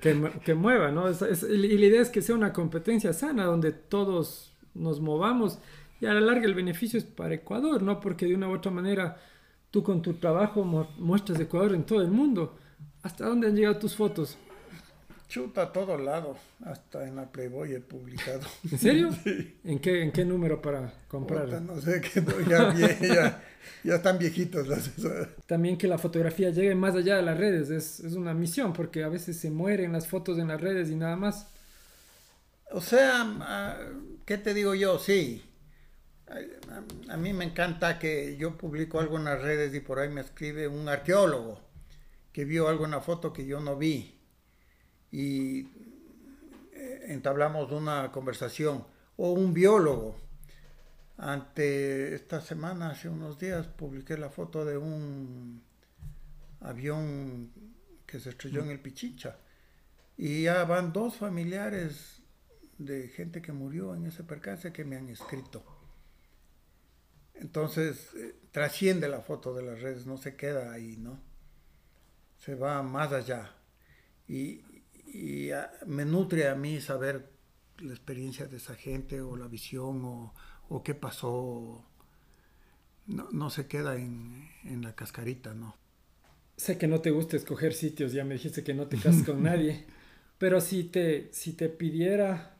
que, 0.44 0.54
mueva, 0.54 0.90
¿no? 0.90 1.10
y 1.10 1.78
la 1.78 1.86
idea 1.86 2.02
es 2.02 2.10
que 2.10 2.22
sea 2.22 2.34
una 2.34 2.52
competencia 2.52 3.12
sana, 3.12 3.44
donde 3.44 3.72
todos 3.72 4.52
nos 4.74 5.00
movamos 5.00 5.58
y 6.00 6.06
a 6.06 6.14
la 6.14 6.20
larga 6.20 6.46
el 6.46 6.54
beneficio 6.54 6.98
es 6.98 7.04
para 7.04 7.34
Ecuador, 7.34 7.82
¿no? 7.82 8.00
Porque 8.00 8.26
de 8.26 8.34
una 8.34 8.48
u 8.48 8.54
otra 8.54 8.70
manera 8.70 9.20
tú 9.70 9.82
con 9.82 10.00
tu 10.00 10.14
trabajo 10.14 10.64
muestras 10.64 11.38
Ecuador 11.38 11.74
en 11.74 11.84
todo 11.84 12.00
el 12.00 12.10
mundo. 12.10 12.56
¿Hasta 13.02 13.26
dónde 13.26 13.48
han 13.48 13.56
llegado 13.56 13.78
tus 13.78 13.96
fotos? 13.96 14.38
Chuta 15.30 15.62
a 15.62 15.72
todo 15.72 15.96
lado, 15.96 16.36
hasta 16.64 17.06
en 17.06 17.14
la 17.14 17.30
Playboy 17.30 17.72
he 17.72 17.78
publicado. 17.78 18.40
¿En 18.68 18.76
serio? 18.76 19.10
¿En, 19.64 19.78
qué, 19.78 20.02
¿En 20.02 20.10
qué 20.10 20.24
número 20.24 20.60
para 20.60 20.92
comprar? 21.06 21.62
no 21.62 21.80
sé, 21.80 22.00
que 22.00 22.20
ya, 22.48 22.74
ya, 23.00 23.44
ya, 23.84 23.94
están 23.94 24.18
viejitos 24.18 24.66
las... 24.66 24.90
También 25.46 25.78
que 25.78 25.86
la 25.86 25.98
fotografía 25.98 26.50
llegue 26.50 26.74
más 26.74 26.96
allá 26.96 27.14
de 27.14 27.22
las 27.22 27.38
redes, 27.38 27.70
es, 27.70 28.00
es 28.00 28.14
una 28.14 28.34
misión, 28.34 28.72
porque 28.72 29.04
a 29.04 29.08
veces 29.08 29.38
se 29.38 29.52
mueren 29.52 29.92
las 29.92 30.08
fotos 30.08 30.36
en 30.36 30.48
las 30.48 30.60
redes 30.60 30.90
y 30.90 30.96
nada 30.96 31.14
más. 31.14 31.46
O 32.72 32.80
sea, 32.80 33.78
¿qué 34.26 34.36
te 34.36 34.52
digo 34.52 34.74
yo? 34.74 34.98
Sí, 34.98 35.44
a 37.08 37.16
mí 37.16 37.32
me 37.32 37.44
encanta 37.44 38.00
que 38.00 38.36
yo 38.36 38.58
publico 38.58 38.98
algo 38.98 39.16
en 39.16 39.26
las 39.26 39.40
redes 39.40 39.72
y 39.76 39.78
por 39.78 40.00
ahí 40.00 40.08
me 40.08 40.22
escribe 40.22 40.66
un 40.66 40.88
arqueólogo 40.88 41.60
que 42.32 42.44
vio 42.44 42.66
algo 42.66 42.84
en 42.84 42.90
la 42.90 43.00
foto 43.00 43.32
que 43.32 43.46
yo 43.46 43.60
no 43.60 43.76
vi 43.76 44.19
y 45.10 45.60
eh, 46.72 47.04
entablamos 47.08 47.70
una 47.72 48.10
conversación 48.12 48.86
o 49.16 49.32
un 49.32 49.52
biólogo. 49.52 50.16
Ante 51.16 52.14
esta 52.14 52.40
semana, 52.40 52.90
hace 52.90 53.08
unos 53.08 53.38
días, 53.38 53.66
publiqué 53.66 54.16
la 54.16 54.30
foto 54.30 54.64
de 54.64 54.78
un 54.78 55.62
avión 56.60 57.52
que 58.06 58.18
se 58.20 58.30
estrelló 58.30 58.62
en 58.62 58.70
el 58.70 58.80
Pichicha 58.80 59.36
y 60.16 60.44
ya 60.44 60.64
van 60.64 60.92
dos 60.92 61.16
familiares 61.16 62.22
de 62.78 63.08
gente 63.08 63.42
que 63.42 63.52
murió 63.52 63.94
en 63.94 64.06
ese 64.06 64.24
percance 64.24 64.72
que 64.72 64.84
me 64.84 64.96
han 64.96 65.08
escrito 65.10 65.62
entonces, 67.40 68.12
eh, 68.14 68.36
trasciende 68.52 69.08
la 69.08 69.22
foto 69.22 69.54
de 69.54 69.62
las 69.62 69.80
redes, 69.80 70.06
no 70.06 70.18
se 70.18 70.36
queda 70.36 70.72
ahí, 70.72 70.96
¿no? 70.98 71.18
Se 72.36 72.54
va 72.54 72.82
más 72.82 73.12
allá. 73.12 73.54
Y, 74.28 74.62
ah, 75.52 75.70
me 75.86 76.04
nutre 76.04 76.48
a 76.48 76.54
mí 76.54 76.80
saber 76.80 77.30
la 77.78 77.92
experiencia 77.92 78.46
de 78.46 78.56
esa 78.56 78.74
gente 78.74 79.20
o 79.20 79.36
la 79.36 79.48
visión 79.48 80.02
o, 80.68 80.82
qué 80.82 80.94
pasó. 80.94 81.84
No, 83.06 83.50
se 83.50 83.66
queda 83.66 83.96
en, 83.96 84.48
en, 84.64 84.82
la 84.82 84.94
cascarita, 84.94 85.52
¿no? 85.54 85.76
Sé 86.56 86.78
que 86.78 86.86
no 86.86 87.00
te 87.00 87.10
gusta 87.10 87.36
escoger 87.36 87.72
sitios, 87.72 88.12
ya 88.12 88.24
me 88.24 88.34
dijiste 88.34 88.62
que 88.62 88.74
no 88.74 88.86
te 88.86 88.98
casas 88.98 89.24
con 89.24 89.42
nadie, 89.44 89.86
pero 90.38 90.60
si 90.60 90.84
te, 90.84 91.28
si 91.32 91.54
te 91.54 91.68
pidiera 91.68 92.56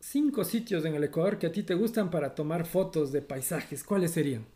cinco 0.00 0.44
sitios 0.44 0.84
en 0.84 0.94
el 0.94 1.04
Ecuador 1.04 1.38
que 1.38 1.48
a 1.48 1.52
ti 1.52 1.62
te 1.62 1.74
gustan 1.74 2.10
para 2.10 2.34
tomar 2.34 2.64
fotos 2.66 3.12
de 3.12 3.20
paisajes, 3.20 3.84
¿cuáles 3.84 4.12
serían? 4.12 4.46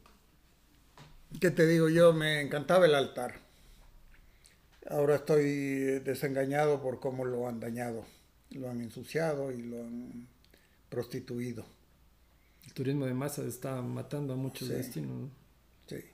¿Qué 1.40 1.50
te 1.50 1.66
digo 1.66 1.88
yo? 1.88 2.12
Me 2.12 2.40
encantaba 2.40 2.86
el 2.86 2.94
altar. 2.94 3.41
Ahora 4.92 5.16
estoy 5.16 6.00
desengañado 6.00 6.82
por 6.82 7.00
cómo 7.00 7.24
lo 7.24 7.48
han 7.48 7.60
dañado. 7.60 8.04
Lo 8.50 8.68
han 8.68 8.82
ensuciado 8.82 9.50
y 9.50 9.62
lo 9.62 9.80
han 9.80 10.28
prostituido. 10.90 11.64
El 12.66 12.74
turismo 12.74 13.06
de 13.06 13.14
masas 13.14 13.46
está 13.46 13.80
matando 13.80 14.34
a 14.34 14.36
muchos 14.36 14.68
destinos. 14.68 15.30
Sí. 15.86 16.04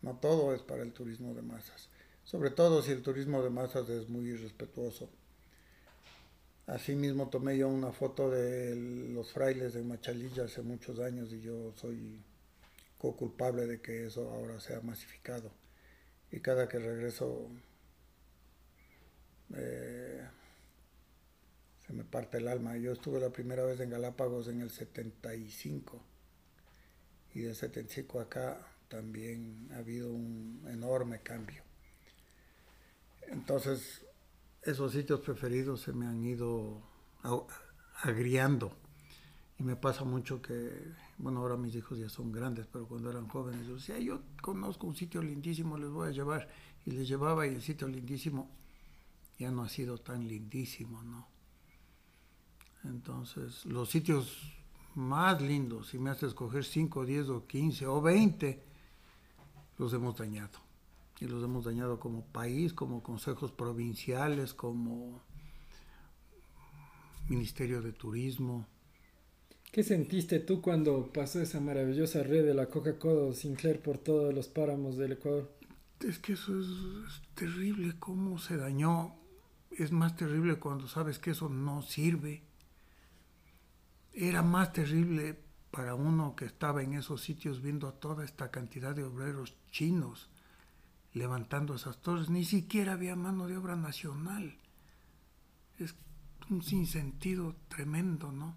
No 0.00 0.16
todo 0.16 0.54
es 0.54 0.62
para 0.62 0.82
el 0.82 0.92
turismo 0.92 1.34
de 1.34 1.42
masas. 1.42 1.90
Sobre 2.24 2.50
todo 2.50 2.82
si 2.82 2.90
el 2.90 3.02
turismo 3.02 3.42
de 3.42 3.50
masas 3.50 3.88
es 3.90 4.08
muy 4.08 4.28
irrespetuoso 4.28 5.10
Asimismo 6.66 7.28
tomé 7.28 7.58
yo 7.58 7.68
una 7.68 7.92
foto 7.92 8.30
de 8.30 8.76
los 9.12 9.32
frailes 9.32 9.74
de 9.74 9.82
Machalilla 9.82 10.44
hace 10.44 10.62
muchos 10.62 11.00
años 11.00 11.32
y 11.32 11.40
yo 11.40 11.72
soy 11.74 12.22
co-culpable 12.96 13.66
de 13.66 13.80
que 13.80 14.06
eso 14.06 14.30
ahora 14.30 14.60
sea 14.60 14.80
masificado. 14.80 15.50
Y 16.30 16.38
cada 16.38 16.68
que 16.68 16.78
regreso 16.78 17.50
eh, 19.54 20.26
se 21.86 21.92
me 21.92 22.04
parte 22.04 22.38
el 22.38 22.48
alma. 22.48 22.76
Yo 22.76 22.92
estuve 22.92 23.20
la 23.20 23.30
primera 23.30 23.64
vez 23.64 23.80
en 23.80 23.90
Galápagos 23.90 24.48
en 24.48 24.60
el 24.60 24.70
75 24.70 26.00
y 27.34 27.40
de 27.40 27.54
75 27.54 28.20
acá 28.20 28.66
también 28.88 29.68
ha 29.72 29.78
habido 29.78 30.12
un 30.12 30.64
enorme 30.68 31.20
cambio. 31.20 31.62
Entonces, 33.28 34.04
esos 34.62 34.92
sitios 34.92 35.20
preferidos 35.20 35.80
se 35.82 35.92
me 35.92 36.06
han 36.06 36.22
ido 36.24 36.82
agriando. 38.02 38.76
Y 39.58 39.62
me 39.62 39.76
pasa 39.76 40.04
mucho 40.04 40.40
que, 40.40 40.72
bueno, 41.18 41.40
ahora 41.40 41.56
mis 41.56 41.74
hijos 41.74 41.98
ya 41.98 42.08
son 42.08 42.32
grandes, 42.32 42.66
pero 42.66 42.88
cuando 42.88 43.10
eran 43.10 43.28
jóvenes, 43.28 43.66
yo 43.66 43.74
decía, 43.74 43.98
yo 43.98 44.22
conozco 44.42 44.86
un 44.86 44.96
sitio 44.96 45.22
lindísimo, 45.22 45.76
les 45.76 45.90
voy 45.90 46.08
a 46.08 46.12
llevar. 46.12 46.48
Y 46.86 46.92
les 46.92 47.06
llevaba 47.06 47.46
y 47.46 47.50
el 47.50 47.62
sitio 47.62 47.86
lindísimo 47.86 48.50
ya 49.40 49.50
no 49.50 49.62
ha 49.62 49.68
sido 49.70 49.96
tan 49.96 50.28
lindísimo, 50.28 51.02
¿no? 51.02 51.26
Entonces, 52.84 53.64
los 53.64 53.88
sitios 53.88 54.38
más 54.94 55.40
lindos, 55.40 55.88
si 55.88 55.98
me 55.98 56.10
hace 56.10 56.26
escoger 56.26 56.62
5, 56.62 57.06
10 57.06 57.28
o 57.30 57.46
15 57.46 57.86
o 57.86 58.02
20, 58.02 58.62
los 59.78 59.94
hemos 59.94 60.18
dañado 60.18 60.58
y 61.20 61.24
los 61.24 61.42
hemos 61.42 61.64
dañado 61.64 61.98
como 61.98 62.22
país, 62.26 62.74
como 62.74 63.02
consejos 63.02 63.50
provinciales, 63.50 64.52
como 64.52 65.22
Ministerio 67.28 67.80
de 67.80 67.92
Turismo. 67.92 68.66
¿Qué 69.72 69.82
sentiste 69.84 70.40
tú 70.40 70.60
cuando 70.60 71.10
pasó 71.12 71.40
esa 71.40 71.60
maravillosa 71.60 72.22
red 72.22 72.44
de 72.44 72.54
la 72.54 72.66
Coca-Cola 72.66 73.32
Sinclair 73.34 73.80
por 73.80 73.96
todos 73.96 74.34
los 74.34 74.48
páramos 74.48 74.98
del 74.98 75.12
Ecuador? 75.12 75.50
Es 76.00 76.18
que 76.18 76.32
eso 76.34 76.58
es, 76.58 77.22
terrible, 77.34 77.94
cómo 77.98 78.38
se 78.38 78.56
dañó. 78.56 79.19
Es 79.70 79.92
más 79.92 80.16
terrible 80.16 80.56
cuando 80.56 80.88
sabes 80.88 81.18
que 81.18 81.30
eso 81.30 81.48
no 81.48 81.82
sirve. 81.82 82.42
Era 84.12 84.42
más 84.42 84.72
terrible 84.72 85.38
para 85.70 85.94
uno 85.94 86.34
que 86.34 86.44
estaba 86.44 86.82
en 86.82 86.94
esos 86.94 87.22
sitios 87.22 87.62
viendo 87.62 87.86
a 87.86 87.92
toda 87.92 88.24
esta 88.24 88.50
cantidad 88.50 88.94
de 88.94 89.04
obreros 89.04 89.56
chinos 89.70 90.28
levantando 91.12 91.74
esas 91.74 92.00
torres. 92.00 92.30
Ni 92.30 92.44
siquiera 92.44 92.92
había 92.92 93.16
mano 93.16 93.46
de 93.46 93.56
obra 93.56 93.76
nacional. 93.76 94.56
Es 95.78 95.94
un 96.48 96.62
sinsentido 96.62 97.54
tremendo, 97.68 98.32
¿no? 98.32 98.56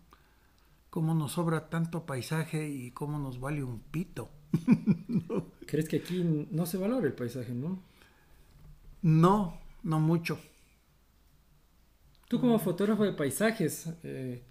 Cómo 0.90 1.16
nos 1.16 1.34
sobra 1.34 1.70
tanto 1.70 2.06
paisaje 2.06 2.70
y 2.70 2.92
cómo 2.92 3.18
nos 3.18 3.40
vale 3.40 3.64
un 3.64 3.80
pito. 3.80 4.30
¿Crees 5.68 5.90
que 5.90 5.98
aquí 5.98 6.48
no 6.52 6.66
se 6.66 6.78
valora 6.78 7.08
el 7.08 7.14
paisaje, 7.14 7.54
no? 7.54 7.82
No, 9.02 9.60
no 9.82 10.00
mucho. 10.00 10.40
Tú 12.34 12.42
como 12.42 12.58
fotógrafo 12.58 13.04
de 13.04 13.14
paisajes, 13.14 13.90
eh, 14.02 14.42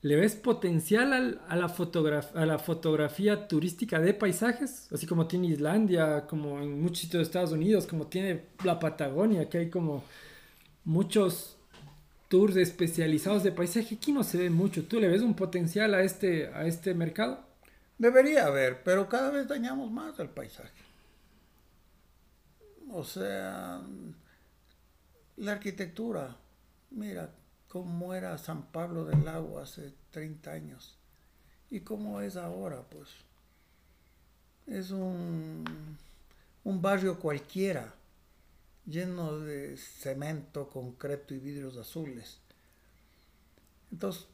¿Le 0.00 0.16
ves 0.16 0.34
potencial 0.34 1.42
a, 1.46 1.56
la 1.56 2.58
fotografía 2.58 3.46
turística 3.48 4.00
de 4.00 4.14
paisajes? 4.14 4.90
Así 4.90 5.06
como 5.06 5.26
tiene 5.26 5.48
Islandia, 5.48 6.26
como 6.26 6.58
en 6.58 6.80
muchos 6.80 7.00
sitios 7.00 7.18
de 7.18 7.24
Estados 7.24 7.52
Unidos, 7.52 7.86
como 7.86 8.06
tiene 8.06 8.46
la 8.64 8.78
Patagonia, 8.78 9.50
que 9.50 9.58
hay 9.58 9.68
como 9.68 10.04
muchos 10.84 11.58
tours 12.28 12.56
especializados 12.56 13.42
de 13.42 13.52
paisaje. 13.52 13.96
Aquí 13.96 14.10
no 14.10 14.24
se 14.24 14.38
ve 14.38 14.48
mucho. 14.48 14.84
¿Tú 14.84 14.98
le 14.98 15.08
ves 15.08 15.20
un 15.20 15.36
potencial 15.36 15.92
a 15.92 16.02
este, 16.04 16.48
a 16.54 16.64
este 16.64 16.94
mercado? 16.94 17.44
Debería 17.98 18.46
haber, 18.46 18.82
pero 18.84 19.06
cada 19.06 19.30
vez 19.30 19.46
dañamos 19.46 19.90
más 19.90 20.18
el 20.18 20.30
paisaje. 20.30 20.82
O 22.90 23.04
sea, 23.04 23.82
la 25.36 25.52
arquitectura. 25.52 26.34
Mira, 26.90 27.30
cómo 27.68 28.14
era 28.14 28.38
San 28.38 28.62
Pablo 28.72 29.04
del 29.04 29.24
Lago 29.24 29.58
hace 29.58 29.92
30 30.10 30.50
años 30.50 30.98
y 31.70 31.80
cómo 31.80 32.20
es 32.20 32.36
ahora, 32.36 32.82
pues. 32.82 33.08
Es 34.66 34.90
un, 34.90 35.64
un 36.64 36.82
barrio 36.82 37.18
cualquiera, 37.18 37.94
lleno 38.86 39.38
de 39.38 39.76
cemento, 39.76 40.68
concreto 40.68 41.34
y 41.34 41.38
vidrios 41.38 41.76
azules. 41.76 42.40
Entonces, 43.90 44.26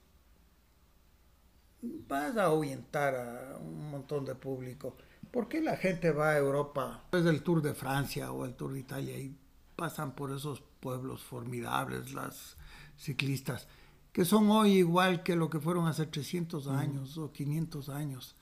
vas 1.82 2.36
a 2.36 2.44
ahuyentar 2.44 3.14
a 3.14 3.56
un 3.58 3.90
montón 3.90 4.24
de 4.24 4.34
público. 4.34 4.96
¿Por 5.30 5.48
qué 5.48 5.60
la 5.60 5.76
gente 5.76 6.10
va 6.10 6.30
a 6.30 6.38
Europa 6.38 7.00
después 7.02 7.24
del 7.24 7.42
Tour 7.42 7.62
de 7.62 7.74
Francia 7.74 8.32
o 8.32 8.44
el 8.44 8.54
Tour 8.54 8.72
de 8.72 8.80
Italia 8.80 9.18
y 9.18 9.36
pasan 9.76 10.14
por 10.14 10.32
esos 10.32 10.62
pueblos 10.84 11.22
formidables 11.22 12.12
las 12.12 12.58
ciclistas, 12.98 13.68
que 14.12 14.26
son 14.26 14.50
hoy 14.50 14.72
igual 14.72 15.22
que 15.22 15.34
lo 15.34 15.48
que 15.48 15.58
fueron 15.58 15.86
hace 15.86 16.04
300 16.04 16.68
años 16.68 17.16
o 17.16 17.32
500 17.32 17.88
años? 17.88 18.36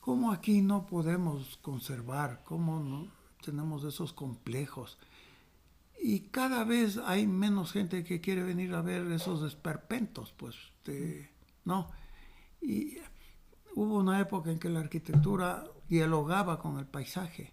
¿Cómo 0.00 0.32
aquí 0.32 0.62
no 0.62 0.86
podemos 0.86 1.58
conservar? 1.60 2.42
¿Cómo 2.46 2.80
no 2.80 3.08
tenemos 3.44 3.84
esos 3.84 4.14
complejos? 4.14 4.96
Y 6.00 6.20
cada 6.30 6.64
vez 6.64 6.96
hay 7.04 7.26
menos 7.26 7.72
gente 7.72 8.02
que 8.02 8.22
quiere 8.22 8.42
venir 8.42 8.72
a 8.74 8.80
ver 8.80 9.12
esos 9.12 9.42
esperpentos, 9.42 10.32
pues, 10.38 10.56
¿no? 11.66 11.90
Y 12.62 12.96
hubo 13.74 13.98
una 13.98 14.20
época 14.20 14.50
en 14.50 14.58
que 14.58 14.70
la 14.70 14.80
arquitectura 14.80 15.64
dialogaba 15.86 16.58
con 16.58 16.78
el 16.78 16.86
paisaje. 16.86 17.52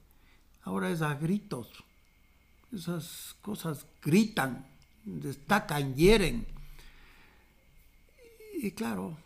Ahora 0.62 0.90
es 0.90 1.02
a 1.02 1.16
gritos. 1.16 1.68
Esas 2.76 3.36
cosas 3.42 3.86
gritan, 4.02 4.68
destacan, 5.06 5.96
hieren. 5.96 6.46
Y 8.54 8.72
claro, 8.72 9.18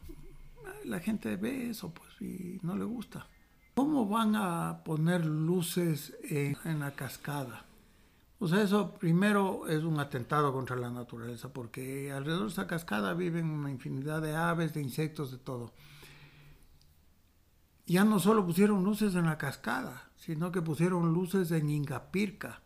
la 0.86 1.00
gente 1.00 1.36
ve 1.36 1.70
eso, 1.70 1.92
pues, 1.92 2.10
y 2.22 2.60
no 2.62 2.76
le 2.76 2.86
gusta. 2.86 3.28
¿Cómo 3.76 4.08
van 4.08 4.36
a 4.36 4.84
poner 4.84 5.26
luces 5.26 6.16
en, 6.24 6.58
en 6.66 6.80
la 6.80 6.92
cascada? 6.92 7.66
O 8.40 8.48
sea, 8.48 8.62
eso 8.62 8.94
primero 8.94 9.68
es 9.68 9.84
un 9.84 10.00
atentado 10.00 10.54
contra 10.54 10.76
la 10.76 10.90
naturaleza, 10.90 11.52
porque 11.52 12.12
alrededor 12.12 12.44
de 12.44 12.52
esa 12.54 12.68
cascada 12.68 13.14
viven 13.14 13.50
una 13.50 13.70
infinidad 13.70 14.22
de 14.22 14.36
aves, 14.36 14.74
de 14.74 14.82
insectos, 14.82 15.32
de 15.32 15.38
todo. 15.38 15.74
Ya 17.86 18.06
no 18.06 18.20
solo 18.20 18.46
pusieron 18.46 18.84
luces 18.84 19.16
en 19.16 19.26
la 19.26 19.38
cascada, 19.38 20.10
sino 20.16 20.52
que 20.52 20.62
pusieron 20.62 21.14
luces 21.14 21.52
en 21.52 21.70
Ingapirca. 21.70 22.62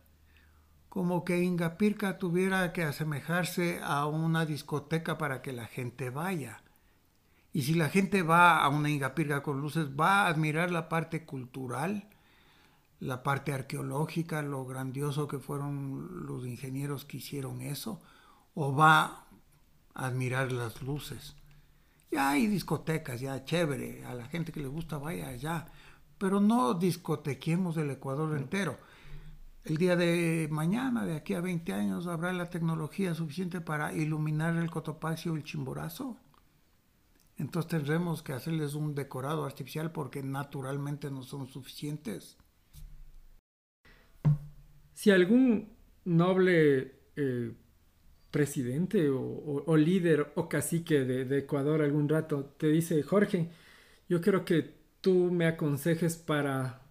Como 0.94 1.24
que 1.24 1.42
Ingapirca 1.42 2.18
tuviera 2.18 2.72
que 2.72 2.84
asemejarse 2.84 3.80
a 3.82 4.06
una 4.06 4.46
discoteca 4.46 5.18
para 5.18 5.42
que 5.42 5.52
la 5.52 5.66
gente 5.66 6.08
vaya. 6.08 6.62
Y 7.52 7.62
si 7.62 7.74
la 7.74 7.88
gente 7.88 8.22
va 8.22 8.60
a 8.60 8.68
una 8.68 8.90
Ingapirca 8.90 9.42
con 9.42 9.60
luces, 9.60 9.88
va 9.88 10.22
a 10.22 10.28
admirar 10.28 10.70
la 10.70 10.88
parte 10.88 11.24
cultural, 11.26 12.08
la 13.00 13.24
parte 13.24 13.52
arqueológica, 13.52 14.40
lo 14.42 14.64
grandioso 14.66 15.26
que 15.26 15.40
fueron 15.40 16.26
los 16.26 16.46
ingenieros 16.46 17.04
que 17.04 17.16
hicieron 17.16 17.60
eso, 17.60 18.00
o 18.54 18.72
va 18.72 19.26
a 19.94 20.06
admirar 20.06 20.52
las 20.52 20.80
luces. 20.80 21.34
Ya 22.12 22.30
hay 22.30 22.46
discotecas, 22.46 23.20
ya 23.20 23.44
chévere, 23.44 24.04
a 24.04 24.14
la 24.14 24.26
gente 24.26 24.52
que 24.52 24.60
le 24.60 24.68
gusta 24.68 24.98
vaya 24.98 25.26
allá, 25.26 25.66
pero 26.18 26.38
no 26.38 26.74
discotequemos 26.74 27.76
el 27.78 27.90
Ecuador 27.90 28.36
entero. 28.36 28.78
El 29.64 29.76
día 29.78 29.96
de 29.96 30.48
mañana, 30.50 31.06
de 31.06 31.16
aquí 31.16 31.34
a 31.34 31.40
20 31.40 31.72
años, 31.72 32.06
habrá 32.06 32.32
la 32.32 32.50
tecnología 32.50 33.14
suficiente 33.14 33.60
para 33.60 33.94
iluminar 33.94 34.56
el 34.56 34.70
Cotopaxi 34.70 35.30
o 35.30 35.36
el 35.36 35.44
Chimborazo. 35.44 36.18
Entonces 37.36 37.70
tendremos 37.70 38.22
que 38.22 38.32
hacerles 38.32 38.74
un 38.74 38.94
decorado 38.94 39.44
artificial 39.44 39.90
porque 39.90 40.22
naturalmente 40.22 41.10
no 41.10 41.22
son 41.22 41.48
suficientes 41.48 42.36
si 44.94 45.10
algún 45.10 45.76
noble 46.04 46.94
eh, 47.16 47.52
presidente 48.30 49.10
o, 49.10 49.76
líder 49.76 50.32
o 50.36 50.48
cacique 50.48 51.04
de, 51.04 51.38
Ecuador 51.38 51.82
algún 51.82 52.08
rato 52.08 52.54
te 52.56 52.68
dice, 52.68 53.02
Jorge, 53.02 53.50
yo 54.08 54.20
quiero 54.20 54.44
que 54.44 54.74
tú 55.00 55.30
me 55.30 55.46
aconsejes 55.46 56.16
para, 56.16 56.83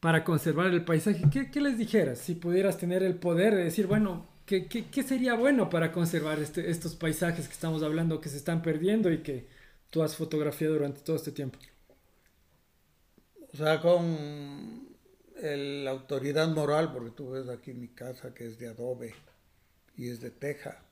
para 0.00 0.24
conservar 0.24 0.68
el 0.68 0.84
paisaje, 0.84 1.22
¿qué, 1.30 1.60
les 1.60 1.78
dijeras 1.78 2.18
si 2.18 2.34
pudieras 2.34 2.78
tener 2.78 3.02
el 3.02 3.16
poder 3.16 3.54
de 3.54 3.64
decir, 3.64 3.86
bueno, 3.86 4.26
¿qué, 4.46 4.68
qué, 4.68 5.02
sería 5.02 5.34
bueno 5.34 5.68
para 5.70 5.92
conservar 5.92 6.38
este, 6.38 6.70
estos 6.70 6.94
paisajes 6.94 7.48
que 7.48 7.54
estamos 7.54 7.82
hablando 7.82 8.20
que 8.20 8.28
se 8.28 8.36
están 8.36 8.62
perdiendo 8.62 9.10
y 9.10 9.22
que 9.22 9.48
tú 9.90 10.02
has 10.02 10.16
fotografiado 10.16 10.74
durante 10.74 11.00
todo 11.00 11.16
este 11.16 11.32
tiempo? 11.32 11.58
O 13.52 13.56
sea, 13.56 13.80
con 13.80 14.86
la 15.40 15.90
autoridad 15.90 16.48
moral, 16.48 16.92
porque 16.92 17.10
tú 17.10 17.30
ves 17.30 17.48
aquí 17.48 17.72
mi 17.72 17.88
casa 17.88 18.34
que 18.34 18.46
es 18.46 18.58
de 18.58 18.68
adobe 18.68 19.14
y 19.96 20.08
es 20.08 20.20
de 20.20 20.30
teja. 20.30 20.84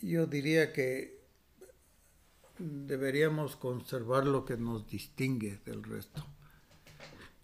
Yo 0.00 0.26
diría 0.26 0.72
que 0.72 1.20
deberíamos 2.58 3.56
conservar 3.56 4.26
lo 4.26 4.44
que 4.44 4.56
nos 4.56 4.86
distingue 4.88 5.58
del 5.64 5.82
resto. 5.82 6.24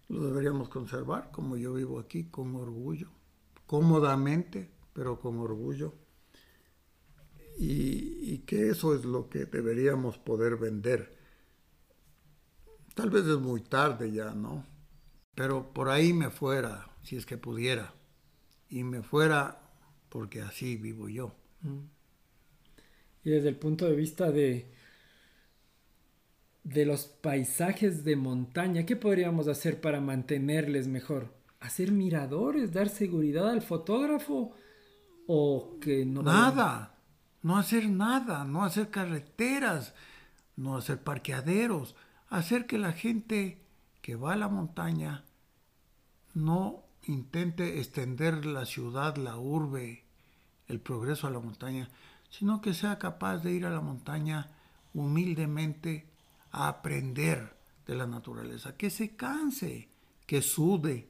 Lo 0.09 0.23
deberíamos 0.25 0.69
conservar 0.69 1.31
como 1.31 1.55
yo 1.55 1.73
vivo 1.73 1.99
aquí, 1.99 2.25
con 2.25 2.55
orgullo, 2.55 3.09
cómodamente, 3.65 4.69
pero 4.93 5.19
con 5.19 5.39
orgullo. 5.39 5.93
Y, 7.57 8.33
y 8.33 8.39
que 8.39 8.69
eso 8.69 8.95
es 8.95 9.05
lo 9.05 9.29
que 9.29 9.45
deberíamos 9.45 10.17
poder 10.17 10.57
vender 10.57 11.19
Tal 12.99 13.11
vez 13.11 13.25
es 13.25 13.39
muy 13.39 13.61
tarde 13.61 14.11
ya, 14.11 14.33
¿no? 14.33 14.65
Pero 15.33 15.71
por 15.73 15.87
ahí 15.87 16.11
me 16.11 16.29
fuera, 16.29 16.89
si 17.01 17.15
es 17.15 17.25
que 17.25 17.37
pudiera. 17.37 17.93
Y 18.67 18.83
me 18.83 19.03
fuera 19.03 19.61
porque 20.09 20.41
así 20.41 20.75
vivo 20.75 21.07
yo. 21.07 21.33
Mm. 21.61 21.85
Y 23.23 23.29
desde 23.29 23.47
el 23.47 23.55
punto 23.55 23.85
de 23.85 23.95
vista 23.95 24.33
de, 24.33 24.69
de 26.73 26.85
los 26.85 27.05
paisajes 27.05 28.03
de 28.03 28.15
montaña, 28.15 28.85
¿qué 28.85 28.95
podríamos 28.95 29.47
hacer 29.47 29.81
para 29.81 29.99
mantenerles 30.01 30.87
mejor? 30.87 31.33
¿Hacer 31.59 31.91
miradores, 31.91 32.71
dar 32.71 32.89
seguridad 32.89 33.49
al 33.49 33.61
fotógrafo? 33.61 34.53
¿O 35.27 35.77
que 35.81 36.05
no... 36.05 36.23
Nada, 36.23 36.95
no 37.41 37.57
hacer 37.57 37.89
nada, 37.89 38.45
no 38.45 38.63
hacer 38.63 38.89
carreteras, 38.89 39.93
no 40.55 40.77
hacer 40.77 40.99
parqueaderos 40.99 41.95
hacer 42.29 42.65
que 42.67 42.77
la 42.77 42.93
gente 42.93 43.61
que 44.01 44.15
va 44.15 44.33
a 44.33 44.37
la 44.37 44.47
montaña 44.47 45.23
no 46.33 46.83
intente 47.03 47.79
extender 47.79 48.45
la 48.45 48.65
ciudad, 48.65 49.17
la 49.17 49.37
urbe, 49.37 50.05
el 50.67 50.79
progreso 50.79 51.27
a 51.27 51.31
la 51.31 51.39
montaña, 51.39 51.89
sino 52.29 52.61
que 52.61 52.73
sea 52.73 52.99
capaz 52.99 53.39
de 53.39 53.51
ir 53.51 53.65
a 53.65 53.71
la 53.71 53.81
montaña 53.81 54.51
humildemente 54.93 56.07
a 56.51 56.67
aprender 56.67 57.57
de 57.85 57.95
la 57.95 58.07
naturaleza, 58.07 58.75
que 58.77 58.89
se 58.89 59.15
canse, 59.15 59.89
que 60.25 60.41
sude, 60.41 61.09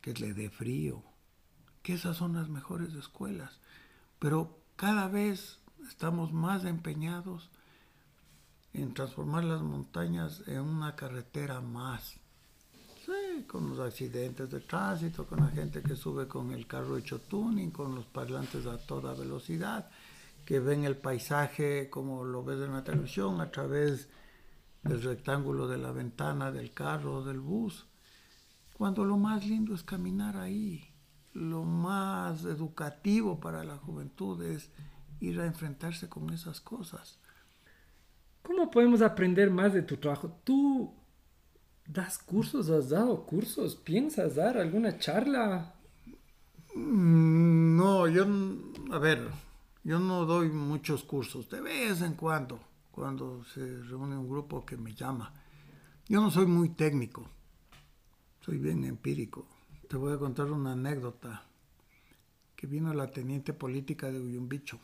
que 0.00 0.14
le 0.14 0.32
dé 0.32 0.50
frío, 0.50 1.02
que 1.82 1.94
esas 1.94 2.16
son 2.16 2.34
las 2.34 2.48
mejores 2.48 2.94
escuelas. 2.94 3.58
Pero 4.18 4.58
cada 4.76 5.08
vez 5.08 5.58
estamos 5.88 6.32
más 6.32 6.64
empeñados 6.64 7.50
en 8.72 8.94
transformar 8.94 9.44
las 9.44 9.62
montañas 9.62 10.42
en 10.46 10.60
una 10.60 10.94
carretera 10.94 11.60
más. 11.60 12.14
Sí, 13.04 13.44
con 13.46 13.70
los 13.70 13.80
accidentes 13.80 14.50
de 14.50 14.60
tránsito, 14.60 15.26
con 15.26 15.40
la 15.40 15.48
gente 15.48 15.82
que 15.82 15.96
sube 15.96 16.28
con 16.28 16.52
el 16.52 16.66
carro 16.66 16.96
hecho 16.96 17.18
tuning, 17.18 17.70
con 17.70 17.94
los 17.94 18.04
parlantes 18.06 18.66
a 18.66 18.78
toda 18.78 19.14
velocidad, 19.14 19.90
que 20.50 20.58
ven 20.58 20.82
el 20.82 20.96
paisaje 20.96 21.88
como 21.90 22.24
lo 22.24 22.42
ves 22.42 22.58
en 22.58 22.72
la 22.72 22.82
televisión 22.82 23.40
a 23.40 23.52
través 23.52 24.08
del 24.82 25.00
rectángulo 25.00 25.68
de 25.68 25.78
la 25.78 25.92
ventana 25.92 26.50
del 26.50 26.72
carro 26.72 27.18
o 27.18 27.24
del 27.24 27.38
bus. 27.38 27.86
Cuando 28.76 29.04
lo 29.04 29.16
más 29.16 29.46
lindo 29.46 29.76
es 29.76 29.84
caminar 29.84 30.36
ahí, 30.36 30.92
lo 31.34 31.62
más 31.62 32.44
educativo 32.46 33.38
para 33.38 33.62
la 33.62 33.76
juventud 33.76 34.42
es 34.42 34.72
ir 35.20 35.38
a 35.38 35.46
enfrentarse 35.46 36.08
con 36.08 36.30
esas 36.30 36.60
cosas. 36.60 37.20
¿Cómo 38.42 38.72
podemos 38.72 39.02
aprender 39.02 39.52
más 39.52 39.72
de 39.72 39.82
tu 39.82 39.98
trabajo? 39.98 40.36
¿Tú 40.42 40.92
das 41.86 42.18
cursos? 42.18 42.70
¿Has 42.70 42.88
dado 42.88 43.24
cursos? 43.24 43.76
¿Piensas 43.76 44.34
dar 44.34 44.58
alguna 44.58 44.98
charla? 44.98 45.76
Mm, 46.74 47.76
no, 47.76 48.08
yo, 48.08 48.26
a 48.90 48.98
ver, 48.98 49.30
yo 49.84 49.98
no 49.98 50.24
doy 50.26 50.48
muchos 50.50 51.04
cursos, 51.04 51.48
de 51.48 51.60
vez 51.60 52.02
en 52.02 52.14
cuando, 52.14 52.60
cuando 52.90 53.44
se 53.44 53.82
reúne 53.82 54.16
un 54.16 54.28
grupo 54.28 54.64
que 54.64 54.76
me 54.76 54.94
llama. 54.94 55.32
Yo 56.08 56.20
no 56.20 56.30
soy 56.30 56.46
muy 56.46 56.70
técnico, 56.70 57.26
soy 58.40 58.58
bien 58.58 58.84
empírico. 58.84 59.46
Te 59.88 59.96
voy 59.96 60.12
a 60.12 60.18
contar 60.18 60.50
una 60.50 60.72
anécdota 60.72 61.44
que 62.56 62.66
vino 62.66 62.92
la 62.92 63.10
teniente 63.10 63.52
política 63.52 64.10
de 64.10 64.20
Uyumbicho 64.20 64.78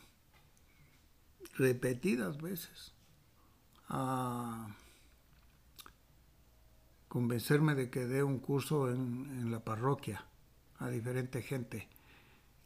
repetidas 1.57 2.37
veces 2.41 2.93
a 3.89 4.67
convencerme 7.07 7.75
de 7.75 7.89
que 7.89 8.05
dé 8.05 8.23
un 8.23 8.39
curso 8.39 8.91
en, 8.91 9.51
la 9.51 9.63
parroquia 9.63 10.25
a 10.79 10.89
diferente 10.89 11.41
gente. 11.41 11.87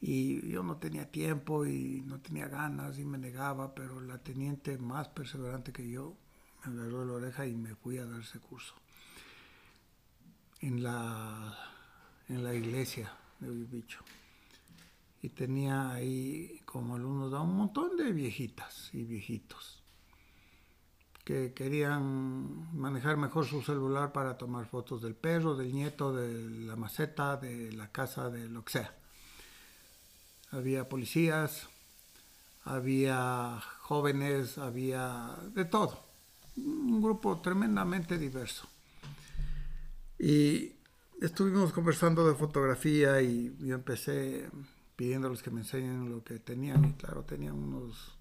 Y 0.04 0.50
yo 0.50 0.64
no 0.64 0.78
tenía 0.78 1.12
tiempo 1.12 1.64
y 1.64 2.02
no 2.02 2.20
tenía 2.20 2.48
ganas 2.48 2.98
y 2.98 3.06
me 3.06 3.20
negaba, 3.20 3.76
pero 3.76 4.02
la 4.02 4.18
teniente 4.18 4.80
más 4.80 5.08
perseverante 5.10 5.72
que 5.72 5.88
yo 5.88 6.18
me 6.66 6.74
agarró 6.74 7.06
la 7.06 7.14
oreja 7.14 7.46
y 7.46 7.56
me 7.56 7.76
fui 7.76 8.00
a 8.00 8.06
dar 8.06 8.22
ese 8.22 8.40
curso. 8.40 8.74
En 10.60 10.82
la, 10.82 11.56
en 12.30 12.44
la 12.44 12.54
iglesia 12.56 13.14
de 13.40 13.52
Ubicho. 13.52 14.00
Y 15.22 15.30
tenía 15.30 15.92
ahí 15.92 16.62
como 16.66 16.96
alumnos 16.96 17.32
a 17.34 17.42
un 17.42 17.56
montón 17.56 17.96
de 17.96 18.12
viejitas 18.12 18.90
y 18.94 19.04
viejitos 19.04 19.84
que 21.24 21.54
querían 21.54 22.76
manejar 22.76 23.18
mejor 23.18 23.46
su 23.46 23.62
celular 23.62 24.12
para 24.12 24.40
tomar 24.40 24.66
fotos 24.66 25.04
del 25.04 25.14
perro, 25.14 25.56
del 25.56 25.72
nieto, 25.72 26.12
de 26.12 26.66
la 26.66 26.76
maceta, 26.76 27.38
de 27.38 27.72
la 27.72 27.92
casa, 27.92 28.32
de 28.32 28.50
lo 28.50 28.66
que 28.66 28.72
sea 28.72 29.01
había 30.52 30.88
policías, 30.88 31.68
había 32.64 33.62
jóvenes, 33.80 34.58
había 34.58 35.36
de 35.54 35.66
todo. 35.66 36.04
Un 36.58 37.02
grupo 37.02 37.40
tremendamente 37.40 38.18
diverso. 38.18 38.68
Y 40.20 40.74
estuvimos 41.22 41.74
conversando 41.74 42.28
de 42.28 42.36
fotografía 42.36 43.22
y 43.22 43.56
yo 43.60 43.76
empecé 43.76 44.50
pidiéndoles 44.96 45.42
que 45.42 45.50
me 45.50 45.62
enseñen 45.62 46.10
lo 46.10 46.24
que 46.24 46.40
tenían. 46.40 46.86
Y 46.86 46.94
claro, 46.94 47.24
tenían 47.24 47.56
unos 47.56 48.18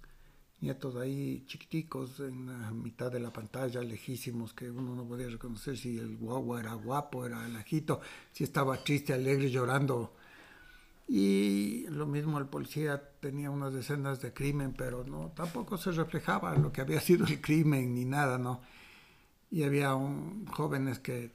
nietos 0.60 0.96
ahí 0.96 1.44
chiquiticos 1.46 2.20
en 2.20 2.46
la 2.46 2.70
mitad 2.70 3.10
de 3.10 3.20
la 3.20 3.32
pantalla, 3.32 3.82
lejísimos, 3.82 4.52
que 4.54 4.70
uno 4.70 4.94
no 4.94 5.04
podía 5.04 5.28
reconocer 5.28 5.76
si 5.76 5.98
el 5.98 6.16
guagua 6.16 6.60
era 6.60 6.74
guapo, 6.74 7.26
era 7.26 7.44
el 7.46 7.56
ajito, 7.56 8.00
si 8.32 8.44
estaba 8.44 8.82
triste, 8.82 9.12
alegre, 9.12 9.50
llorando 9.50 10.14
y 11.12 11.88
lo 11.88 12.06
mismo 12.06 12.38
el 12.38 12.46
policía 12.46 13.02
tenía 13.18 13.50
unas 13.50 13.74
escenas 13.74 14.20
de 14.20 14.32
crimen, 14.32 14.72
pero 14.78 15.02
no, 15.02 15.32
tampoco 15.34 15.76
se 15.76 15.90
reflejaba 15.90 16.54
lo 16.54 16.70
que 16.70 16.82
había 16.82 17.00
sido 17.00 17.26
el 17.26 17.40
crimen 17.40 17.96
ni 17.96 18.04
nada, 18.04 18.38
¿no? 18.38 18.60
Y 19.50 19.64
había 19.64 19.96
un, 19.96 20.46
jóvenes 20.46 21.00
que 21.00 21.34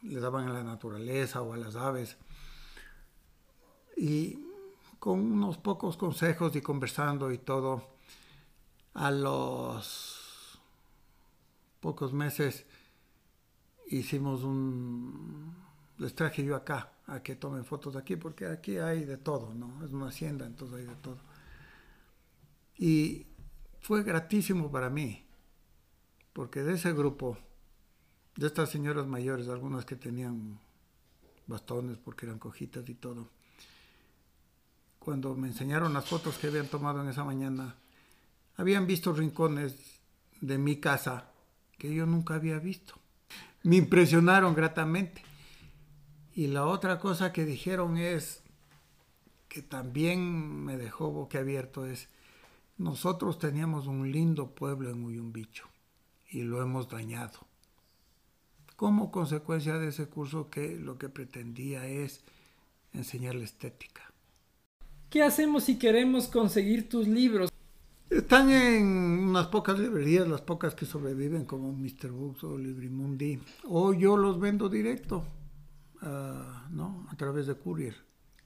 le 0.00 0.20
daban 0.20 0.48
a 0.48 0.54
la 0.54 0.64
naturaleza 0.64 1.42
o 1.42 1.52
a 1.52 1.58
las 1.58 1.76
aves. 1.76 2.16
Y 3.94 4.38
con 4.98 5.20
unos 5.20 5.58
pocos 5.58 5.98
consejos 5.98 6.56
y 6.56 6.62
conversando 6.62 7.30
y 7.30 7.36
todo, 7.36 7.86
a 8.94 9.10
los 9.10 10.58
pocos 11.80 12.14
meses 12.14 12.64
hicimos 13.88 14.44
un... 14.44 15.71
Les 15.98 16.14
traje 16.14 16.44
yo 16.44 16.56
acá 16.56 16.92
a 17.06 17.22
que 17.22 17.36
tomen 17.36 17.64
fotos 17.64 17.96
aquí, 17.96 18.16
porque 18.16 18.46
aquí 18.46 18.78
hay 18.78 19.04
de 19.04 19.16
todo, 19.16 19.54
¿no? 19.54 19.84
Es 19.84 19.92
una 19.92 20.08
hacienda, 20.08 20.46
entonces 20.46 20.78
hay 20.78 20.86
de 20.86 20.96
todo. 20.96 21.18
Y 22.76 23.26
fue 23.80 24.02
gratísimo 24.02 24.70
para 24.70 24.90
mí, 24.90 25.24
porque 26.32 26.62
de 26.62 26.74
ese 26.74 26.92
grupo, 26.92 27.38
de 28.36 28.46
estas 28.46 28.70
señoras 28.70 29.06
mayores, 29.06 29.48
algunas 29.48 29.84
que 29.84 29.96
tenían 29.96 30.58
bastones 31.46 31.98
porque 31.98 32.26
eran 32.26 32.38
cojitas 32.38 32.88
y 32.88 32.94
todo, 32.94 33.28
cuando 34.98 35.34
me 35.34 35.48
enseñaron 35.48 35.92
las 35.92 36.06
fotos 36.06 36.38
que 36.38 36.46
habían 36.46 36.68
tomado 36.68 37.02
en 37.02 37.08
esa 37.08 37.24
mañana, 37.24 37.74
habían 38.56 38.86
visto 38.86 39.12
rincones 39.12 40.00
de 40.40 40.58
mi 40.58 40.76
casa 40.76 41.30
que 41.76 41.92
yo 41.92 42.06
nunca 42.06 42.34
había 42.34 42.58
visto. 42.58 42.94
Me 43.64 43.76
impresionaron 43.76 44.54
gratamente. 44.54 45.22
Y 46.34 46.46
la 46.46 46.66
otra 46.66 46.98
cosa 46.98 47.32
que 47.32 47.44
dijeron 47.44 47.96
es, 47.98 48.42
que 49.48 49.60
también 49.60 50.64
me 50.64 50.78
dejó 50.78 51.10
boquiabierto, 51.10 51.84
es, 51.84 52.08
nosotros 52.78 53.38
teníamos 53.38 53.86
un 53.86 54.10
lindo 54.10 54.54
pueblo 54.54 54.90
en 54.90 55.04
Uyumbicho 55.04 55.66
y 56.30 56.42
lo 56.42 56.62
hemos 56.62 56.88
dañado. 56.88 57.40
Como 58.76 59.10
consecuencia 59.10 59.78
de 59.78 59.88
ese 59.88 60.06
curso 60.06 60.48
que 60.48 60.76
lo 60.76 60.96
que 60.96 61.10
pretendía 61.10 61.86
es 61.86 62.24
enseñar 62.94 63.34
la 63.34 63.44
estética. 63.44 64.10
¿Qué 65.10 65.22
hacemos 65.22 65.64
si 65.64 65.78
queremos 65.78 66.28
conseguir 66.28 66.88
tus 66.88 67.06
libros? 67.06 67.50
Están 68.08 68.50
en 68.50 68.86
unas 68.86 69.48
pocas 69.48 69.78
librerías, 69.78 70.26
las 70.26 70.40
pocas 70.40 70.74
que 70.74 70.86
sobreviven 70.86 71.44
como 71.44 71.72
Mr. 71.72 72.10
Books 72.10 72.44
o 72.44 72.56
Librimundi, 72.56 73.38
o 73.64 73.92
yo 73.92 74.16
los 74.16 74.40
vendo 74.40 74.70
directo. 74.70 75.24
Ah, 76.02 76.66
¿no? 76.70 77.06
a 77.10 77.16
través 77.16 77.46
de 77.46 77.54
Courier. 77.54 77.94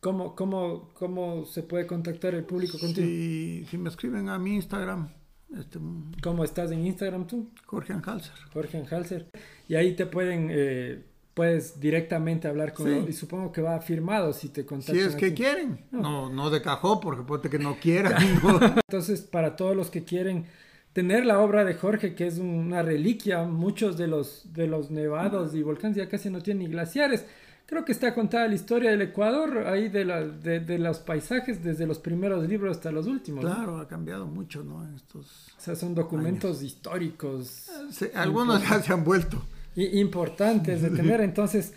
¿Cómo, 0.01 0.37
cómo, 0.37 0.91
¿Cómo 0.95 1.47
se 1.47 1.63
puede 1.63 1.87
contactar 1.87 2.35
el 2.35 2.45
público 2.45 2.79
contigo? 2.79 3.07
Si, 3.07 3.67
si 3.69 3.79
me 3.79 3.89
escriben 3.89 4.29
a 4.29 4.39
mi 4.39 4.55
Instagram. 4.57 5.09
Este, 5.57 5.79
¿Cómo 6.23 6.45
estás 6.45 6.71
en 6.71 6.87
Instagram 6.87 7.27
tú? 7.27 7.51
Jorge 7.65 7.93
Anhalser. 7.95 8.35
Jorge 8.53 8.79
Anhalser. 8.79 9.31
Y 9.69 9.75
ahí 9.75 9.97
te 9.97 10.05
pueden, 10.07 10.49
eh, 10.51 11.03
puedes 11.33 11.81
directamente 11.81 12.47
hablar 12.47 12.75
con 12.75 12.89
él. 12.89 13.07
Y 13.09 13.13
supongo 13.15 13.53
que 13.53 13.63
va 13.63 13.81
firmado 13.81 14.33
si 14.33 14.51
te 14.51 14.67
contactan. 14.67 14.95
Si 14.95 15.01
es 15.01 15.17
que 15.17 15.33
quieren. 15.33 15.87
No. 15.91 16.31
no, 16.31 16.51
de 16.51 16.61
cajón, 16.61 17.01
porque 17.01 17.23
puede 17.23 17.49
que 17.49 17.59
no 17.59 17.79
quieran. 17.81 18.15
Entonces, 18.89 19.23
para 19.23 19.57
todos 19.57 19.75
los 19.75 19.91
que 19.91 20.05
quieren 20.05 20.47
tener 20.93 21.25
la 21.25 21.41
obra 21.41 21.65
de 21.65 21.75
Jorge, 21.75 22.15
que 22.15 22.27
es 22.27 22.39
una 22.39 22.83
reliquia, 22.83 23.45
muchos 23.45 23.97
de 23.97 24.09
los, 24.09 24.53
de 24.53 24.67
los 24.67 24.91
nevados 24.91 25.55
y 25.55 25.63
volcanes 25.63 25.97
ya 25.97 26.09
casi 26.09 26.29
no 26.29 26.43
tienen 26.43 26.65
ni 26.65 26.73
glaciares 26.73 27.25
Creo 27.67 27.85
que 27.85 27.91
está 27.91 28.15
contada 28.15 28.47
la 28.47 28.55
historia 28.55 28.93
del 28.93 29.03
Ecuador, 29.03 29.67
ahí 29.67 29.89
de, 29.89 30.05
la, 30.05 30.23
de, 30.23 30.79
los 30.79 31.01
paisajes, 31.01 31.65
desde 31.65 31.85
los 31.85 31.99
primeros 31.99 32.49
libros 32.49 32.77
hasta 32.77 32.93
los 32.93 33.09
últimos. 33.09 33.45
Claro, 33.45 33.79
ha 33.79 33.89
cambiado 33.89 34.27
mucho, 34.27 34.63
¿no? 34.63 34.89
Estos 34.95 35.49
o 35.57 35.61
sea, 35.61 35.75
son 35.75 35.95
documentos 35.95 36.63
históricos. 36.63 37.69
algunos 38.15 38.63
ya 38.63 38.81
se 38.81 38.93
han 38.93 39.03
vuelto. 39.03 39.45
Importantes 39.75 40.81
de 40.81 40.91
tener, 40.91 41.21
entonces, 41.21 41.75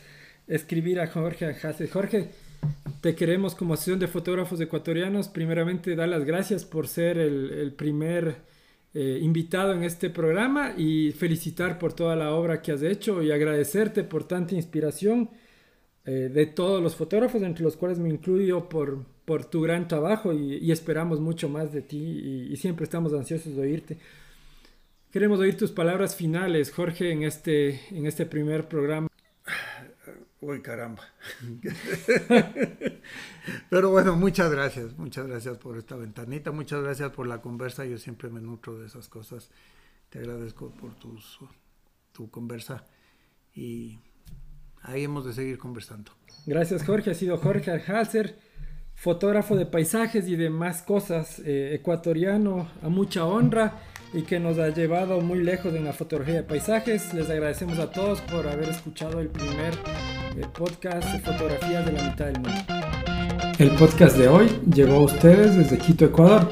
escribir 0.48 1.00
a 1.00 1.08
Jorge 1.08 1.48
Ajase. 1.48 1.88
Jorge, 1.88 2.30
te 3.02 3.16
queremos 3.16 3.56
como 3.56 3.74
Asociación 3.74 4.00
de 4.00 4.08
Fotógrafos 4.08 4.62
Ecuatorianos. 4.62 5.28
Primeramente, 5.28 5.96
dar 5.96 6.08
las 6.08 6.24
gracias 6.24 6.66
por 6.66 6.88
ser 6.88 7.18
el, 7.18 7.50
el 7.50 7.74
primer 7.74 8.38
eh, 8.94 9.20
invitado 9.22 9.74
en 9.74 9.84
este 9.84 10.10
programa 10.10 10.74
y 10.76 11.12
felicitar 11.12 11.78
por 11.78 11.94
toda 11.94 12.16
la 12.16 12.32
obra 12.32 12.62
que 12.62 12.72
has 12.72 12.82
hecho 12.82 13.22
y 13.22 13.32
agradecerte 13.32 14.04
por 14.04 14.28
tanta 14.28 14.56
inspiración 14.56 15.30
eh, 16.12 16.28
de 16.28 16.47
todos 16.47 16.82
los 16.82 16.95
fotógrafos, 16.95 17.43
entre 17.43 17.64
los 17.64 17.78
cuales 17.78 17.99
me 17.99 18.10
incluyo 18.10 18.68
por, 18.68 19.05
por 19.26 19.45
tu 19.45 19.62
gran 19.62 19.88
trabajo 19.88 20.34
y, 20.34 20.72
esperamos 20.72 21.20
mucho 21.20 21.49
más 21.49 21.72
de 21.72 21.84
ti 21.84 22.47
y, 22.49 22.57
siempre 22.57 22.86
estamos 22.86 23.14
ansiosos 23.14 23.55
de 23.55 23.62
oírte. 23.62 23.99
Queremos 25.12 25.39
oír 25.39 25.55
tus 25.55 25.72
palabras 25.72 26.16
finales, 26.16 26.72
Jorge, 26.72 27.12
en 27.12 27.22
este, 27.22 27.80
en 27.95 28.07
este 28.07 28.26
primer 28.26 28.68
programa. 28.68 29.07
Uy, 30.41 30.64
caramba. 30.64 31.03
Pero 33.70 33.91
bueno, 33.91 34.16
muchas 34.16 34.49
gracias, 34.49 34.97
muchas 34.97 35.28
gracias 35.28 35.60
por 35.60 35.78
esta 35.78 35.95
ventanita, 35.95 36.49
muchas 36.49 36.82
gracias 36.82 37.12
por 37.12 37.28
la 37.28 37.39
conversa, 37.39 37.86
yo 37.86 37.99
siempre 37.99 38.30
me 38.30 38.41
nutro 38.41 38.80
de 38.80 38.88
esas 38.88 39.10
cosas. 39.10 39.51
Te 40.10 40.18
agradezco 40.18 40.72
por 40.72 40.95
tus, 40.95 41.38
tu 42.14 42.32
conversa 42.32 42.84
y 43.53 43.99
ahí 44.84 45.04
hemos 45.04 45.26
de 45.26 45.34
seguir 45.34 45.58
conversando. 45.58 46.12
Gracias 46.46 46.84
Jorge, 46.84 47.12
ha 47.12 47.14
sido 47.14 47.38
Jorge 47.38 47.72
Alhalser, 47.72 48.38
fotógrafo 48.96 49.56
de 49.56 49.66
paisajes 49.66 50.28
y 50.28 50.36
demás 50.36 50.82
cosas, 50.82 51.40
eh, 51.46 51.72
ecuatoriano 51.74 52.68
a 52.82 52.90
mucha 52.90 53.26
honra 53.26 53.82
y 54.14 54.24
que 54.24 54.40
nos 54.40 54.58
ha 54.58 54.70
llevado 54.70 55.22
muy 55.22 55.44
lejos 55.44 55.74
en 55.76 55.86
la 55.86 55.94
fotografía 55.94 56.36
de 56.36 56.44
paisajes. 56.44 57.14
Les 57.14 57.30
agradecemos 57.30 57.78
a 57.80 57.92
todos 57.92 58.22
por 58.22 58.48
haber 58.48 58.70
escuchado 58.70 59.20
el 59.20 59.28
primer 59.28 59.74
eh, 60.36 60.46
podcast 60.58 61.08
de 61.14 61.20
fotografías 61.20 61.86
de 61.86 61.92
la 61.92 62.04
mitad 62.04 62.26
del 62.26 62.40
mundo. 62.40 62.60
El 63.60 63.72
podcast 63.72 64.18
de 64.18 64.28
hoy 64.28 64.48
llegó 64.74 64.96
a 64.96 65.02
ustedes 65.02 65.56
desde 65.56 65.78
Quito, 65.78 66.06
Ecuador, 66.06 66.48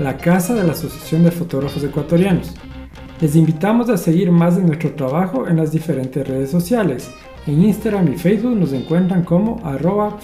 la 0.00 0.16
casa 0.16 0.54
de 0.54 0.64
la 0.64 0.72
Asociación 0.72 1.22
de 1.22 1.30
Fotógrafos 1.30 1.82
Ecuatorianos. 1.84 2.54
Les 3.20 3.34
invitamos 3.34 3.88
a 3.88 3.96
seguir 3.96 4.30
más 4.30 4.56
de 4.56 4.62
nuestro 4.62 4.92
trabajo 4.94 5.48
en 5.48 5.56
las 5.56 5.72
diferentes 5.72 6.26
redes 6.26 6.50
sociales 6.50 7.10
en 7.48 7.64
Instagram 7.64 8.12
y 8.12 8.18
Facebook 8.18 8.54
nos 8.54 8.74
encuentran 8.74 9.24
como 9.24 9.58
arroba 9.64 10.18